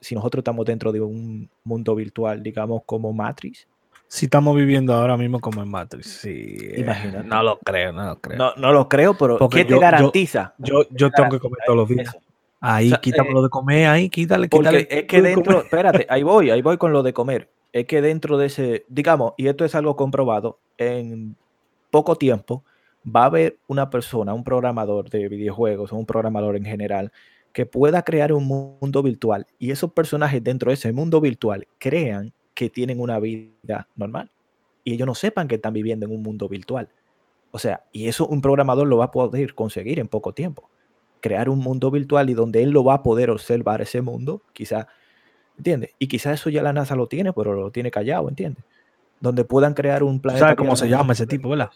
si 0.00 0.16
nosotros 0.16 0.40
estamos 0.40 0.66
dentro 0.66 0.90
de 0.90 1.00
un 1.00 1.48
mundo 1.62 1.94
virtual, 1.94 2.42
digamos 2.42 2.82
como 2.86 3.12
Matrix, 3.12 3.68
Si 4.12 4.26
estamos 4.26 4.56
viviendo 4.56 4.92
ahora 4.92 5.16
mismo 5.16 5.38
como 5.38 5.62
en 5.62 5.70
Matrix. 5.70 6.08
Sí. 6.08 6.56
eh, 6.60 6.80
Imagínate. 6.80 7.28
No 7.28 7.44
lo 7.44 7.58
creo, 7.60 7.92
no 7.92 8.04
lo 8.06 8.20
creo. 8.20 8.36
no, 8.38 8.52
no 8.56 8.72
lo 8.72 8.88
creo, 8.88 9.16
pero 9.16 9.38
Porque 9.38 9.58
¿qué 9.58 9.64
te 9.66 9.70
yo- 9.74 9.78
garantiza? 9.80 10.52
Yo, 10.58 10.82
yo 10.90 11.12
tengo 11.12 11.30
que 11.30 11.38
comer 11.38 11.60
todos 11.64 11.76
los 11.76 11.88
días. 11.88 12.08
Eso. 12.08 12.18
Ahí, 12.60 12.86
O 12.88 12.90
sea, 12.90 12.98
quítame 13.00 13.30
eh, 13.30 13.34
lo 13.34 13.42
de 13.44 13.48
comer, 13.50 13.86
ahí, 13.86 14.10
quítale, 14.10 14.48
Porque 14.48 14.68
quítale. 14.68 14.88
es 14.90 15.04
que 15.04 15.22
dentro, 15.22 15.62
espérate, 15.62 16.06
ahí 16.10 16.24
voy, 16.24 16.50
ahí 16.50 16.60
voy 16.60 16.76
con 16.76 16.92
lo 16.92 17.04
de 17.04 17.12
comer. 17.12 17.48
Es 17.72 17.86
que 17.86 18.02
dentro 18.02 18.36
de 18.36 18.46
ese, 18.46 18.84
digamos, 18.88 19.34
y 19.36 19.46
esto 19.46 19.64
es 19.64 19.76
algo 19.76 19.94
comprobado, 19.94 20.58
en 20.76 21.36
poco 21.92 22.16
tiempo 22.16 22.64
va 23.06 23.22
a 23.22 23.26
haber 23.26 23.58
una 23.68 23.90
persona, 23.90 24.34
un 24.34 24.42
programador 24.42 25.08
de 25.08 25.28
videojuegos 25.28 25.92
o 25.92 25.96
un 25.96 26.04
programador 26.04 26.56
en 26.56 26.64
general, 26.64 27.12
que 27.52 27.64
pueda 27.64 28.02
crear 28.02 28.32
un 28.32 28.44
mundo 28.44 29.04
virtual 29.04 29.46
y 29.60 29.70
esos 29.70 29.92
personajes 29.92 30.42
dentro 30.42 30.70
de 30.70 30.74
ese 30.74 30.92
mundo 30.92 31.20
virtual 31.20 31.66
crean 31.78 32.32
que 32.54 32.70
tienen 32.70 33.00
una 33.00 33.18
vida 33.18 33.88
normal 33.96 34.30
y 34.84 34.94
ellos 34.94 35.06
no 35.06 35.14
sepan 35.14 35.48
que 35.48 35.56
están 35.56 35.72
viviendo 35.72 36.06
en 36.06 36.12
un 36.12 36.22
mundo 36.22 36.48
virtual. 36.48 36.88
O 37.50 37.58
sea, 37.58 37.84
y 37.92 38.08
eso 38.08 38.26
un 38.26 38.40
programador 38.40 38.86
lo 38.86 38.98
va 38.98 39.06
a 39.06 39.10
poder 39.10 39.54
conseguir 39.54 39.98
en 39.98 40.08
poco 40.08 40.32
tiempo. 40.32 40.68
Crear 41.20 41.48
un 41.48 41.58
mundo 41.58 41.90
virtual 41.90 42.30
y 42.30 42.34
donde 42.34 42.62
él 42.62 42.70
lo 42.70 42.84
va 42.84 42.94
a 42.94 43.02
poder 43.02 43.30
observar 43.30 43.82
ese 43.82 44.00
mundo, 44.00 44.42
quizá, 44.52 44.88
¿entiendes? 45.58 45.90
Y 45.98 46.08
quizá 46.08 46.32
eso 46.32 46.48
ya 46.48 46.62
la 46.62 46.72
NASA 46.72 46.94
lo 46.94 47.08
tiene, 47.08 47.32
pero 47.32 47.54
lo 47.54 47.70
tiene 47.70 47.90
callado, 47.90 48.28
¿entiendes? 48.28 48.64
Donde 49.20 49.44
puedan 49.44 49.74
crear 49.74 50.02
un 50.02 50.20
planeta. 50.20 50.46
¿Sabes 50.46 50.56
cómo 50.56 50.76
se 50.76 50.88
llama 50.88 51.12
ese 51.12 51.26
tipo, 51.26 51.50
verdad? 51.50 51.70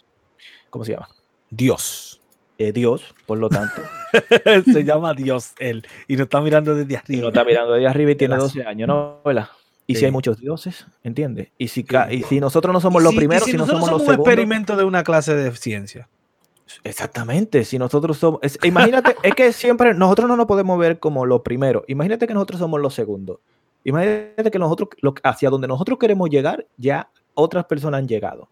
¿Cómo 0.70 0.84
se 0.84 0.92
llama? 0.92 1.08
Dios. 1.50 2.20
Eh, 2.56 2.72
Dios, 2.72 3.14
por 3.26 3.38
lo 3.38 3.48
tanto. 3.48 3.82
se 4.72 4.84
llama 4.84 5.12
Dios 5.12 5.52
él. 5.58 5.84
Y 6.06 6.14
nos 6.14 6.24
está 6.24 6.40
mirando 6.40 6.74
desde 6.74 6.96
arriba. 6.96 7.18
Y 7.18 7.20
nos 7.20 7.28
está 7.28 7.44
mirando 7.44 7.72
desde 7.72 7.88
arriba 7.88 8.12
y 8.12 8.14
tiene 8.14 8.36
12 8.36 8.64
años, 8.64 8.88
¿no? 8.88 9.20
¿Verdad? 9.24 9.48
Y 9.86 9.96
si 9.96 10.04
hay 10.04 10.10
muchos 10.10 10.38
dioses, 10.38 10.86
¿entiendes? 11.02 11.48
Y 11.58 11.68
si, 11.68 11.84
y 12.10 12.22
si 12.22 12.40
nosotros 12.40 12.72
no 12.72 12.80
somos 12.80 13.02
los 13.02 13.14
primeros, 13.14 13.44
si, 13.44 13.52
no 13.56 13.66
somos, 13.66 13.90
los 13.90 14.00
segundos. 14.00 14.18
un 14.18 14.20
experimento 14.20 14.76
de 14.76 14.84
una 14.84 15.04
clase 15.04 15.34
de 15.34 15.54
ciencia. 15.56 16.08
Exactamente, 16.82 17.64
si 17.64 17.78
nosotros 17.78 18.16
somos. 18.16 18.40
imagínate, 18.62 19.14
es 19.22 19.34
que 19.34 19.52
siempre 19.52 19.94
nosotros 19.94 20.28
no 20.28 20.36
nos 20.36 20.46
podemos 20.46 20.78
ver 20.78 20.98
como 20.98 21.26
los 21.26 21.42
primeros. 21.42 21.84
Imagínate 21.86 22.26
que 22.26 22.34
nosotros 22.34 22.60
somos 22.60 22.80
los 22.80 22.94
segundos. 22.94 23.40
Imagínate 23.84 24.50
que 24.50 24.58
nosotros, 24.58 24.88
hacia 25.22 25.50
donde 25.50 25.68
nosotros 25.68 25.98
queremos 25.98 26.30
llegar, 26.30 26.66
ya 26.78 27.10
otras 27.34 27.66
personas 27.66 27.98
han 27.98 28.08
llegado. 28.08 28.48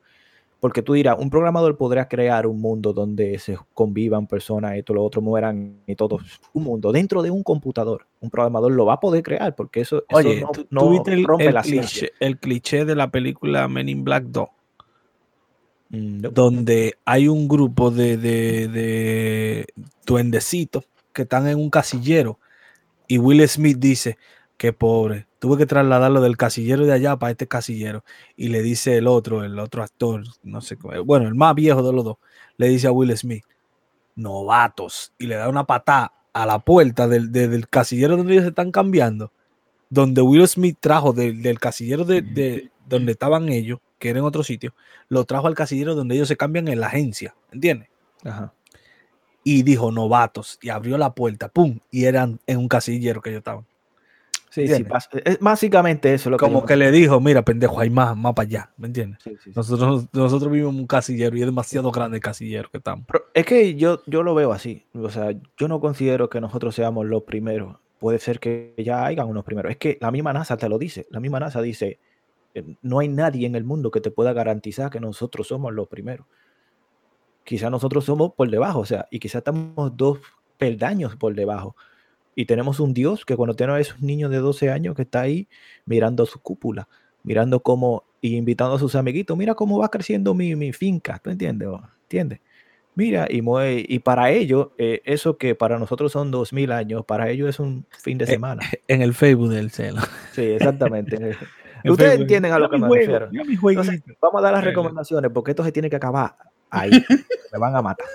Porque 0.62 0.80
tú 0.80 0.92
dirás, 0.92 1.16
un 1.18 1.28
programador 1.28 1.76
podría 1.76 2.06
crear 2.06 2.46
un 2.46 2.60
mundo 2.60 2.92
donde 2.92 3.36
se 3.40 3.58
convivan 3.74 4.28
personas, 4.28 4.76
esto, 4.76 4.94
lo 4.94 5.02
otro, 5.02 5.20
mueran 5.20 5.80
y 5.88 5.96
todo. 5.96 6.20
Un 6.52 6.62
mundo 6.62 6.92
dentro 6.92 7.20
de 7.20 7.32
un 7.32 7.42
computador. 7.42 8.06
Un 8.20 8.30
programador 8.30 8.70
lo 8.70 8.86
va 8.86 8.92
a 8.92 9.00
poder 9.00 9.24
crear 9.24 9.56
porque 9.56 9.80
eso, 9.80 10.04
Oye, 10.12 10.44
no, 10.70 11.02
el, 11.04 11.24
rompe 11.24 11.50
la 11.50 11.62
cliché, 11.62 12.12
el 12.20 12.38
cliché 12.38 12.84
de 12.84 12.94
la 12.94 13.10
película 13.10 13.66
Men 13.66 13.88
in 13.88 14.04
Black 14.04 14.22
2. 14.26 14.48
Mm, 15.88 16.20
donde 16.32 16.94
hay 17.06 17.26
un 17.26 17.48
grupo 17.48 17.90
de, 17.90 18.16
de, 18.16 18.68
de 18.68 19.66
duendecitos 20.06 20.84
que 21.12 21.22
están 21.22 21.48
en 21.48 21.58
un 21.58 21.70
casillero 21.70 22.38
y 23.08 23.18
Will 23.18 23.48
Smith 23.48 23.78
dice, 23.80 24.16
qué 24.56 24.72
pobre, 24.72 25.26
tuve 25.42 25.58
que 25.58 25.66
trasladarlo 25.66 26.20
del 26.20 26.36
casillero 26.36 26.86
de 26.86 26.92
allá 26.92 27.16
para 27.16 27.32
este 27.32 27.48
casillero. 27.48 28.04
Y 28.36 28.46
le 28.46 28.62
dice 28.62 28.96
el 28.96 29.08
otro, 29.08 29.42
el 29.42 29.58
otro 29.58 29.82
actor, 29.82 30.22
no 30.44 30.60
sé, 30.60 30.76
bueno, 31.04 31.26
el 31.26 31.34
más 31.34 31.56
viejo 31.56 31.82
de 31.82 31.92
los 31.92 32.04
dos, 32.04 32.18
le 32.58 32.68
dice 32.68 32.86
a 32.86 32.92
Will 32.92 33.16
Smith, 33.18 33.42
novatos, 34.14 35.12
y 35.18 35.26
le 35.26 35.34
da 35.34 35.48
una 35.48 35.64
patada 35.64 36.12
a 36.32 36.46
la 36.46 36.60
puerta 36.60 37.08
del, 37.08 37.66
casillero 37.68 38.16
donde 38.16 38.34
ellos 38.34 38.44
se 38.44 38.50
están 38.50 38.70
cambiando, 38.70 39.32
donde 39.90 40.22
Will 40.22 40.46
Smith 40.46 40.76
trajo 40.78 41.12
del 41.12 41.58
casillero 41.58 42.04
de, 42.04 42.70
donde 42.86 43.10
estaban 43.10 43.48
ellos, 43.48 43.80
que 43.98 44.10
era 44.10 44.20
en 44.20 44.24
otro 44.24 44.44
sitio, 44.44 44.76
lo 45.08 45.24
trajo 45.24 45.48
al 45.48 45.56
casillero 45.56 45.96
donde 45.96 46.14
ellos 46.14 46.28
se 46.28 46.36
cambian 46.36 46.68
en 46.68 46.78
la 46.78 46.86
agencia, 46.86 47.34
¿entiendes? 47.50 47.88
Ajá. 48.22 48.54
Y 49.42 49.64
dijo 49.64 49.90
novatos, 49.90 50.60
y 50.62 50.68
abrió 50.68 50.96
la 50.98 51.16
puerta, 51.16 51.48
¡pum! 51.48 51.80
Y 51.90 52.04
eran 52.04 52.38
en 52.46 52.58
un 52.58 52.68
casillero 52.68 53.20
que 53.20 53.30
ellos 53.30 53.40
estaban. 53.40 53.66
Sí, 54.52 54.68
sí, 54.68 54.84
es 55.24 55.38
básicamente 55.40 56.12
eso. 56.12 56.28
Lo 56.28 56.36
Como 56.36 56.66
que, 56.66 56.76
le 56.76 56.92
dijo, 56.92 57.18
mira, 57.22 57.42
pendejo, 57.42 57.80
hay 57.80 57.88
más, 57.88 58.14
más 58.14 58.34
para 58.34 58.46
allá, 58.46 58.70
¿me 58.76 58.86
entiendes? 58.86 59.18
nosotros, 59.56 60.08
nosotros 60.12 60.52
vivimos 60.52 60.74
en 60.74 60.80
un 60.80 60.86
casillero 60.86 61.34
y 61.38 61.40
es 61.40 61.46
demasiado 61.46 61.90
grande 61.90 62.18
el 62.18 62.22
casillero 62.22 62.68
que 62.70 62.76
estamos. 62.76 63.06
es 63.32 63.46
que 63.46 63.76
yo, 63.76 64.02
yo 64.04 64.22
lo 64.22 64.34
veo 64.34 64.52
así, 64.52 64.84
o 64.92 65.08
sea, 65.08 65.30
yo 65.56 65.68
no 65.68 65.80
considero 65.80 66.28
que 66.28 66.38
nosotros 66.42 66.74
seamos 66.74 67.06
los 67.06 67.22
primeros. 67.22 67.78
Puede 67.98 68.18
ser 68.18 68.40
que 68.40 68.74
ya 68.76 69.06
hayan 69.06 69.26
unos 69.26 69.42
primeros. 69.42 69.70
Es 69.72 69.78
que 69.78 69.96
la 70.02 70.10
misma 70.10 70.34
NASA 70.34 70.58
te 70.58 70.68
lo 70.68 70.76
dice, 70.76 71.06
la 71.08 71.20
misma 71.20 71.40
NASA 71.40 71.62
dice, 71.62 71.98
eh, 72.52 72.76
no 72.82 72.98
hay 72.98 73.08
nadie 73.08 73.46
en 73.46 73.54
el 73.54 73.64
mundo 73.64 73.90
que 73.90 74.02
te 74.02 74.10
pueda 74.10 74.34
garantizar 74.34 74.90
que 74.90 75.00
nosotros 75.00 75.48
somos 75.48 75.72
los 75.72 75.88
primeros. 75.88 76.26
Quizá 77.42 77.70
nosotros 77.70 78.04
somos 78.04 78.34
por 78.34 78.50
debajo, 78.50 78.80
o 78.80 78.86
sea, 78.86 79.08
y 79.10 79.18
quizá 79.18 79.38
estamos 79.38 79.96
dos 79.96 80.18
peldaños 80.58 81.16
por 81.16 81.34
debajo 81.34 81.74
y 82.34 82.46
tenemos 82.46 82.80
un 82.80 82.94
Dios 82.94 83.24
que 83.24 83.36
cuando 83.36 83.54
tiene 83.54 83.72
a 83.72 83.80
esos 83.80 84.00
niños 84.00 84.30
de 84.30 84.38
12 84.38 84.70
años 84.70 84.94
que 84.94 85.02
está 85.02 85.22
ahí 85.22 85.48
mirando 85.84 86.26
su 86.26 86.40
cúpula, 86.40 86.88
mirando 87.22 87.60
cómo 87.60 88.04
y 88.20 88.36
invitando 88.36 88.74
a 88.76 88.78
sus 88.78 88.94
amiguitos, 88.94 89.36
mira 89.36 89.54
cómo 89.54 89.78
va 89.78 89.90
creciendo 89.90 90.34
mi, 90.34 90.54
mi 90.54 90.72
finca, 90.72 91.20
¿tú 91.22 91.30
entiendes? 91.30 91.68
¿Entiendes? 92.04 92.40
Mira, 92.94 93.26
y, 93.30 93.42
y 93.88 93.98
para 94.00 94.30
ellos, 94.30 94.68
eh, 94.76 95.00
eso 95.04 95.38
que 95.38 95.54
para 95.54 95.78
nosotros 95.78 96.12
son 96.12 96.30
dos 96.30 96.52
mil 96.52 96.72
años, 96.72 97.04
para 97.06 97.30
ellos 97.30 97.48
es 97.48 97.58
un 97.58 97.86
fin 97.88 98.18
de 98.18 98.24
eh, 98.24 98.28
semana. 98.28 98.62
En 98.88 99.00
el 99.00 99.14
Facebook 99.14 99.50
del 99.50 99.70
cielo. 99.70 100.02
Sí, 100.32 100.42
exactamente. 100.42 101.36
Ustedes 101.84 102.20
entienden 102.20 102.52
a 102.52 102.58
lo 102.58 102.70
que 102.70 102.78
me 102.78 102.88
refiero. 102.88 103.30
vamos 104.20 104.38
a 104.38 104.42
dar 104.42 104.52
las 104.52 104.64
recomendaciones 104.64 105.30
porque 105.32 105.52
esto 105.52 105.64
se 105.64 105.72
tiene 105.72 105.88
que 105.88 105.96
acabar 105.96 106.36
ahí. 106.70 106.90
me 107.52 107.58
van 107.58 107.74
a 107.74 107.82
matar. 107.82 108.06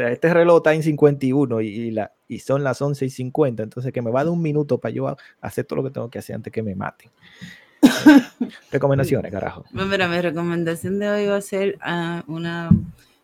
Sea, 0.00 0.12
este 0.12 0.32
reloj 0.32 0.56
está 0.58 0.72
en 0.72 0.82
51 0.82 1.60
y, 1.60 1.90
la, 1.90 2.14
y 2.26 2.38
son 2.38 2.64
las 2.64 2.80
11 2.80 3.04
y 3.04 3.10
50, 3.10 3.62
entonces 3.62 3.92
que 3.92 4.00
me 4.00 4.10
va 4.10 4.24
de 4.24 4.30
un 4.30 4.40
minuto 4.40 4.78
para 4.78 4.94
yo 4.94 5.14
hacer 5.42 5.66
todo 5.66 5.76
lo 5.76 5.84
que 5.84 5.90
tengo 5.90 6.08
que 6.08 6.18
hacer 6.18 6.36
antes 6.36 6.50
que 6.50 6.62
me 6.62 6.74
maten. 6.74 7.10
Recomendaciones, 8.72 9.30
carajo. 9.30 9.66
Bueno, 9.72 9.90
mira, 9.90 10.08
mi 10.08 10.18
recomendación 10.18 10.98
de 10.98 11.10
hoy 11.10 11.26
va 11.26 11.36
a 11.36 11.40
ser 11.42 11.78
uh, 11.86 12.32
una 12.32 12.70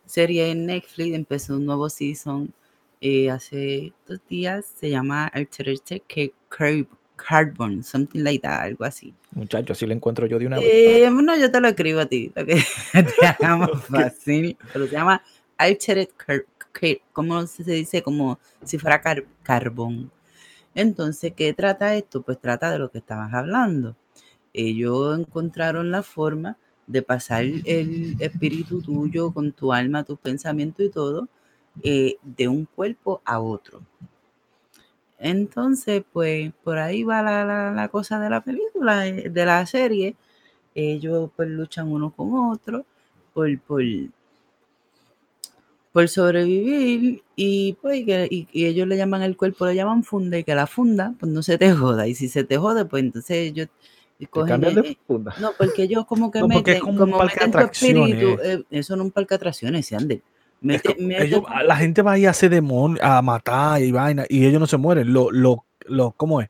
serie 0.05 0.51
en 0.51 0.67
Netflix, 0.67 1.15
empezó 1.15 1.55
un 1.55 1.65
nuevo 1.65 1.89
season 1.89 2.53
eh, 3.01 3.31
hace 3.31 3.91
dos 4.07 4.19
días, 4.29 4.65
se 4.79 4.91
llama 4.91 5.25
Alternative 5.25 6.33
Carbon, 7.15 7.83
something 7.83 8.19
like 8.19 8.43
that, 8.43 8.61
algo 8.61 8.85
así. 8.85 9.15
Muchacho, 9.31 9.73
así 9.73 9.87
lo 9.87 9.93
encuentro 9.93 10.27
yo 10.27 10.37
de 10.37 10.45
una 10.45 10.59
vez. 10.59 10.69
Eh, 10.71 11.09
no, 11.09 11.35
yo 11.35 11.51
te 11.51 11.59
lo 11.59 11.69
escribo 11.69 12.01
a 12.01 12.05
ti, 12.05 12.31
lo 12.35 12.45
que 12.45 12.61
te 13.19 13.25
hagamos 13.25 13.83
fácil, 13.89 14.55
pero 14.71 14.85
se 14.85 14.91
llama 14.91 15.23
Altered 15.57 16.09
Carbon 16.15 16.56
¿cómo 17.13 17.45
se 17.47 17.63
dice? 17.63 18.01
Como 18.03 18.39
si 18.63 18.77
fuera 18.77 19.01
carbón. 19.43 20.11
Entonces, 20.75 21.33
¿qué 21.35 21.53
trata 21.53 21.95
esto? 21.95 22.21
Pues 22.21 22.39
trata 22.39 22.71
de 22.71 22.79
lo 22.79 22.91
que 22.91 22.99
estabas 22.99 23.33
hablando. 23.33 23.95
Ellos 24.53 25.19
encontraron 25.19 25.91
la 25.91 26.03
forma 26.03 26.57
de 26.87 27.01
pasar 27.01 27.43
el 27.43 28.15
espíritu 28.19 28.81
tuyo 28.81 29.31
con 29.31 29.51
tu 29.51 29.73
alma, 29.73 30.03
tus 30.03 30.19
pensamientos 30.19 30.85
y 30.85 30.89
todo, 30.89 31.27
eh, 31.83 32.17
de 32.23 32.47
un 32.47 32.65
cuerpo 32.65 33.21
a 33.25 33.39
otro. 33.39 33.81
Entonces, 35.19 36.03
pues 36.13 36.51
por 36.63 36.77
ahí 36.77 37.03
va 37.03 37.21
la, 37.23 37.89
cosa 37.89 38.19
de 38.19 38.29
la 38.29 38.41
película, 38.41 39.07
eh, 39.07 39.29
de 39.29 39.45
la 39.45 39.65
serie. 39.65 40.15
Ellos 40.75 41.31
pues 41.35 41.49
luchan 41.49 41.91
uno 41.91 42.11
con 42.11 42.33
otro 42.51 42.85
por, 43.33 43.59
por, 43.61 43.81
por 45.97 46.09
sobrevivir 46.09 47.23
y 47.35 47.73
pues 47.81 48.03
y, 48.07 48.47
ellos 48.53 48.87
le 48.87 48.97
llaman 48.97 49.23
el 49.23 49.35
cuerpo, 49.35 49.65
le 49.65 49.73
llaman 49.73 50.03
funda 50.03 50.37
y 50.37 50.43
que 50.43 50.53
la 50.53 50.67
funda 50.67 51.15
pues 51.19 51.31
no 51.31 51.41
se 51.41 51.57
te 51.57 51.71
joda 51.71 52.05
y 52.05 52.13
si 52.13 52.29
se 52.29 52.43
te 52.43 52.55
jode 52.55 52.85
pues 52.85 53.01
entonces 53.01 53.35
ellos 53.35 53.67
cogen, 54.29 54.61
de 54.61 54.95
funda? 55.07 55.33
no 55.41 55.53
porque 55.57 55.81
ellos 55.81 56.05
como 56.05 56.29
que 56.29 56.43
meten 56.47 56.81
como, 56.81 56.99
como 56.99 57.23
meten 57.23 57.51
tu 57.51 57.57
espíritu 57.57 58.37
eh, 58.43 58.63
eso 58.69 58.95
no 58.95 59.01
es 59.01 59.05
un 59.07 59.11
parque 59.11 59.29
de 59.29 59.35
atracciones 59.37 59.87
se 59.87 59.95
ande 59.95 60.21
la 60.61 61.75
gente 61.77 62.03
va 62.03 62.11
a 62.11 62.19
ir 62.19 62.27
a 62.27 62.29
hacer 62.29 62.51
demonio 62.51 63.03
a 63.03 63.19
matar 63.23 63.81
y 63.81 63.91
vaina 63.91 64.23
y 64.29 64.45
ellos 64.45 64.59
no 64.59 64.67
se 64.67 64.77
mueren 64.77 65.11
lo, 65.11 65.31
lo, 65.31 65.65
lo 65.87 66.11
¿cómo 66.11 66.41
es? 66.41 66.49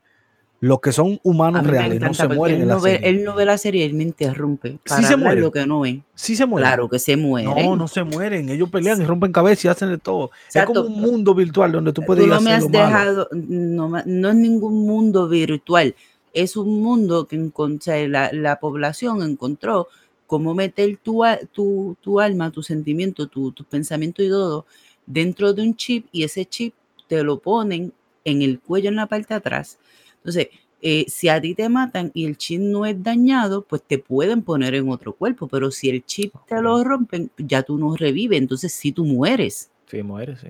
Los 0.59 0.79
que 0.81 0.91
son 0.91 1.19
humanos 1.23 1.65
reales 1.65 2.01
no 2.01 2.13
se 2.13 2.27
mueren. 2.27 2.61
Él, 2.61 2.67
no 2.67 2.79
ve, 2.79 2.99
él 3.03 3.23
no 3.23 3.35
ve 3.35 3.45
la 3.45 3.57
serie, 3.57 3.85
él 3.85 3.93
me 3.93 4.03
interrumpe. 4.03 4.79
Para 4.87 5.01
sí 5.01 5.07
se 5.07 5.15
muere. 5.15 5.41
lo 5.41 5.51
que 5.51 5.65
no 5.67 5.81
ve. 5.81 6.01
Sí 6.15 6.35
se 6.35 6.45
mueren. 6.45 6.67
Claro 6.67 6.89
que 6.89 6.97
se 6.97 7.15
mueren. 7.15 7.49
No, 7.49 7.75
no 7.75 7.87
se 7.87 8.03
mueren. 8.03 8.49
Ellos 8.49 8.69
pelean 8.69 9.01
y 9.01 9.05
rompen 9.05 9.31
cabeza 9.31 9.67
y 9.67 9.69
hacen 9.69 9.89
de 9.89 9.97
todo. 9.97 10.31
es 10.53 10.65
como 10.65 10.81
un 10.81 10.99
mundo 10.99 11.35
virtual 11.35 11.71
donde 11.71 11.93
tú 11.93 12.03
puedes 12.03 12.23
ir 12.23 12.29
no 12.29 12.41
me 12.41 12.53
has 12.53 12.69
dejado, 12.71 13.29
no, 13.31 13.89
no, 14.05 14.29
es 14.29 14.35
ningún 14.35 14.85
mundo 14.85 15.27
virtual. 15.27 15.95
Es 16.33 16.57
un 16.57 16.81
mundo 16.81 17.27
que 17.27 18.07
la, 18.07 18.31
la 18.31 18.59
población 18.59 19.21
encontró 19.23 19.87
cómo 20.25 20.53
meter 20.53 20.97
tu, 21.01 21.23
tu, 21.51 21.95
tu 22.01 22.19
alma, 22.19 22.51
tu 22.51 22.61
sentimiento, 22.63 23.27
tu, 23.27 23.51
tu 23.51 23.63
pensamiento 23.63 24.21
y 24.23 24.29
todo 24.29 24.65
dentro 25.07 25.53
de 25.53 25.63
un 25.63 25.75
chip 25.75 26.05
y 26.11 26.23
ese 26.23 26.45
chip 26.45 26.75
te 27.07 27.23
lo 27.23 27.39
ponen 27.39 27.93
en 28.25 28.41
el 28.41 28.59
cuello 28.59 28.89
en 28.89 28.97
la 28.97 29.07
parte 29.07 29.29
de 29.29 29.35
atrás 29.35 29.79
entonces, 30.27 30.49
eh, 30.81 31.05
si 31.07 31.29
a 31.29 31.39
ti 31.39 31.55
te 31.55 31.69
matan 31.69 32.11
y 32.13 32.25
el 32.25 32.37
chip 32.37 32.59
no 32.59 32.85
es 32.85 33.01
dañado, 33.01 33.63
pues 33.63 33.81
te 33.81 33.97
pueden 33.97 34.41
poner 34.43 34.75
en 34.75 34.89
otro 34.89 35.13
cuerpo, 35.13 35.47
pero 35.47 35.71
si 35.71 35.89
el 35.89 36.05
chip 36.05 36.35
te 36.47 36.61
lo 36.61 36.83
rompen, 36.83 37.31
ya 37.37 37.63
tú 37.63 37.77
no 37.77 37.95
revives, 37.95 38.37
entonces 38.37 38.73
sí 38.73 38.91
tú 38.91 39.05
mueres. 39.05 39.71
Sí, 39.89 40.03
mueres, 40.03 40.41
sí. 40.41 40.49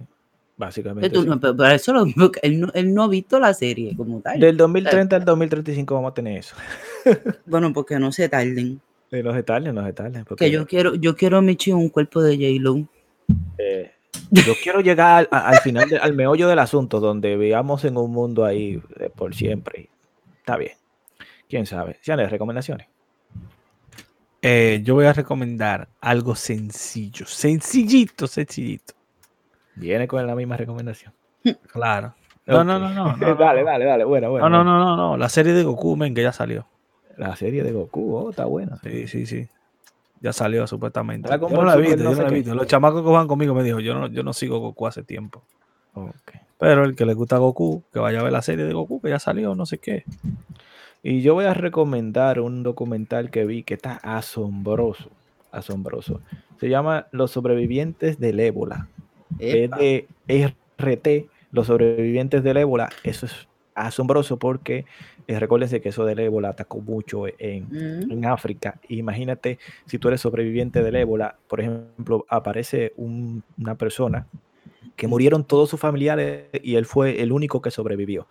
Básicamente. 0.57 1.07
Pero, 1.11 1.67
eso 1.67 2.03
él, 2.41 2.59
no, 2.59 2.71
él, 2.73 2.93
no, 2.93 3.03
ha 3.03 3.07
visto 3.07 3.39
la 3.39 3.53
serie 3.53 3.95
como 3.95 4.19
tal. 4.19 4.39
Del 4.39 4.57
2030 4.57 5.15
al 5.15 5.25
2035 5.25 5.93
vamos 5.93 6.11
a 6.11 6.13
tener 6.15 6.39
eso. 6.39 6.55
bueno, 7.45 7.71
porque 7.71 7.99
no 7.99 8.11
se 8.11 8.27
tarden. 8.27 8.81
no 9.11 9.33
se 9.33 9.43
tarden, 9.43 9.75
no 9.75 9.85
se 9.85 9.93
tarden. 9.93 10.25
Porque 10.25 10.49
yo 10.49 10.65
quiero, 10.65 10.95
yo 10.95 11.15
quiero 11.15 11.37
a 11.37 11.41
un 11.75 11.89
cuerpo 11.89 12.23
de 12.23 12.35
J-Lo. 12.35 12.87
Eh, 13.59 13.91
yo 14.31 14.53
quiero 14.61 14.81
llegar 14.81 15.27
al, 15.31 15.59
final, 15.59 15.99
al 16.01 16.13
meollo 16.13 16.47
del 16.47 16.59
asunto, 16.59 16.99
donde 16.99 17.37
veamos 17.37 17.85
en 17.85 17.97
un 17.97 18.11
mundo 18.11 18.45
ahí 18.45 18.81
por 19.15 19.33
siempre. 19.35 19.89
Está 20.39 20.57
bien. 20.57 20.73
Quién 21.49 21.65
sabe. 21.65 21.97
¿Sean 22.01 22.19
recomendaciones? 22.29 22.87
Eh, 24.41 24.81
yo 24.83 24.95
voy 24.95 25.05
a 25.05 25.13
recomendar 25.13 25.87
algo 25.99 26.35
sencillo, 26.35 27.25
sencillito, 27.25 28.27
sencillito. 28.27 28.93
Viene 29.75 30.07
con 30.07 30.25
la 30.25 30.35
misma 30.35 30.57
recomendación. 30.57 31.13
Claro. 31.71 32.13
No, 32.45 32.63
no, 32.63 32.79
no, 32.79 32.89
no, 32.89 33.15
no. 33.15 33.35
dale, 33.35 33.63
dale, 33.63 33.85
dale. 33.85 34.03
Bueno, 34.03 34.31
bueno. 34.31 34.49
No, 34.49 34.63
no, 34.63 34.79
no, 34.79 34.85
no, 34.85 34.95
no. 34.95 35.17
La 35.17 35.29
serie 35.29 35.53
de 35.53 35.63
Goku, 35.63 35.95
men, 35.95 36.13
que 36.13 36.23
ya 36.23 36.31
salió. 36.31 36.65
La 37.17 37.35
serie 37.35 37.63
de 37.63 37.71
Goku, 37.71 38.15
oh, 38.15 38.29
está 38.29 38.45
buena. 38.45 38.77
Sí, 38.83 39.07
sí, 39.07 39.25
sí. 39.25 39.47
Ya 40.21 40.33
salió 40.33 40.65
supuestamente. 40.67 41.29
La 41.29 41.37
Yo 41.37 41.49
no 41.49 41.63
la 41.63 41.75
he 41.75 41.81
visto, 41.81 41.97
no 41.97 42.11
yo 42.11 42.15
no 42.15 42.21
la 42.21 42.27
he 42.27 42.29
qué. 42.29 42.35
visto. 42.35 42.55
Los 42.55 42.67
chamacos 42.67 43.01
que 43.01 43.07
juegan 43.07 43.27
conmigo 43.27 43.53
me 43.53 43.63
dijo, 43.63 43.79
yo 43.79 43.93
no, 43.93 44.07
yo 44.07 44.23
no 44.23 44.33
sigo 44.33 44.59
Goku 44.59 44.87
hace 44.87 45.03
tiempo. 45.03 45.43
Pero 46.59 46.83
el 46.85 46.95
que 46.95 47.05
le 47.05 47.13
gusta 47.13 47.37
Goku, 47.37 47.83
que 47.93 47.99
vaya 47.99 48.19
a 48.19 48.23
ver 48.23 48.31
la 48.31 48.41
serie 48.41 48.65
de 48.65 48.73
Goku, 48.73 49.01
que 49.01 49.09
ya 49.09 49.19
salió, 49.19 49.53
no 49.55 49.65
sé 49.65 49.77
qué. 49.77 50.05
Y 51.03 51.21
yo 51.21 51.35
voy 51.35 51.45
a 51.45 51.53
recomendar 51.53 52.39
un 52.39 52.63
documental 52.63 53.29
que 53.29 53.45
vi 53.45 53.63
que 53.63 53.75
está 53.75 53.93
asombroso. 54.03 55.09
Asombroso. 55.51 56.21
Se 56.59 56.69
llama 56.69 57.07
Los 57.11 57.31
sobrevivientes 57.31 58.19
del 58.19 58.39
ébola. 58.39 58.87
Es 59.39 59.55
Epa. 59.55 59.77
de 59.77 60.07
RT, 60.77 61.29
Los 61.51 61.67
sobrevivientes 61.67 62.43
del 62.43 62.57
ébola. 62.57 62.89
Eso 63.03 63.27
es 63.27 63.47
asombroso 63.75 64.37
porque 64.37 64.85
recuérdense 65.27 65.81
que 65.81 65.89
eso 65.89 66.05
del 66.05 66.19
ébola 66.19 66.49
atacó 66.49 66.79
mucho 66.79 67.23
en, 67.27 67.65
Mm. 67.69 68.11
en 68.11 68.25
África. 68.25 68.79
Imagínate 68.87 69.59
si 69.85 69.99
tú 69.99 70.07
eres 70.07 70.21
sobreviviente 70.21 70.81
del 70.81 70.95
ébola, 70.95 71.35
por 71.47 71.59
ejemplo, 71.59 72.25
aparece 72.29 72.93
un- 72.95 73.43
una 73.57 73.75
persona 73.75 74.25
que 74.95 75.07
murieron 75.07 75.43
todos 75.43 75.69
sus 75.69 75.79
familiares 75.79 76.45
y 76.63 76.75
él 76.75 76.85
fue 76.85 77.21
el 77.21 77.31
único 77.31 77.61
que 77.61 77.71
sobrevivió. 77.71 78.27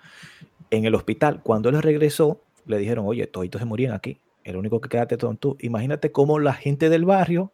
En 0.70 0.84
el 0.84 0.94
hospital, 0.94 1.40
cuando 1.42 1.68
él 1.68 1.80
regresó, 1.82 2.40
le 2.66 2.78
dijeron, 2.78 3.04
oye, 3.06 3.26
toditos 3.26 3.60
se 3.60 3.64
morían 3.66 3.92
aquí, 3.92 4.18
el 4.42 4.56
único 4.56 4.80
que 4.80 4.88
quedaste 4.88 5.16
son 5.20 5.36
tú. 5.36 5.56
Imagínate 5.60 6.10
cómo 6.10 6.38
la 6.38 6.54
gente 6.54 6.88
del 6.88 7.04
barrio 7.04 7.52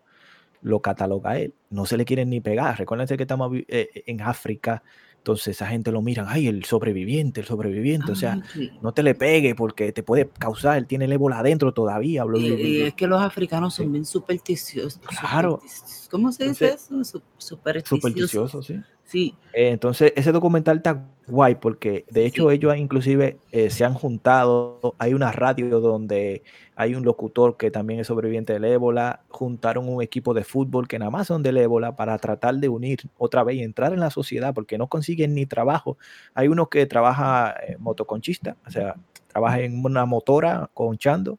lo 0.63 0.81
cataloga 0.81 1.33
a 1.33 1.39
él, 1.39 1.53
no 1.71 1.85
se 1.87 1.97
le 1.97 2.05
quieren 2.05 2.31
ni 2.31 2.41
pegar. 2.41 2.79
Recuérdense 2.79 3.17
que 3.17 3.25
estamos 3.25 3.51
eh, 3.69 3.89
en 4.07 4.21
África, 4.23 4.83
entonces 5.23 5.49
esa 5.55 5.69
gente 5.69 5.93
lo 5.93 6.03
miran, 6.03 6.27
ay, 6.29 6.49
el 6.49 6.65
sobreviviente, 6.65 7.41
el 7.43 7.47
sobreviviente, 7.47 8.11
o 8.11 8.17
sea, 8.17 8.43
sí. 8.53 8.71
no 8.83 8.91
te 8.93 9.05
le 9.05 9.15
pegue 9.15 9.55
porque 9.55 9.93
te 9.93 10.03
puede 10.03 10.29
causar, 10.29 10.77
él 10.79 10.87
tiene 10.89 11.05
el 11.05 11.13
ébola 11.13 11.39
adentro 11.39 11.73
todavía. 11.73 12.25
bla, 12.25 12.39
bla, 12.41 12.49
Y, 12.49 12.51
bla, 12.51 12.61
y 12.61 12.79
bla". 12.79 12.87
es 12.89 12.95
que 12.95 13.07
los 13.07 13.23
africanos 13.23 13.73
son 13.75 13.87
Sí. 13.87 13.93
bien 13.93 14.05
supersticiosos. 14.05 14.99
Claro. 14.99 15.61
superstic- 15.63 16.09
¿Cómo 16.11 16.33
se 16.33 16.49
dice 16.49 16.65
Entonces, 16.67 16.91
eso? 16.91 17.05
Su- 17.05 17.23
Supersticiosos. 17.39 18.51
Supersticioso, 18.51 18.63
sí. 18.63 18.81
Sí. 19.13 19.35
Eh, 19.53 19.69
entonces, 19.69 20.13
ese 20.17 20.33
documental 20.33 20.79
está 20.79 21.05
guay 21.29 21.55
porque 21.57 22.05
de 22.11 22.25
hecho 22.27 22.49
Sí. 22.49 22.57
ellos 22.57 22.75
inclusive 22.77 23.37
eh, 23.53 23.69
se 23.71 23.85
han 23.85 23.93
juntado, 23.95 24.95
hay 24.99 25.13
una 25.15 25.31
radio 25.31 25.79
donde 25.81 26.43
hay 26.75 26.95
un 26.95 27.05
locutor 27.05 27.57
que 27.59 27.71
también 27.71 28.01
es 28.01 28.07
sobreviviente 28.07 28.55
del 28.55 28.65
ébola, 28.65 29.21
juntaron 29.29 29.89
un 29.89 30.03
equipo 30.03 30.33
de 30.35 30.43
fútbol 30.45 30.89
que 30.89 30.99
nada 30.99 31.11
más 31.11 31.27
son 31.29 31.43
del 31.43 31.59
ébola 31.59 31.95
para 31.95 32.17
tratar 32.19 32.55
de 32.57 32.69
unir 32.71 33.01
otra 33.19 33.45
vez 33.45 33.57
y 33.57 33.63
entrar 33.63 33.93
en 33.93 34.01
la 34.01 34.11
sociedad 34.11 34.55
porque 34.55 34.79
no 34.79 34.89
consiguen 34.89 35.35
ni 35.35 35.45
trabajo. 35.47 35.99
Hay 36.35 36.49
uno 36.49 36.69
que 36.71 36.87
trabaja 36.87 37.55
eh, 37.69 37.77
motoconchista, 37.79 38.57
o 38.67 38.71
sea, 38.71 38.97
trabaja 39.29 39.61
en 39.61 39.85
una 39.85 40.07
motora 40.07 40.71
conchando, 40.75 41.39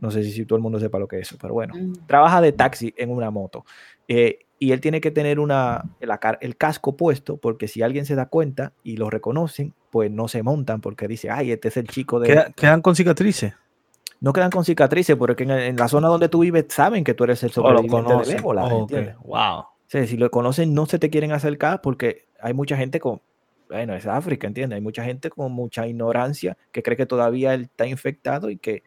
no 0.00 0.10
sé 0.10 0.22
si, 0.24 0.32
si 0.32 0.44
todo 0.44 0.56
el 0.56 0.62
mundo 0.62 0.78
sepa 0.80 0.98
lo 0.98 1.08
que 1.08 1.20
es 1.20 1.28
eso, 1.28 1.38
pero 1.40 1.54
bueno 1.54 1.74
Mm. 1.76 1.92
trabaja 2.06 2.40
de 2.40 2.52
taxi 2.52 2.92
en 2.96 3.10
una 3.10 3.30
moto. 3.30 3.64
eh, 4.08 4.40
y 4.58 4.72
él 4.72 4.80
tiene 4.80 5.00
que 5.00 5.10
tener 5.10 5.38
una, 5.38 5.84
la 6.00 6.18
el 6.40 6.56
casco 6.56 6.96
puesto 6.96 7.36
porque 7.36 7.68
si 7.68 7.82
alguien 7.82 8.06
se 8.06 8.14
da 8.16 8.26
cuenta 8.26 8.72
y 8.82 8.96
lo 8.96 9.08
reconocen, 9.10 9.72
pues 9.90 10.10
no 10.10 10.26
se 10.28 10.42
montan 10.42 10.80
porque 10.80 11.06
dice, 11.08 11.30
ay, 11.30 11.52
este 11.52 11.68
es 11.68 11.76
el 11.76 11.86
chico 11.88 12.18
de... 12.20 12.28
Queda- 12.28 12.52
quedan 12.54 12.82
con 12.82 12.96
cicatrices. 12.96 13.54
No 14.20 14.32
quedan 14.32 14.50
con 14.50 14.64
cicatrices 14.64 15.16
porque 15.16 15.44
en, 15.44 15.50
en 15.52 15.76
la 15.76 15.86
zona 15.86 16.08
donde 16.08 16.28
tú 16.28 16.40
vives 16.40 16.66
saben 16.70 17.04
que 17.04 17.14
tú 17.14 17.24
eres 17.24 17.42
el 17.44 17.52
O 17.56 17.62
lo 17.62 17.78
sobreviviente 17.78 17.96
del 17.96 18.04
conocen. 18.12 18.38
ébola. 18.38 18.64
Oh. 18.64 18.86
Wow. 19.24 19.58
O 19.60 19.66
sea, 19.86 20.06
si 20.06 20.16
lo 20.16 20.30
conocen, 20.30 20.74
no 20.74 20.86
se 20.86 20.98
te 20.98 21.08
quieren 21.08 21.30
acercar 21.32 21.80
porque 21.80 22.26
hay 22.40 22.52
mucha 22.52 22.76
gente 22.76 22.98
con, 22.98 23.22
bueno, 23.68 23.94
es 23.94 24.06
África, 24.06 24.46
¿entiendes? 24.48 24.76
Hay 24.76 24.82
mucha 24.82 25.04
gente 25.04 25.30
con 25.30 25.52
mucha 25.52 25.86
ignorancia 25.86 26.56
que 26.72 26.82
cree 26.82 26.96
que 26.96 27.06
todavía 27.06 27.54
él 27.54 27.62
está 27.62 27.86
infectado 27.86 28.50
y 28.50 28.56
que, 28.56 28.82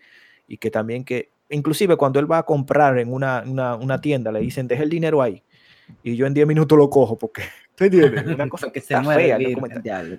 y 0.49 0.57
que 0.57 0.69
también 0.69 1.05
que, 1.05 1.29
inclusive 1.49 1.95
cuando 1.95 2.19
él 2.19 2.29
va 2.29 2.39
a 2.39 2.43
comprar 2.43 2.99
en 2.99 3.11
una, 3.11 3.41
una, 3.47 3.75
una 3.75 4.01
tienda, 4.01 4.31
le 4.33 4.41
dicen, 4.41 4.67
deja 4.67 4.83
el 4.83 4.89
dinero 4.89 5.21
ahí 5.21 5.41
y 6.03 6.15
yo 6.15 6.25
en 6.25 6.33
10 6.33 6.47
minutos 6.47 6.77
lo 6.77 6.89
cojo 6.89 7.17
porque, 7.17 7.43
¿tú 7.75 7.83
entiendes? 7.85 8.25
Una 8.27 8.47
cosa 8.49 8.71
que 8.71 8.81
se 8.81 8.93
está 8.93 9.03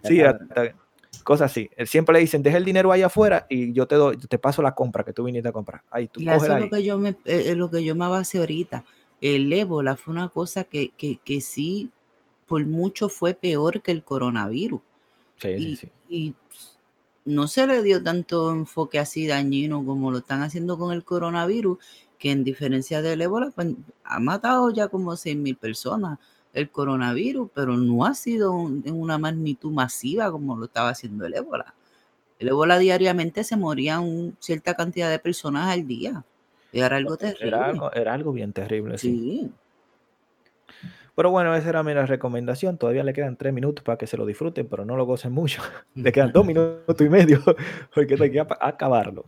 Sí, 0.02 0.20
hasta- 0.20 0.74
cosas 1.24 1.50
así. 1.50 1.70
Él 1.76 1.86
siempre 1.86 2.14
le 2.14 2.20
dicen, 2.20 2.42
deja 2.42 2.56
el 2.56 2.64
dinero 2.64 2.90
ahí 2.90 3.02
afuera 3.02 3.46
y 3.48 3.72
yo 3.72 3.86
te 3.86 3.94
doy, 3.94 4.16
te 4.16 4.38
paso 4.38 4.62
la 4.62 4.74
compra 4.74 5.04
que 5.04 5.12
tú 5.12 5.24
viniste 5.24 5.48
a 5.48 5.52
comprar. 5.52 5.82
Ahí, 5.90 6.08
tú 6.08 6.20
Y 6.20 6.28
eso 6.28 6.44
es 6.44 6.50
ahí. 6.50 6.62
lo 6.64 6.70
que 6.70 6.82
yo 6.82 6.98
me, 6.98 7.10
eh, 7.10 7.16
eh, 7.46 7.54
lo 7.54 7.70
que 7.70 7.84
yo 7.84 7.94
me 7.94 8.08
base 8.08 8.38
ahorita. 8.38 8.84
El 9.20 9.52
ébola 9.52 9.94
fue 9.96 10.14
una 10.14 10.28
cosa 10.30 10.64
que, 10.64 10.90
que, 10.96 11.18
que 11.24 11.40
sí, 11.40 11.90
por 12.46 12.64
mucho 12.66 13.08
fue 13.08 13.34
peor 13.34 13.82
que 13.82 13.92
el 13.92 14.02
coronavirus. 14.02 14.80
Sí, 15.36 15.48
sí, 15.58 15.64
y, 15.64 15.76
sí. 15.76 15.88
y 16.08 16.34
no 17.24 17.46
se 17.46 17.66
le 17.68 17.82
dio 17.82 18.02
tanto 18.02 18.50
enfoque 18.50 18.98
así 18.98 19.26
dañino 19.28 19.84
como 19.84 20.10
lo 20.10 20.18
están 20.18 20.42
haciendo 20.42 20.76
con 20.76 20.92
el 20.92 21.04
coronavirus, 21.04 21.78
que 22.22 22.30
en 22.30 22.44
diferencia 22.44 23.02
del 23.02 23.20
ébola, 23.20 23.50
pues, 23.52 23.74
ha 24.04 24.20
matado 24.20 24.70
ya 24.70 24.86
como 24.86 25.16
6.000 25.16 25.56
personas 25.56 26.20
el 26.54 26.70
coronavirus, 26.70 27.50
pero 27.52 27.76
no 27.76 28.04
ha 28.06 28.14
sido 28.14 28.52
un- 28.52 28.84
en 28.86 28.94
una 28.94 29.18
magnitud 29.18 29.72
masiva 29.72 30.30
como 30.30 30.56
lo 30.56 30.66
estaba 30.66 30.90
haciendo 30.90 31.26
el 31.26 31.34
ébola. 31.34 31.74
El 32.38 32.46
ébola 32.50 32.78
diariamente 32.78 33.42
se 33.42 33.56
morían 33.56 34.36
cierta 34.38 34.74
cantidad 34.74 35.10
de 35.10 35.18
personas 35.18 35.68
al 35.72 35.84
día. 35.84 36.22
Era 36.72 36.94
algo 36.96 37.16
terrible. 37.16 37.48
Era 37.48 37.66
algo, 37.66 37.92
era 37.92 38.14
algo 38.14 38.32
bien 38.32 38.52
terrible, 38.52 38.98
sí. 38.98 39.08
Sí. 39.10 39.50
Pero 41.16 41.30
bueno, 41.32 41.54
esa 41.56 41.70
era 41.70 41.82
mi 41.82 41.92
recomendación. 41.92 42.78
Todavía 42.78 43.02
le 43.02 43.12
quedan 43.12 43.36
tres 43.36 43.52
minutos 43.52 43.84
para 43.84 43.98
que 43.98 44.06
se 44.06 44.16
lo 44.16 44.24
disfruten, 44.26 44.68
pero 44.68 44.84
no 44.84 44.96
lo 44.96 45.04
gocen 45.06 45.32
mucho. 45.32 45.60
Le 45.96 46.12
quedan 46.12 46.30
dos 46.32 46.46
minutos 46.46 47.00
y 47.00 47.08
medio, 47.08 47.40
porque 47.94 48.16
hay 48.20 48.30
que 48.30 48.40
acabarlo. 48.40 49.24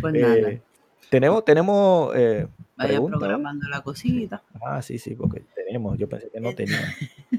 Pues 0.00 0.14
nada, 0.14 0.36
Eh, 0.36 0.62
tenemos, 1.10 1.44
tenemos 1.44 2.14
eh, 2.16 2.46
vaya 2.76 2.88
preguntas. 2.88 3.18
programando 3.18 3.68
la 3.68 3.82
cosita. 3.82 4.42
Ah, 4.64 4.80
sí, 4.80 4.98
sí, 4.98 5.14
porque 5.14 5.42
tenemos. 5.54 5.98
Yo 5.98 6.08
pensé 6.08 6.30
que 6.30 6.40
no 6.40 6.54
teníamos. 6.54 6.88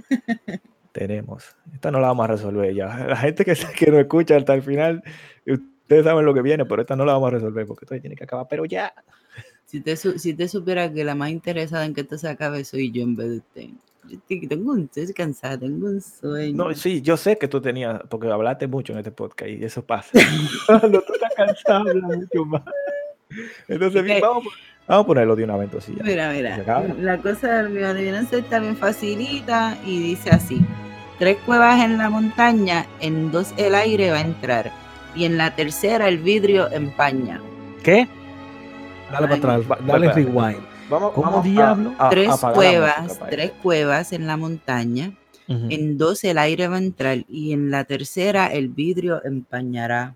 tenemos. 0.92 1.56
Esta 1.74 1.90
no 1.92 2.00
la 2.00 2.08
vamos 2.08 2.26
a 2.26 2.28
resolver 2.28 2.74
ya. 2.74 2.98
La 3.08 3.16
gente 3.16 3.46
que, 3.46 3.56
que 3.78 3.92
nos 3.92 4.02
escucha 4.02 4.36
hasta 4.36 4.54
el 4.54 4.62
final, 4.62 5.04
ustedes 5.46 6.04
saben 6.04 6.26
lo 6.26 6.34
que 6.34 6.42
viene, 6.42 6.66
pero 6.66 6.82
esta 6.82 6.96
no 6.96 7.06
la 7.06 7.14
vamos 7.14 7.28
a 7.30 7.32
resolver 7.32 7.66
porque 7.66 7.86
esto 7.86 8.00
tiene 8.00 8.16
que 8.16 8.26
acabar. 8.26 8.48
Pero 8.50 8.66
ya. 8.66 8.94
Si 9.66 9.80
te, 9.80 9.96
si 9.96 10.34
te 10.34 10.48
supiera 10.50 10.92
que 10.92 11.06
la 11.06 11.16
más 11.16 11.30
interesada 11.30 11.86
en 11.86 11.94
que 11.94 12.02
esto 12.02 12.18
se 12.18 12.28
acabe 12.28 12.66
soy 12.66 12.92
yo 12.92 13.04
en 13.04 13.16
vez 13.16 13.30
de 13.30 13.38
usted. 13.38 13.70
Yo 14.10 14.50
tengo 14.50 14.74
un, 14.74 14.90
estoy 14.94 15.14
cansada, 15.14 15.58
tengo 15.58 15.88
un 15.88 16.02
sueño. 16.02 16.58
No, 16.58 16.74
sí, 16.74 17.02
yo 17.02 17.16
sé 17.16 17.38
que 17.38 17.48
tú 17.48 17.62
tenías, 17.62 18.02
porque 18.10 18.30
hablaste 18.30 18.68
mucho 18.68 18.92
en 18.92 19.00
este 19.00 19.12
podcast 19.12 19.50
y 19.50 19.64
eso 19.64 19.86
pasa. 19.86 20.10
Cuando 20.68 21.02
tú 21.02 21.14
estás 21.14 21.34
cansado, 21.36 21.90
hablas 21.90 22.18
mucho 22.18 22.46
más. 22.46 22.64
Entonces, 23.68 24.02
Ok. 24.02 24.22
vamos, 24.22 24.44
vamos 24.88 25.04
a 25.04 25.08
ponerlo 25.08 25.36
de 25.36 25.44
una 25.44 25.58
vez, 25.58 25.66
entonces, 25.66 25.96
ya. 25.96 26.04
Mira, 26.04 26.32
mira, 26.32 26.94
la 27.00 27.18
cosa 27.18 27.64
de 27.64 27.70
mi 27.70 27.84
adivinanza 27.84 28.38
está 28.38 28.60
bien 28.60 28.76
facilita 28.76 29.78
y 29.86 30.00
dice 30.02 30.30
así. 30.32 30.62
Tres 31.20 31.38
cuevas 31.46 31.80
en 31.84 31.98
la 31.98 32.10
montaña, 32.10 32.86
en 33.00 33.32
dos 33.32 33.54
el 33.58 33.76
aire 33.76 34.10
va 34.12 34.18
a 34.18 34.22
entrar 34.22 34.72
y 35.16 35.26
en 35.26 35.38
la 35.38 35.56
tercera 35.56 36.08
el 36.08 36.18
vidrio 36.18 36.72
empaña. 36.72 37.40
¿Qué? 37.84 38.08
Dale 39.12 39.28
para 39.28 39.34
Ay, 39.34 39.40
atrás, 39.40 39.62
va- 39.72 39.80
dale 39.86 40.12
rewind. 40.14 40.58
Vamos, 40.90 41.12
¿Cómo 41.14 41.30
vamos 41.32 41.44
diablo? 41.46 41.94
a- 42.00 42.10
tres 42.10 42.30
cuevas, 42.54 43.02
música 43.04 43.20
para 43.20 43.32
tres 43.32 43.52
cuevas 43.62 44.14
en 44.14 44.28
la 44.28 44.36
montaña, 44.38 45.12
en 45.48 45.98
dos 45.98 46.24
el 46.24 46.38
aire 46.38 46.68
va 46.70 46.76
a 46.76 46.80
entrar 46.80 47.18
y 47.28 47.52
en 47.54 47.72
la 47.72 47.84
tercera 47.84 48.48
el 48.48 48.70
vidrio 48.70 49.22
empañará. 49.24 50.16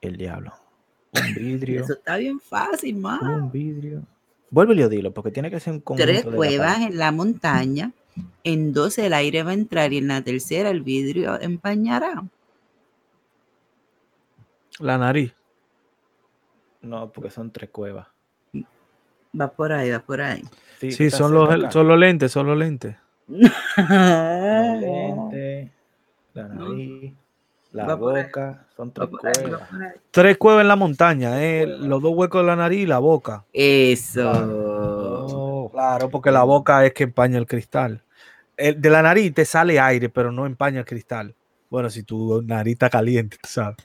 El 0.00 0.16
diablo. 0.16 0.52
Un 1.12 1.34
vidrio. 1.34 1.82
Eso 1.82 1.94
está 1.94 2.16
bien 2.16 2.40
fácil, 2.40 2.96
más. 2.96 3.22
un 3.22 3.50
vidrio. 3.50 4.02
Vuelve 4.50 4.74
y 4.74 4.88
dilo, 4.88 5.12
porque 5.12 5.30
tiene 5.30 5.50
que 5.50 5.60
ser 5.60 5.74
un 5.74 5.80
conjunto 5.80 6.10
Tres 6.10 6.24
cuevas 6.24 6.80
en 6.80 6.98
la 6.98 7.12
montaña, 7.12 7.92
en 8.42 8.72
dos 8.72 8.98
el 8.98 9.12
aire 9.12 9.44
va 9.44 9.52
a 9.52 9.54
entrar 9.54 9.92
y 9.92 9.98
en 9.98 10.08
la 10.08 10.22
tercera 10.22 10.70
el 10.70 10.82
vidrio 10.82 11.40
empañará. 11.40 12.24
La 14.80 14.98
nariz. 14.98 15.32
No, 16.82 17.12
porque 17.12 17.30
son 17.30 17.52
tres 17.52 17.70
cuevas. 17.70 18.08
Va 19.38 19.48
por 19.48 19.72
ahí, 19.72 19.90
va 19.90 20.00
por 20.00 20.20
ahí. 20.20 20.42
Sí, 20.80 20.88
estás 20.88 21.18
son 21.18 21.32
los, 21.32 21.48
acá. 21.48 21.70
son 21.70 21.86
los 21.86 21.98
lentes, 21.98 22.32
son 22.32 22.46
los 22.46 22.58
lentes. 22.58 22.96
La 23.76 24.76
lente, 24.80 25.70
la 26.34 26.48
nariz, 26.48 27.12
la 27.72 27.86
Va 27.86 27.94
boca, 27.94 28.66
son 28.76 28.92
tres 28.92 29.08
cuevas. 29.08 29.62
ahí. 29.72 29.88
Tres 30.10 30.36
cuevas 30.38 30.62
en 30.62 30.68
la 30.68 30.76
montaña, 30.76 31.42
eh, 31.42 31.66
los 31.66 32.02
dos 32.02 32.12
huecos 32.14 32.40
de 32.42 32.46
la 32.46 32.56
nariz 32.56 32.80
y 32.80 32.86
la 32.86 32.98
boca. 32.98 33.44
Eso. 33.52 34.30
Oh, 34.32 35.70
Claro, 35.72 36.10
porque 36.10 36.30
la 36.30 36.42
boca 36.42 36.84
es 36.84 36.92
que 36.92 37.04
empaña 37.04 37.38
el 37.38 37.46
cristal. 37.46 38.02
El, 38.56 38.80
de 38.80 38.90
la 38.90 39.02
nariz 39.02 39.32
te 39.34 39.44
sale 39.44 39.78
aire, 39.80 40.08
pero 40.08 40.32
no 40.32 40.46
empaña 40.46 40.80
el 40.80 40.84
cristal. 40.84 41.34
Bueno, 41.70 41.88
si 41.88 42.02
tu 42.02 42.42
nariz 42.42 42.72
está 42.74 42.90
caliente, 42.90 43.36
tú 43.40 43.48
sabes. 43.48 43.76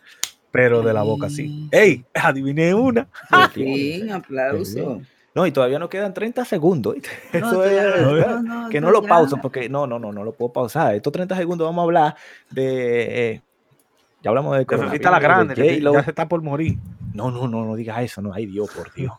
pero 0.52 0.82
de 0.82 0.94
la 0.94 1.04
boca 1.04 1.30
sí. 1.30 1.68
¡Ey! 1.72 2.04
Adiviné 2.14 2.74
una. 2.74 3.08
Fin, 3.54 4.12
aplauso. 4.12 5.02
No, 5.36 5.46
y 5.46 5.52
todavía 5.52 5.78
nos 5.80 5.90
quedan 5.90 6.14
30 6.14 6.44
segundos. 6.46 6.96
Eso 7.34 7.64
es, 7.66 8.02
no, 8.02 8.42
no, 8.42 8.70
que 8.70 8.80
no, 8.82 8.88
no 8.88 8.94
lo 8.94 9.02
ya. 9.04 9.10
pauso 9.10 9.38
porque 9.42 9.68
no, 9.70 9.86
no, 9.86 10.00
no, 10.00 10.12
no 10.12 10.24
lo 10.24 10.32
puedo 10.32 10.52
pausar. 10.54 10.96
Estos 10.96 11.12
30 11.14 11.36
segundos 11.38 11.68
vamos 11.68 11.82
a 11.82 11.84
hablar 11.84 12.16
de. 12.50 13.32
eh, 13.32 13.42
ya 14.26 14.30
hablamos 14.30 14.58
de 14.58 14.66
Fefita 14.66 15.12
la 15.12 15.20
de 15.20 15.24
grande, 15.24 15.80
ya 15.80 16.04
se 16.04 16.10
está 16.10 16.28
por 16.28 16.42
morir. 16.42 16.80
No, 17.14 17.30
no, 17.30 17.48
no, 17.48 17.64
no 17.64 17.76
digas 17.76 18.02
eso, 18.02 18.24
no, 18.24 18.34
ay 18.34 18.48
Dios, 18.48 18.68
por 18.76 18.92
Dios. 18.94 19.14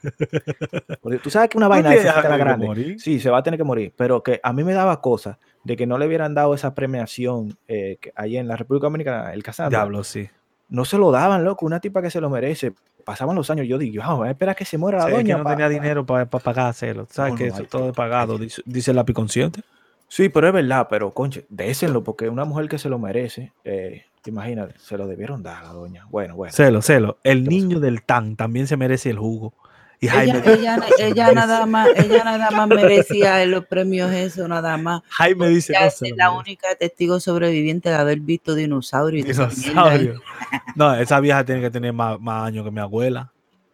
Tú 1.23 1.31
sabes 1.31 1.49
que 1.49 1.57
una 1.57 1.69
vaina 1.69 1.91
tiene 1.91 2.05
Fefita 2.05 2.29
la 2.29 2.37
grande. 2.37 2.67
morir. 2.67 3.01
Sí, 3.01 3.21
se 3.21 3.31
va 3.31 3.39
a 3.39 3.43
tener 3.45 3.57
que 3.57 3.63
morir, 3.65 3.93
pero 3.97 4.23
que 4.23 4.41
a 4.43 4.53
mí 4.53 4.65
me 4.65 4.73
daba 4.75 5.01
cosa 5.01 5.39
de 5.65 5.77
que 5.77 5.87
no 5.87 5.97
le 5.97 6.07
hubieran 6.07 6.35
dado 6.35 6.55
esa 6.55 6.75
premiación 6.75 7.57
eh, 7.69 7.99
que 8.01 8.13
ahí 8.17 8.37
en 8.37 8.49
la 8.49 8.57
República 8.57 8.87
Dominicana, 8.87 9.33
el 9.33 9.43
Casandra. 9.45 9.79
Diablo, 9.81 10.03
sí. 10.05 10.29
No 10.69 10.85
se 10.85 10.99
lo 10.99 11.13
daban, 11.13 11.45
loco, 11.45 11.65
una 11.65 11.79
tipa 11.79 12.03
que 12.03 12.11
se 12.11 12.21
lo 12.21 12.29
merece. 12.29 12.73
Pasaban 13.05 13.37
los 13.37 13.49
años, 13.51 13.69
yo 13.69 13.79
digo, 13.79 14.03
vamos 14.03 14.27
a 14.27 14.31
esperar 14.31 14.57
que 14.57 14.65
se 14.65 14.77
muera 14.77 14.99
la 14.99 15.05
Sí, 15.05 15.11
es 15.13 15.17
que 15.19 15.23
doña. 15.23 15.39
no 15.39 15.45
pa- 15.45 15.51
tenía 15.51 15.69
dinero 15.69 16.05
para 16.05 16.27
pagárselo. 16.27 17.07
¿Sabes 17.09 17.35
No, 17.35 17.39
que 17.39 17.45
no, 17.47 17.53
eso 17.55 17.63
hay 17.63 17.69
todo 17.69 17.91
es 17.91 17.97
pagado? 17.97 18.37
Dice, 18.37 18.63
dice 18.65 18.91
el 18.91 18.97
lápiz 18.97 19.15
consciente. 19.15 19.63
Sí, 20.09 20.29
pero 20.29 20.49
es 20.49 20.53
verdad, 20.55 20.87
pero 20.89 21.13
conche, 21.13 21.47
désenlo, 21.49 22.03
porque 22.05 22.29
una 22.29 22.45
mujer 22.45 22.69
que 22.69 22.79
se 22.79 22.89
lo 22.89 22.99
merece, 22.99 23.53
eh, 23.65 24.05
imagínate, 24.25 24.75
se 24.79 24.97
lo 24.97 25.07
debieron 25.07 25.43
dar 25.43 25.59
a 25.59 25.63
la 25.69 25.73
doña. 25.73 26.07
Bueno, 26.11 26.37
bueno. 26.37 26.53
Celo, 26.53 26.81
celo. 26.83 27.19
El 27.25 27.43
¿Qué 27.45 27.51
niño 27.51 27.81
del 27.81 28.03
TAN 28.03 28.37
también 28.37 28.67
se 28.67 28.77
merece 28.77 29.11
el 29.11 29.19
jugo. 29.19 29.53
Y 29.99 30.09
Jaime, 30.09 30.43
Ella, 30.45 30.53
ella, 30.53 30.81
ella 30.99 31.33
nada 31.33 31.65
más, 31.67 31.89
ella 31.97 32.23
nada 32.23 32.51
más 32.51 32.69
merecía 32.69 33.45
los 33.47 33.65
premios 33.67 34.13
eso, 34.13 34.47
nada 34.47 34.77
más. 34.77 35.03
Jaime 35.09 35.49
dice, 35.49 35.73
Ella 35.73 35.81
no 35.81 35.87
es 35.87 36.01
la 36.03 36.09
merece. 36.31 36.39
única 36.39 36.69
testigo 36.79 37.19
sobreviviente 37.19 37.89
de 37.89 37.95
haber 37.95 38.21
visto 38.21 38.55
mierda. 38.55 39.25
Dinosaurio. 39.25 40.21
No, 40.77 40.95
esa 40.95 41.19
vieja 41.21 41.45
tiene 41.45 41.63
que 41.63 41.71
tener 41.71 41.93
más, 41.95 42.21
más 42.21 42.47
años 42.47 42.65
que 42.65 42.71
mi 42.71 42.81
abuela. 42.81 43.33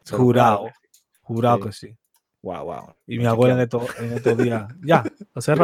Jurado. 0.09 0.71
Jurado 1.23 1.57
Sí. 1.59 1.63
que 1.65 1.73
sí. 1.73 1.97
Wow, 2.43 2.65
wow. 2.65 2.95
Y 3.07 3.19
mi 3.19 3.27
abuela 3.27 3.55
en 3.55 3.61
estos, 3.61 3.83
en 3.99 4.13
estos 4.13 4.39
días. 4.39 4.65
Ya, 4.85 5.03
lo 5.35 5.43
cerramos. 5.43 5.59